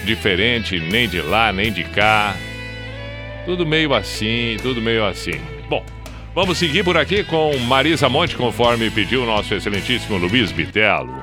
diferente, 0.04 0.82
nem 0.82 1.08
de 1.08 1.22
lá, 1.22 1.54
nem 1.54 1.72
de 1.72 1.86
cá. 1.86 2.36
Tudo 3.46 3.66
meio 3.66 3.94
assim, 3.94 4.58
tudo 4.62 4.82
meio 4.82 5.06
assim. 5.06 5.40
Vamos 6.34 6.58
seguir 6.58 6.86
por 6.86 6.96
aqui 6.96 7.26
com 7.26 7.58
Marisa 7.68 8.08
Monte, 8.08 8.38
conforme 8.38 8.90
pediu 8.90 9.24
o 9.24 9.26
nosso 9.26 9.54
excelentíssimo 9.54 10.18
Luiz 10.18 10.50
Bitelo. 10.50 11.21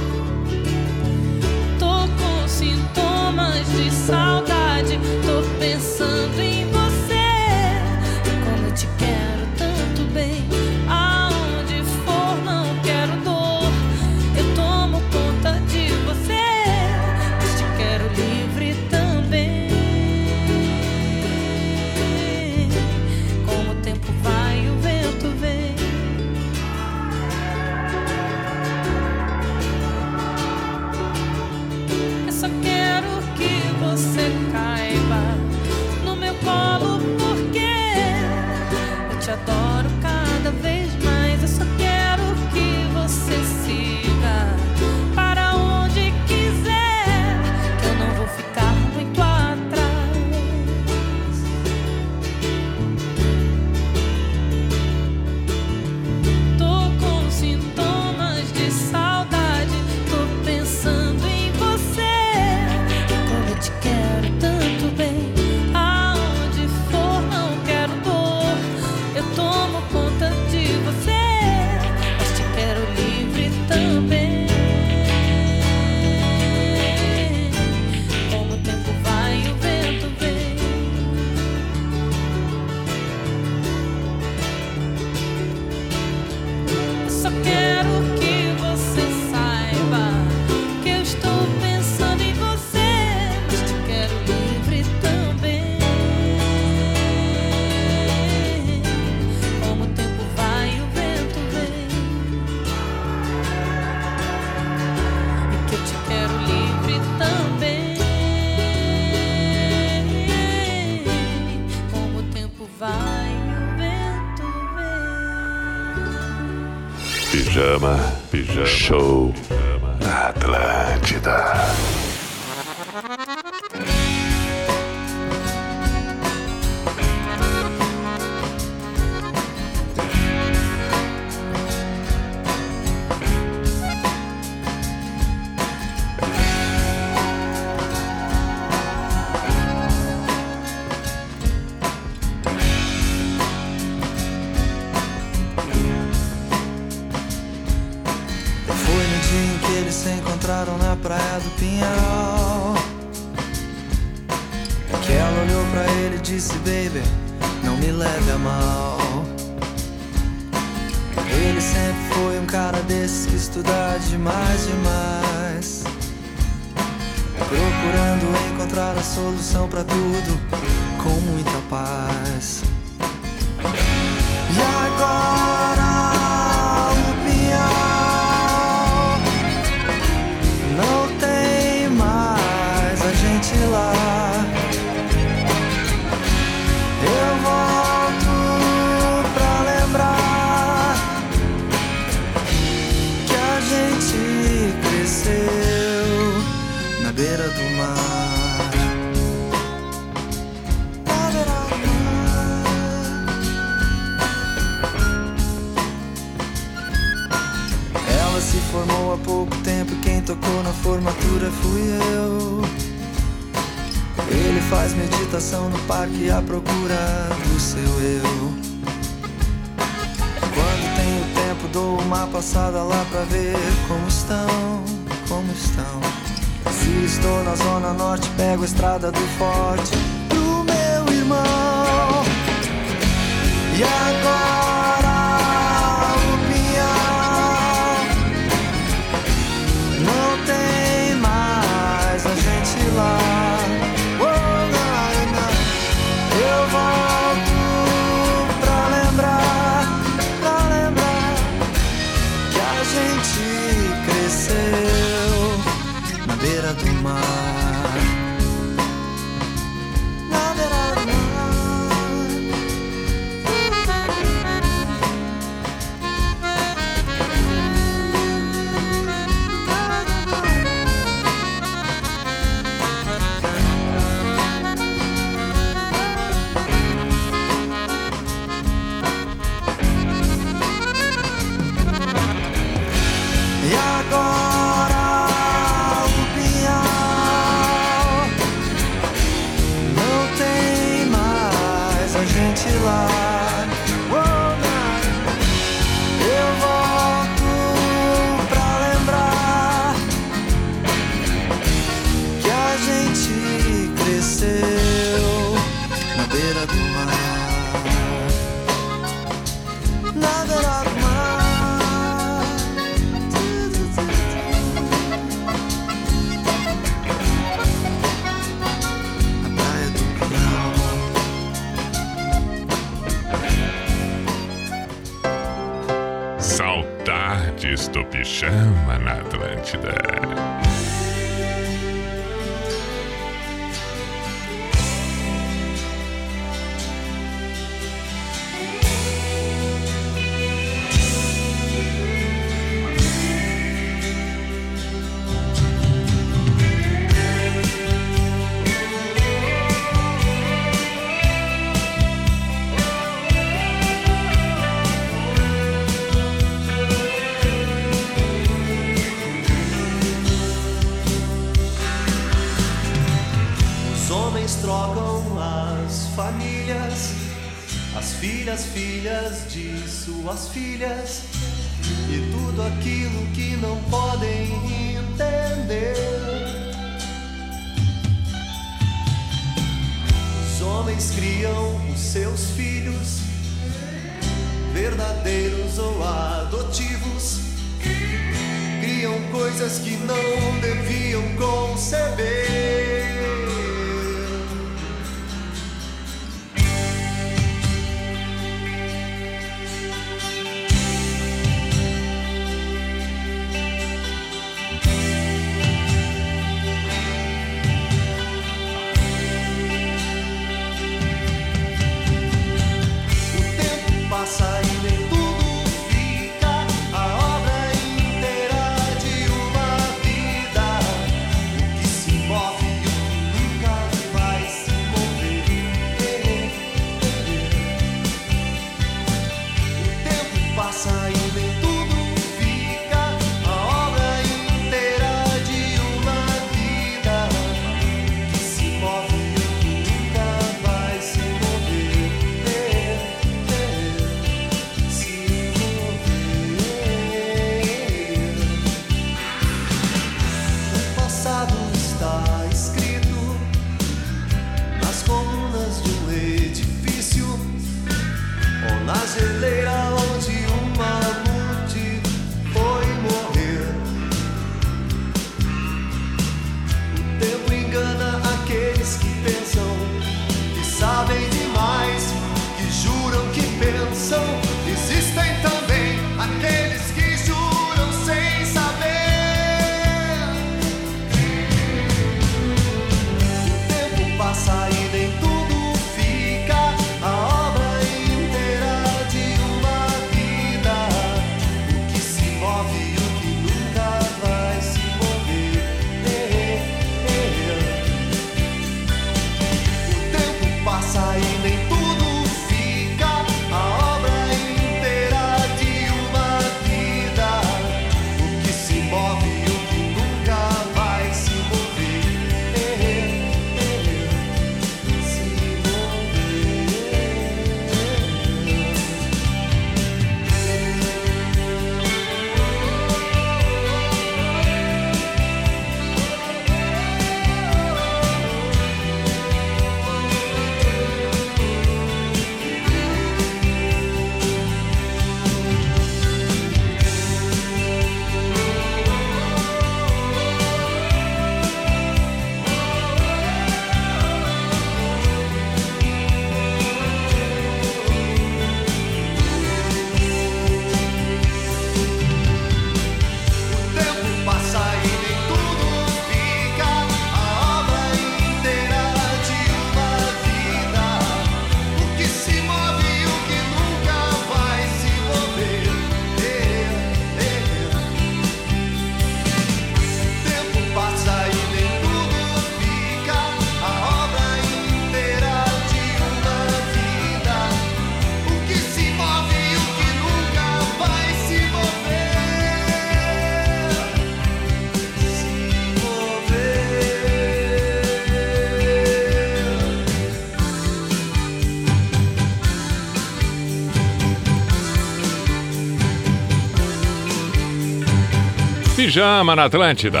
Pijama 598.96 599.36
na 599.36 599.44
Atlântida. 599.44 600.00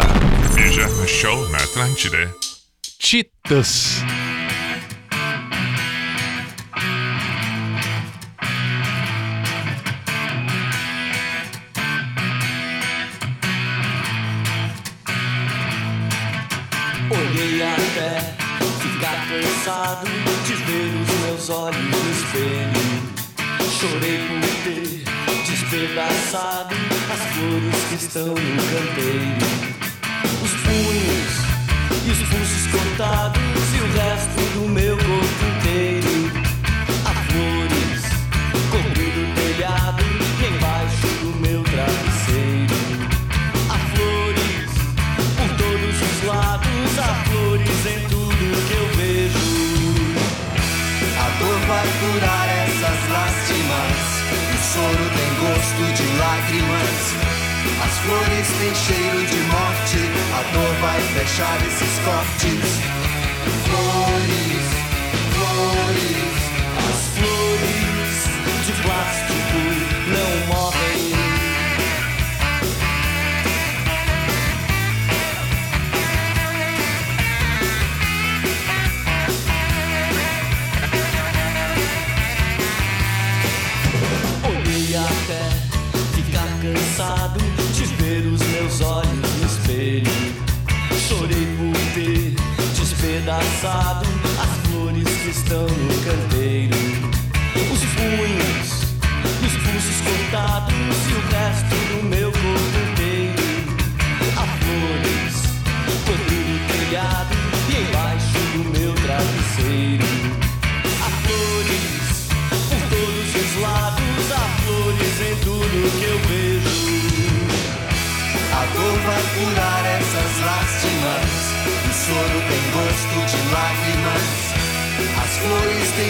Pijama 0.54 1.06
Show 1.06 1.48
na 1.50 1.58
Atlântida. 1.58 2.32
Titas. 2.98 4.02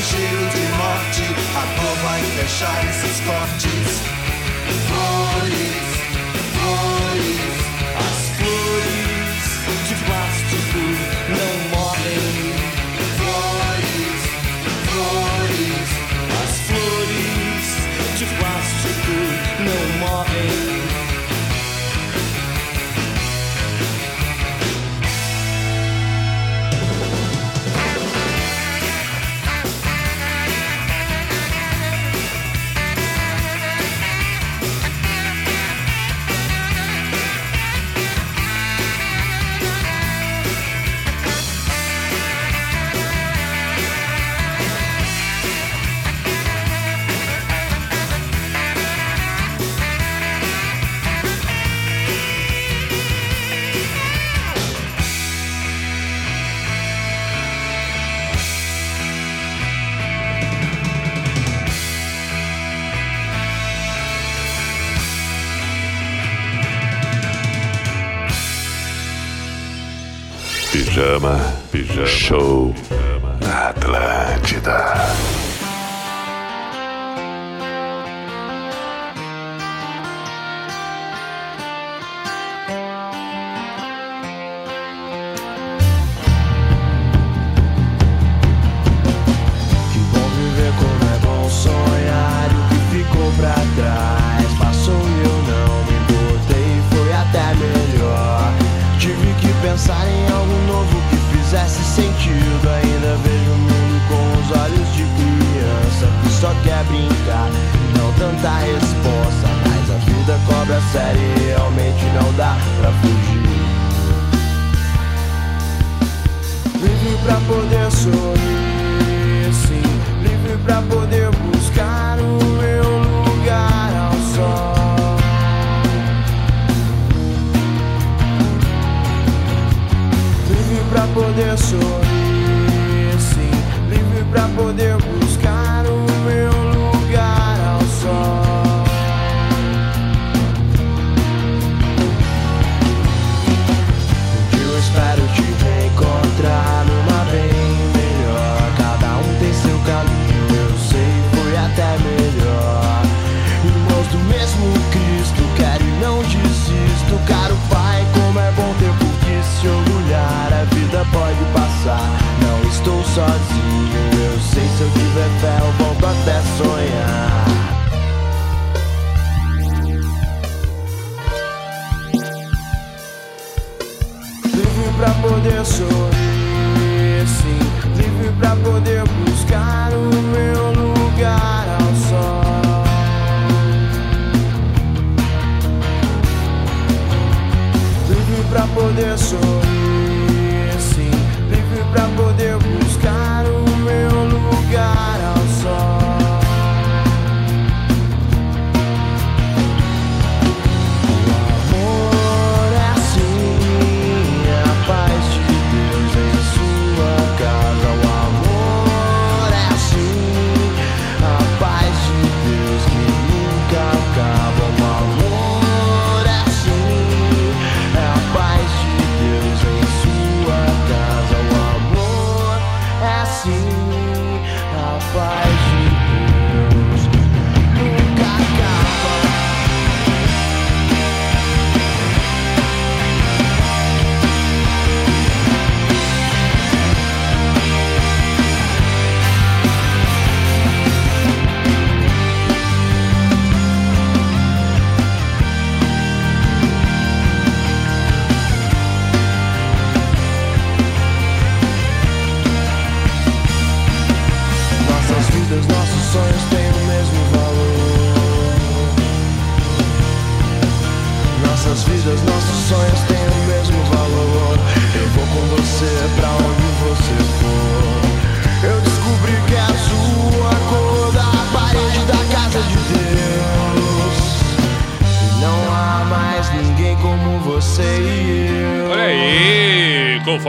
cheiro 0.06 0.46
de 0.50 0.64
morte. 0.78 1.22
A 1.56 1.64
cor 1.76 1.96
vai 2.04 2.22
fechar 2.22 2.78
esses 2.88 3.20
cortes. 3.26 4.02
Flores, 4.86 5.86
flores. 6.54 7.75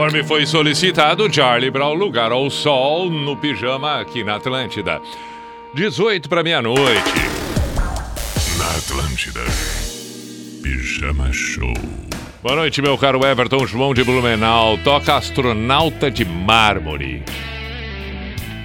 Conforme 0.08 0.24
foi 0.24 0.46
solicitado, 0.46 1.30
Charlie 1.30 1.70
Brown, 1.70 1.92
lugar 1.92 2.32
ao 2.32 2.48
sol, 2.48 3.10
no 3.10 3.36
pijama 3.36 4.00
aqui 4.00 4.24
na 4.24 4.36
Atlântida. 4.36 5.02
18 5.74 6.30
para 6.30 6.42
meia-noite. 6.42 7.12
Na 8.56 8.70
Atlântida. 8.70 9.42
Pijama 10.62 11.30
Show. 11.30 11.74
Boa 12.42 12.56
noite, 12.56 12.80
meu 12.80 12.96
caro 12.96 13.22
Everton 13.22 13.66
João 13.66 13.92
de 13.92 14.02
Blumenau. 14.02 14.78
Toca 14.78 15.14
Astronauta 15.14 16.10
de 16.10 16.24
Mármore. 16.24 17.22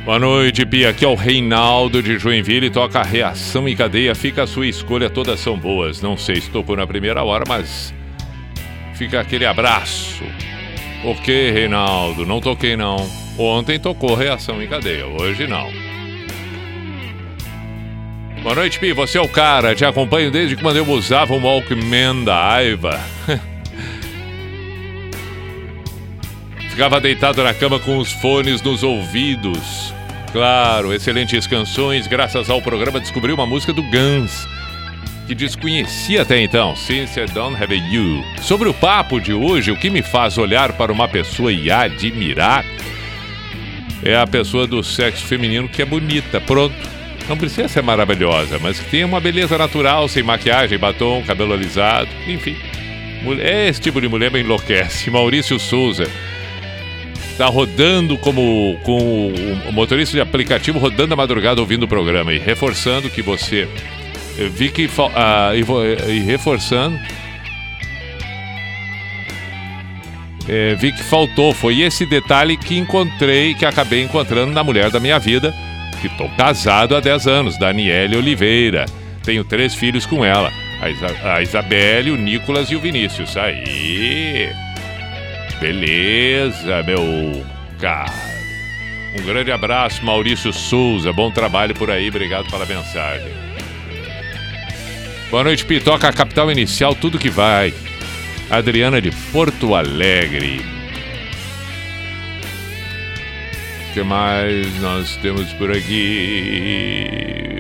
Boa 0.06 0.20
noite, 0.20 0.66
Pia. 0.66 0.92
Aqui 0.92 1.04
é 1.04 1.10
o 1.10 1.16
Reinaldo 1.16 2.02
de 2.02 2.18
Joinville. 2.18 2.70
Toca 2.70 3.04
Reação 3.04 3.68
e 3.68 3.76
Cadeia. 3.76 4.16
Fica 4.16 4.44
a 4.44 4.48
sua 4.48 4.68
escolha, 4.68 5.10
todas 5.10 5.42
são 5.42 5.58
boas. 5.58 6.02
Não 6.02 6.16
sei 6.16 6.40
se 6.40 6.50
tocou 6.50 6.78
na 6.78 6.88
primeira 6.88 7.22
hora, 7.22 7.44
mas 7.46 7.94
fica 8.94 9.20
aquele 9.20 9.46
abraço. 9.46 10.24
Ok, 11.06 11.52
Reinaldo, 11.52 12.26
não 12.26 12.40
toquei 12.40 12.78
não. 12.78 13.06
Ontem 13.38 13.78
tocou 13.78 14.16
Reação 14.16 14.64
em 14.64 14.68
Cadeia, 14.68 15.06
hoje 15.06 15.46
não. 15.48 15.70
Boa 18.42 18.56
noite, 18.56 18.80
Pi. 18.80 18.94
Você 18.94 19.18
é 19.18 19.22
o 19.22 19.28
cara. 19.28 19.76
Te 19.76 19.84
acompanho 19.84 20.32
desde 20.32 20.56
quando 20.56 20.78
eu 20.78 20.90
usava 20.90 21.34
o 21.34 21.42
Walkman 21.42 22.24
da 22.24 22.54
Aiva. 22.54 22.98
Ficava 26.70 27.02
deitado 27.02 27.44
na 27.44 27.54
cama 27.54 27.80
com 27.80 27.98
os 27.98 28.12
fones 28.14 28.62
nos 28.62 28.82
ouvidos. 28.82 29.94
Claro, 30.32 30.94
excelentes 30.94 31.46
canções. 31.46 32.08
Graças 32.08 32.50
ao 32.50 32.62
programa 32.62 33.00
descobri 33.00 33.34
uma 33.34 33.46
música 33.46 33.74
do 33.74 33.84
Guns 33.84 34.48
que 35.28 35.34
desconhecia 35.34 36.22
até 36.24 36.42
então, 36.42 36.76
Since 36.76 37.20
I 37.20 37.26
Don't 37.28 37.62
Have 37.62 37.76
You. 37.76 38.24
Sobre 38.42 38.68
o 38.68 38.74
papo 38.74 39.20
de 39.22 39.34
hoje, 39.34 39.72
o 39.72 39.78
que 39.78 39.90
me 39.90 40.02
faz 40.02 40.38
olhar 40.38 40.74
para 40.74 40.92
uma 40.92 41.08
pessoa 41.08 41.52
e 41.52 41.72
admirar 41.72 42.66
é 44.04 44.16
a 44.18 44.28
pessoa 44.28 44.68
do 44.68 44.84
sexo 44.84 45.24
feminino 45.26 45.70
que 45.70 45.82
é 45.82 45.86
bonita, 45.86 46.42
pronto. 46.42 46.76
Não 47.30 47.38
precisa 47.38 47.70
ser 47.70 47.82
maravilhosa, 47.82 48.60
mas 48.60 48.78
que 48.80 48.90
tenha 48.90 49.06
uma 49.06 49.22
beleza 49.22 49.58
natural, 49.58 50.10
sem 50.10 50.22
maquiagem, 50.22 50.78
batom, 50.78 51.24
cabelo 51.24 51.54
alisado, 51.54 52.10
enfim. 52.28 52.58
Mulher- 53.24 53.70
Esse 53.70 53.80
tipo 53.80 54.02
de 54.02 54.10
mulher 54.10 54.30
me 54.30 54.42
enlouquece. 54.42 55.08
Maurício 55.10 55.58
Souza 55.58 56.06
tá 57.38 57.46
rodando 57.48 58.18
como 58.18 58.78
com 58.84 59.34
o 59.68 59.72
motorista 59.72 60.12
de 60.18 60.22
aplicativo 60.22 60.78
rodando 60.80 61.14
a 61.14 61.18
madrugada 61.18 61.62
ouvindo 61.62 61.84
o 61.84 61.88
programa 61.88 62.34
e 62.34 62.38
reforçando 62.38 63.10
que 63.10 63.22
você 63.22 63.68
eu 64.38 64.50
vi 64.50 64.70
que 64.70 64.90
ah, 65.16 65.52
e, 65.56 65.62
vo- 65.64 65.84
e 65.86 66.20
reforçando 66.22 66.98
é, 70.48 70.76
vi 70.76 70.92
que 70.92 71.04
faltou 71.04 71.54
foi 71.54 71.82
esse 71.82 72.06
detalhe 72.06 72.58
que 72.58 72.78
encontrei 72.78 73.54
que 73.54 73.66
acabei 73.66 74.04
encontrando 74.04 74.52
na 74.52 74.64
mulher 74.64 74.90
da 74.92 75.00
minha 75.00 75.18
vida 75.20 75.54
que 76.02 76.10
tô 76.18 76.28
casado 76.30 76.96
há 76.96 77.00
10 77.00 77.28
anos 77.28 77.58
Daniele 77.58 78.18
Oliveira. 78.18 78.86
Tenho 79.24 79.46
três 79.46 79.74
filhos 79.74 80.06
com 80.06 80.26
ela 80.26 80.52
a, 80.82 80.90
Isa 80.90 81.08
a 81.24 81.42
Isabelle 81.42 82.12
o 82.12 82.18
Nicolas 82.18 82.70
e 82.70 82.76
o 82.76 82.80
Vinícius. 82.82 83.38
Aí 83.38 84.50
beleza 85.62 86.84
meu 86.84 87.46
cara 87.80 88.34
um 89.18 89.24
grande 89.26 89.52
abraço 89.52 90.04
Maurício 90.04 90.52
Souza. 90.52 91.14
Bom 91.14 91.32
trabalho 91.32 91.74
por 91.76 91.90
aí 91.90 92.10
obrigado 92.10 92.50
pela 92.50 92.66
mensagem 92.66 93.32
Boa 95.34 95.44
noite, 95.46 95.66
Pitoca, 95.66 96.14
capital 96.14 96.52
inicial, 96.52 96.94
tudo 96.94 97.18
que 97.18 97.28
vai. 97.28 97.74
Adriana 98.52 99.02
de 99.02 99.10
Porto 99.32 99.74
Alegre. 99.74 100.64
O 103.90 103.94
que 103.96 104.04
mais 104.04 104.80
nós 104.80 105.16
temos 105.16 105.52
por 105.54 105.72
aqui? 105.72 107.08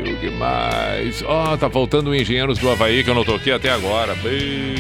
O 0.05 0.19
que 0.19 0.29
mais? 0.29 1.23
Ó, 1.23 1.57
tá 1.57 1.67
faltando 1.67 2.13
Engenheiros 2.13 2.59
do 2.59 2.69
Havaí 2.69 3.03
que 3.03 3.09
eu 3.09 3.15
não 3.15 3.25
toquei 3.25 3.53
até 3.53 3.71
agora. 3.71 4.13
Bem... 4.17 4.75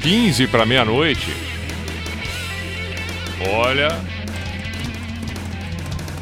15 0.00 0.46
para 0.46 0.64
meia-noite. 0.64 1.34
Olha. 3.48 4.00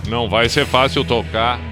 Não 0.08 0.30
vai 0.30 0.48
ser 0.48 0.64
fácil 0.64 1.04
tocar 1.04 1.67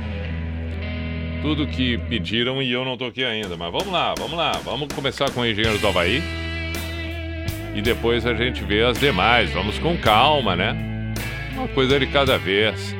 tudo 1.43 1.67
que 1.67 1.99
pediram 1.99 2.63
e 2.63 2.73
eu 2.73 2.85
não 2.85 2.97
toquei 2.97 3.25
ainda. 3.25 3.57
Mas 3.57 3.73
vamos 3.73 3.89
lá, 3.89 4.15
vamos 4.19 4.37
lá. 4.37 4.53
Vamos 4.65 4.93
começar 4.95 5.31
com 5.31 5.45
Engenheiros 5.45 5.81
do 5.81 5.89
Havaí. 5.89 6.23
E 7.75 7.83
depois 7.83 8.27
a 8.27 8.35
gente 8.35 8.65
vê 8.65 8.83
as 8.83 8.99
demais. 8.99 9.51
Vamos 9.53 9.79
com 9.79 9.97
calma, 9.97 10.57
né? 10.57 10.75
Uma 11.55 11.69
coisa 11.69 11.99
de 11.99 12.07
cada 12.07 12.39
vez. 12.39 12.95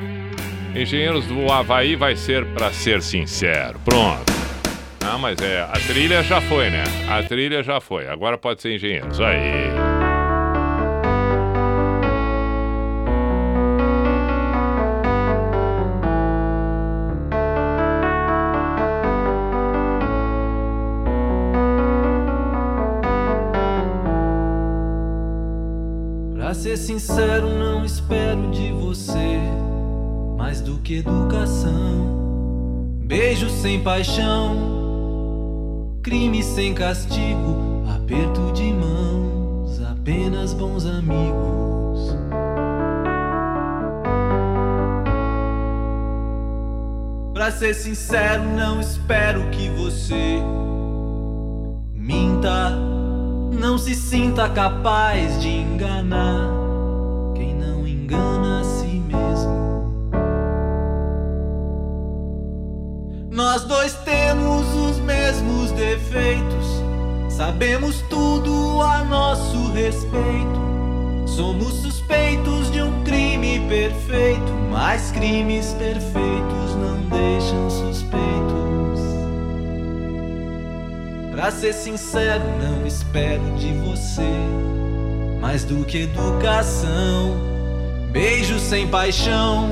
Engenheiros 0.75 1.25
do 1.25 1.51
Havaí 1.51 1.95
vai 1.95 2.15
ser 2.15 2.45
para 2.45 2.71
ser 2.71 3.01
sincero. 3.01 3.79
Pronto. 3.83 4.31
Ah, 5.01 5.17
mas 5.17 5.39
é. 5.41 5.61
A 5.61 5.79
trilha 5.87 6.21
já 6.21 6.41
foi, 6.41 6.69
né? 6.69 6.83
A 7.09 7.23
trilha 7.23 7.63
já 7.63 7.79
foi. 7.79 8.07
Agora 8.07 8.37
pode 8.37 8.61
ser 8.61 8.75
Engenheiros. 8.75 9.19
Aí. 9.19 9.76
sincero, 27.07 27.47
não 27.57 27.85
espero 27.85 28.51
de 28.51 28.69
você 28.73 29.39
mais 30.37 30.59
do 30.59 30.77
que 30.79 30.97
educação. 30.97 32.17
Beijo 33.01 33.49
sem 33.49 33.81
paixão, 33.81 35.97
crime 36.03 36.43
sem 36.43 36.73
castigo, 36.73 37.85
aperto 37.95 38.51
de 38.51 38.73
mãos, 38.73 39.81
apenas 39.89 40.53
bons 40.53 40.85
amigos. 40.85 42.13
Pra 47.33 47.51
ser 47.51 47.73
sincero, 47.73 48.43
não 48.43 48.81
espero 48.81 49.49
que 49.51 49.69
você 49.69 50.41
minta, 51.93 52.71
não 53.57 53.77
se 53.77 53.95
sinta 53.95 54.49
capaz 54.49 55.41
de 55.41 55.47
enganar 55.47 56.56
engana 58.07 58.61
a 58.61 58.63
si 58.63 59.01
mesmo. 59.01 59.91
Nós 63.29 63.63
dois 63.65 63.93
temos 64.05 64.65
os 64.73 64.99
mesmos 64.99 65.71
defeitos, 65.71 66.83
sabemos 67.29 68.01
tudo 68.09 68.81
a 68.81 69.03
nosso 69.03 69.71
respeito. 69.73 70.67
Somos 71.25 71.73
suspeitos 71.81 72.71
de 72.71 72.81
um 72.81 73.03
crime 73.03 73.59
perfeito, 73.67 74.51
mas 74.71 75.11
crimes 75.11 75.73
perfeitos 75.73 76.75
não 76.75 77.01
deixam 77.09 77.69
suspeitos. 77.69 78.17
Pra 81.31 81.51
ser 81.51 81.73
sincero, 81.73 82.43
não 82.59 82.87
espero 82.87 83.43
de 83.57 83.73
você 83.73 84.23
mais 85.39 85.63
do 85.63 85.85
que 85.85 85.99
educação, 85.99 87.46
beijo 88.17 88.57
sem 88.57 88.87
paixão, 88.87 89.69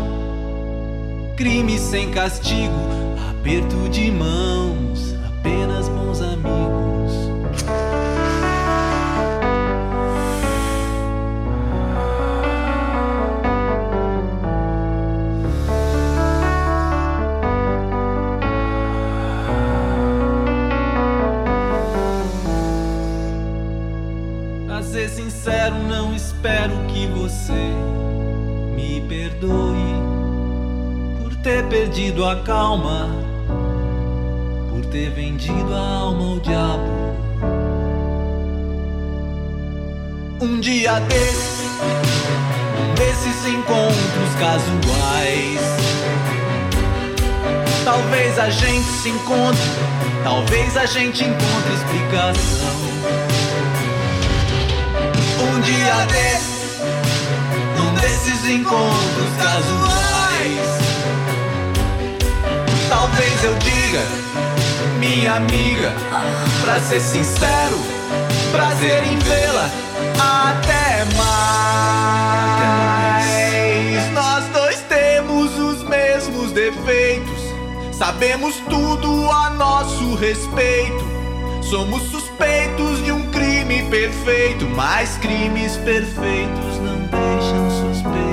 crime 1.35 1.79
sem 1.79 2.11
castigo, 2.11 2.75
aperto 3.31 3.89
de 3.89 4.11
mãos, 4.11 5.15
apenas 5.25 5.89
bons 5.89 6.21
amigos. 6.21 7.11
Pra 24.67 24.83
ser 24.83 25.09
sincero, 25.09 25.77
não 25.87 26.13
espero 26.15 26.74
perdido 31.95 32.25
a 32.25 32.35
calma, 32.41 33.09
por 34.69 34.85
ter 34.87 35.11
vendido 35.11 35.73
a 35.73 35.79
alma 35.79 36.25
ao 36.25 36.39
diabo. 36.41 37.15
Um 40.41 40.59
dia 40.59 40.99
desses, 40.99 41.69
um 42.81 42.93
desses 42.95 43.47
encontros 43.47 44.35
casuais. 44.37 45.61
Talvez 47.85 48.39
a 48.39 48.49
gente 48.49 48.87
se 49.01 49.09
encontre, 49.09 49.61
talvez 50.21 50.75
a 50.75 50.85
gente 50.85 51.23
encontre 51.23 51.73
explicação. 51.75 52.75
Um 55.39 55.61
dia 55.61 56.05
desses, 56.07 56.77
num 57.77 57.93
desses 57.93 58.49
encontros 58.49 59.29
casuais. 59.41 60.14
Talvez 63.35 63.43
eu 63.43 63.53
diga, 63.55 64.01
minha 64.97 65.33
amiga, 65.35 65.91
pra 66.61 66.79
ser 66.79 67.01
sincero, 67.01 67.77
prazer 68.51 69.03
em 69.03 69.17
vê-la. 69.19 69.69
Até 70.17 71.03
mais. 71.17 71.65
Nós 74.13 74.45
dois 74.53 74.79
temos 74.87 75.57
os 75.59 75.83
mesmos 75.83 76.53
defeitos, 76.53 77.41
sabemos 77.97 78.55
tudo 78.69 79.29
a 79.31 79.49
nosso 79.51 80.15
respeito. 80.15 81.03
Somos 81.61 82.03
suspeitos 82.03 83.03
de 83.03 83.11
um 83.11 83.29
crime 83.31 83.83
perfeito, 83.89 84.65
mas 84.75 85.17
crimes 85.17 85.75
perfeitos 85.77 86.79
não 86.79 86.99
deixam 87.07 87.69
suspeitos. 87.69 88.25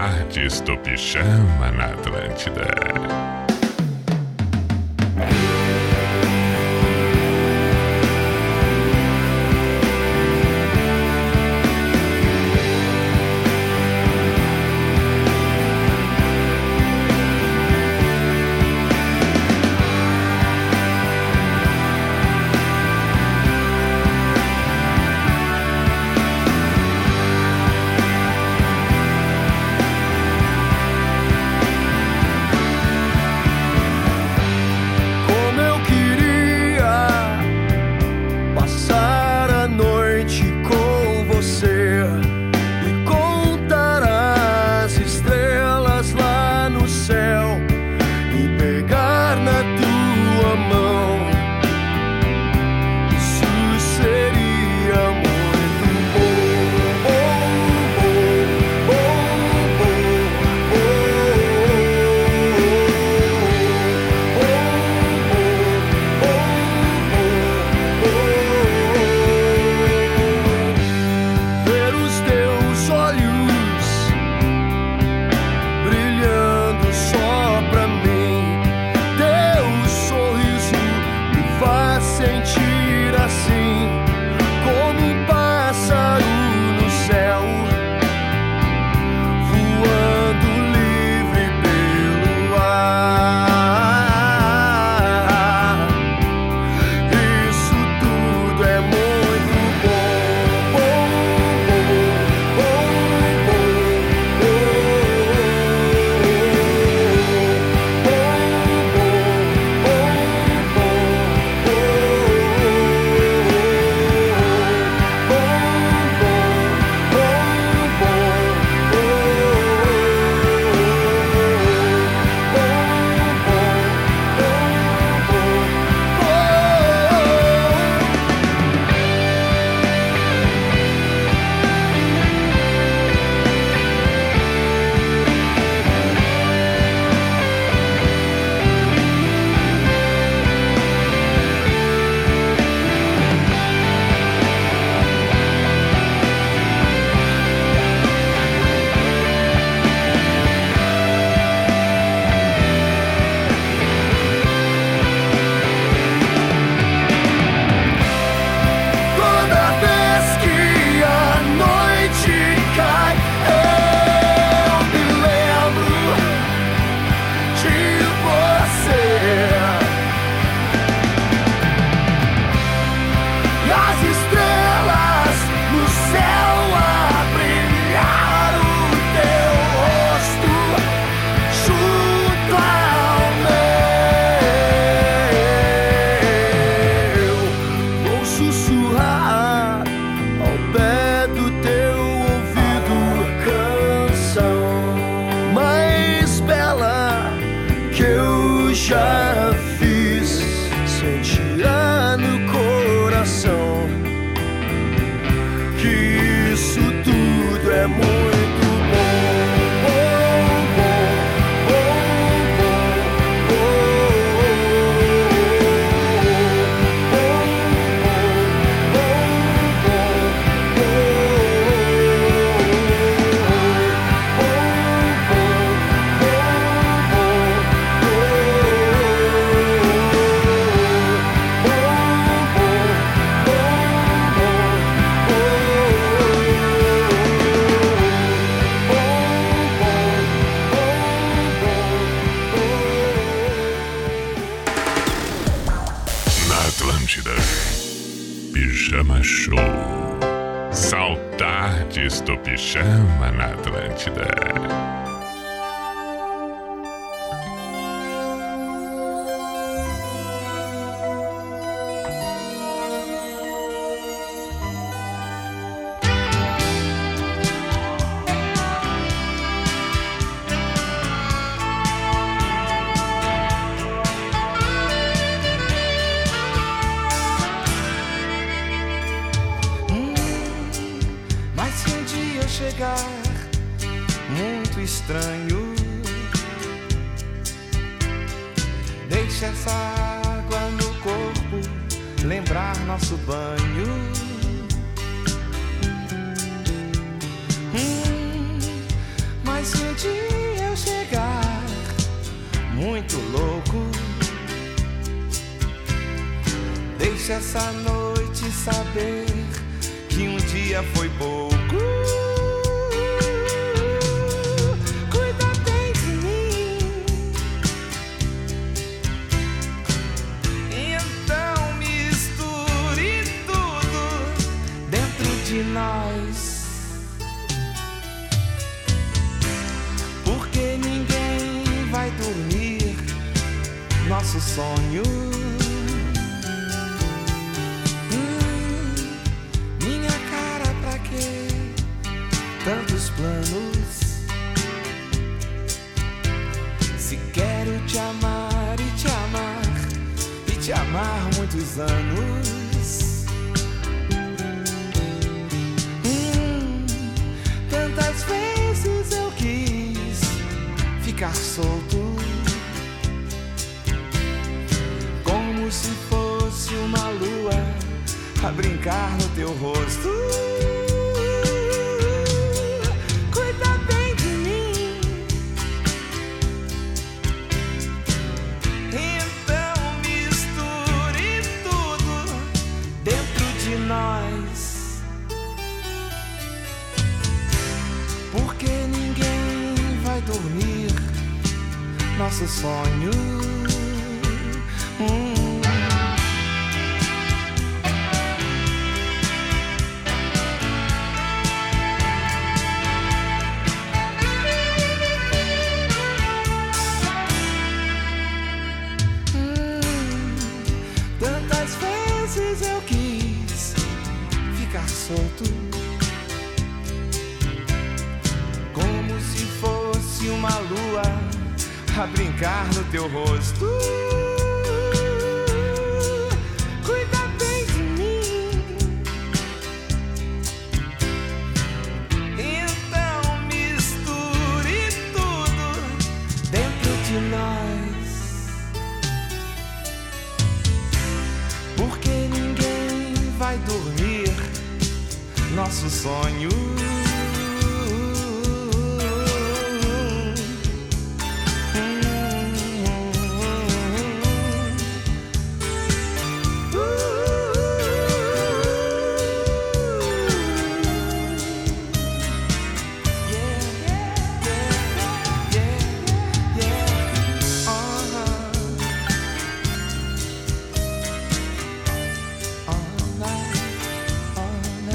Saudades 0.00 0.62
do 0.62 0.78
pijama 0.78 1.70
na 1.72 1.92
Atlântida. 1.92 3.39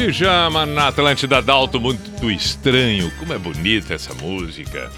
Pijama 0.06 0.14
chama 0.14 0.65
na 0.68 0.90
Atlântida 0.90 1.41
Dalto 1.41 1.82
Muito 1.82 2.30
Estranho. 2.30 3.11
Como 3.18 3.34
é 3.34 3.40
bonita 3.40 3.95
essa 3.95 4.14
música. 4.14 4.91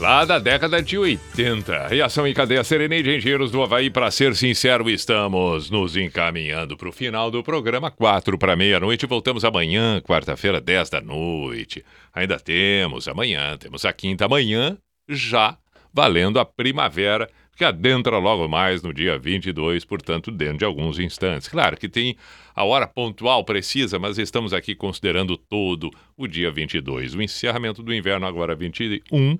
Lá 0.00 0.24
da 0.24 0.40
década 0.40 0.82
de 0.82 0.98
80. 0.98 1.86
Reação 1.86 2.26
em 2.26 2.34
cadeia 2.34 2.64
Serenei 2.64 3.04
de 3.04 3.16
Engenheiros 3.16 3.52
do 3.52 3.62
Havaí. 3.62 3.90
Para 3.90 4.10
ser 4.10 4.34
sincero, 4.34 4.90
estamos 4.90 5.70
nos 5.70 5.96
encaminhando 5.96 6.76
para 6.76 6.88
o 6.88 6.92
final 6.92 7.30
do 7.30 7.40
programa. 7.44 7.88
4 7.88 8.36
para 8.36 8.56
meia-noite. 8.56 9.06
Voltamos 9.06 9.44
amanhã, 9.44 10.00
quarta-feira, 10.00 10.60
10 10.60 10.90
da 10.90 11.00
noite. 11.00 11.84
Ainda 12.12 12.40
temos 12.40 13.06
amanhã, 13.06 13.56
temos 13.56 13.84
a 13.84 13.92
quinta. 13.92 14.24
Amanhã 14.24 14.76
já 15.08 15.56
valendo 15.92 16.40
a 16.40 16.44
primavera 16.44 17.30
que 17.56 17.64
adentra 17.64 18.18
logo 18.18 18.48
mais 18.48 18.82
no 18.82 18.92
dia 18.92 19.18
22, 19.18 19.84
portanto, 19.84 20.30
dentro 20.30 20.58
de 20.58 20.64
alguns 20.64 20.98
instantes. 20.98 21.48
Claro 21.48 21.76
que 21.76 21.88
tem 21.88 22.16
a 22.54 22.64
hora 22.64 22.86
pontual 22.86 23.44
precisa, 23.44 23.98
mas 23.98 24.18
estamos 24.18 24.52
aqui 24.52 24.74
considerando 24.74 25.36
todo 25.36 25.90
o 26.16 26.26
dia 26.26 26.50
22. 26.50 27.14
O 27.14 27.22
encerramento 27.22 27.82
do 27.82 27.94
inverno 27.94 28.26
agora 28.26 28.54
21 28.54 29.38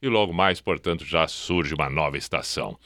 e 0.00 0.08
logo 0.08 0.32
mais, 0.32 0.60
portanto, 0.60 1.04
já 1.04 1.26
surge 1.26 1.74
uma 1.74 1.88
nova 1.88 2.16
estação. 2.16 2.76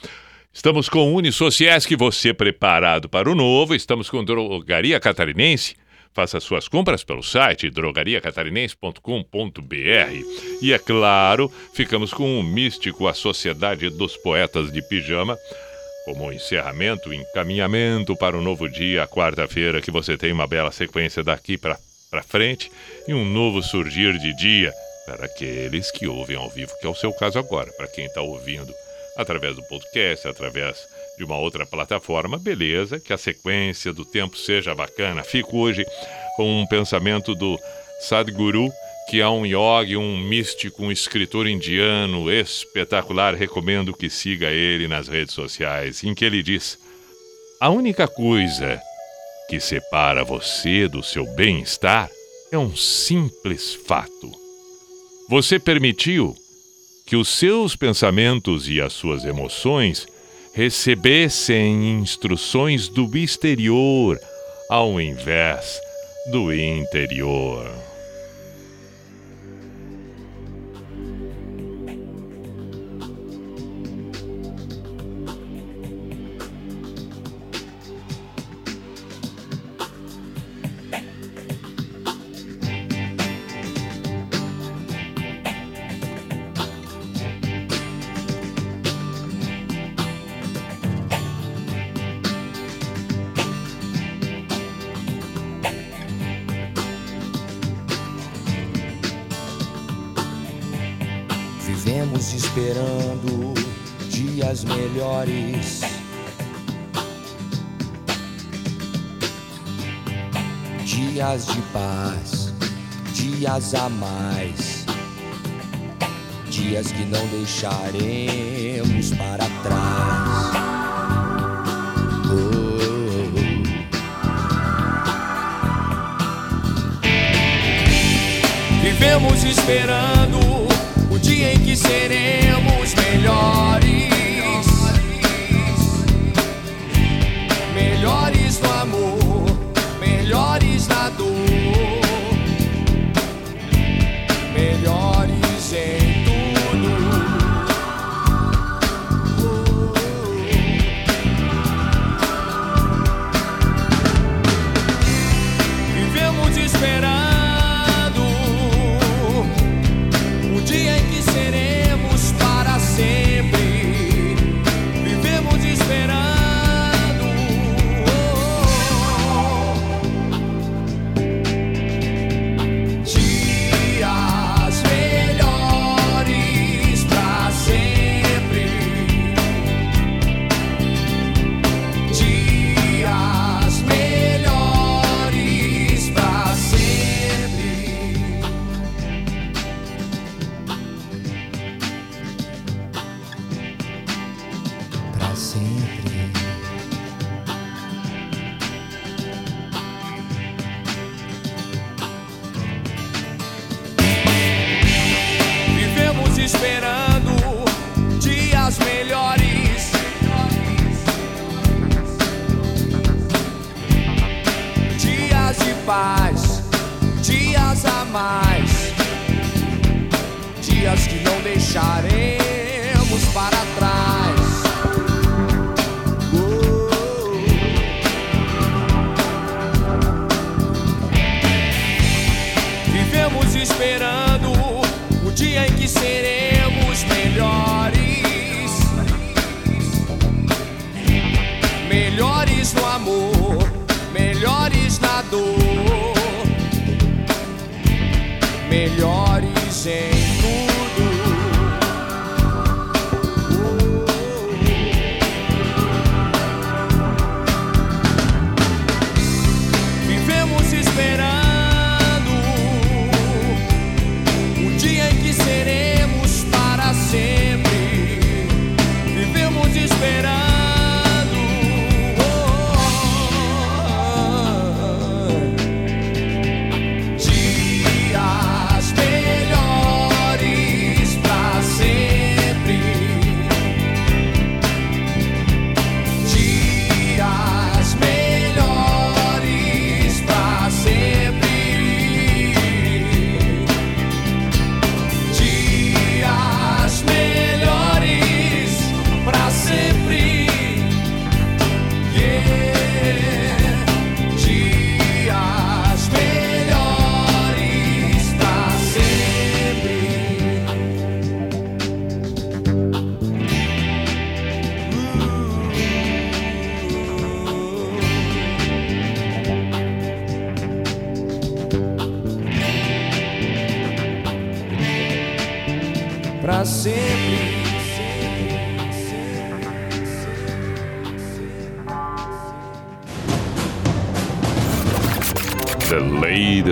Estamos 0.52 0.88
com 0.88 1.14
Unisociesc, 1.14 1.94
você 1.94 2.34
preparado 2.34 3.08
para 3.08 3.30
o 3.30 3.34
novo. 3.34 3.74
Estamos 3.74 4.10
com 4.10 4.24
Drogaria 4.24 4.98
Catarinense. 4.98 5.76
Faça 6.12 6.40
suas 6.40 6.66
compras 6.66 7.04
pelo 7.04 7.22
site 7.22 7.70
drogariacatarinense.com.br. 7.70 10.58
E 10.60 10.72
é 10.72 10.78
claro, 10.78 11.50
ficamos 11.72 12.12
com 12.12 12.38
o 12.38 12.42
místico 12.42 13.06
A 13.06 13.14
Sociedade 13.14 13.88
dos 13.90 14.16
Poetas 14.16 14.72
de 14.72 14.82
Pijama, 14.82 15.38
como 16.04 16.32
encerramento, 16.32 17.14
encaminhamento 17.14 18.16
para 18.16 18.36
o 18.36 18.42
novo 18.42 18.68
dia, 18.68 19.06
quarta-feira, 19.06 19.80
que 19.80 19.90
você 19.90 20.16
tem 20.16 20.32
uma 20.32 20.46
bela 20.46 20.72
sequência 20.72 21.22
daqui 21.22 21.56
para 21.56 21.78
frente 22.26 22.70
e 23.06 23.14
um 23.14 23.24
novo 23.24 23.62
surgir 23.62 24.18
de 24.18 24.34
dia 24.36 24.72
para 25.06 25.26
aqueles 25.26 25.90
que 25.90 26.06
ouvem 26.06 26.36
ao 26.36 26.50
vivo, 26.50 26.72
que 26.80 26.86
é 26.86 26.90
o 26.90 26.94
seu 26.94 27.12
caso 27.12 27.38
agora, 27.38 27.70
para 27.72 27.88
quem 27.88 28.06
está 28.06 28.20
ouvindo 28.20 28.72
através 29.16 29.56
do 29.56 29.62
podcast, 29.64 30.26
através 30.26 30.86
de 31.20 31.24
uma 31.24 31.36
outra 31.36 31.66
plataforma, 31.66 32.38
beleza, 32.38 32.98
que 32.98 33.12
a 33.12 33.18
sequência 33.18 33.92
do 33.92 34.06
tempo 34.06 34.38
seja 34.38 34.74
bacana. 34.74 35.22
Fico 35.22 35.58
hoje 35.58 35.84
com 36.34 36.62
um 36.62 36.66
pensamento 36.66 37.34
do 37.34 37.60
Sadhguru, 38.00 38.72
que 39.06 39.20
é 39.20 39.28
um 39.28 39.44
yogi, 39.44 39.98
um 39.98 40.16
místico, 40.16 40.82
um 40.82 40.90
escritor 40.90 41.46
indiano 41.46 42.32
espetacular. 42.32 43.34
Recomendo 43.34 43.92
que 43.92 44.08
siga 44.08 44.46
ele 44.46 44.88
nas 44.88 45.08
redes 45.08 45.34
sociais, 45.34 46.02
em 46.02 46.14
que 46.14 46.24
ele 46.24 46.42
diz: 46.42 46.78
A 47.60 47.68
única 47.68 48.08
coisa 48.08 48.80
que 49.50 49.60
separa 49.60 50.24
você 50.24 50.88
do 50.88 51.02
seu 51.02 51.26
bem-estar 51.34 52.08
é 52.50 52.56
um 52.56 52.74
simples 52.74 53.74
fato. 53.74 54.32
Você 55.28 55.58
permitiu 55.58 56.34
que 57.04 57.14
os 57.14 57.28
seus 57.28 57.76
pensamentos 57.76 58.70
e 58.70 58.80
as 58.80 58.94
suas 58.94 59.26
emoções 59.26 60.06
recebessem 60.52 62.00
instruções 62.00 62.88
do 62.88 63.16
exterior 63.16 64.18
ao 64.68 65.00
invés 65.00 65.80
do 66.30 66.52
interior. 66.52 67.89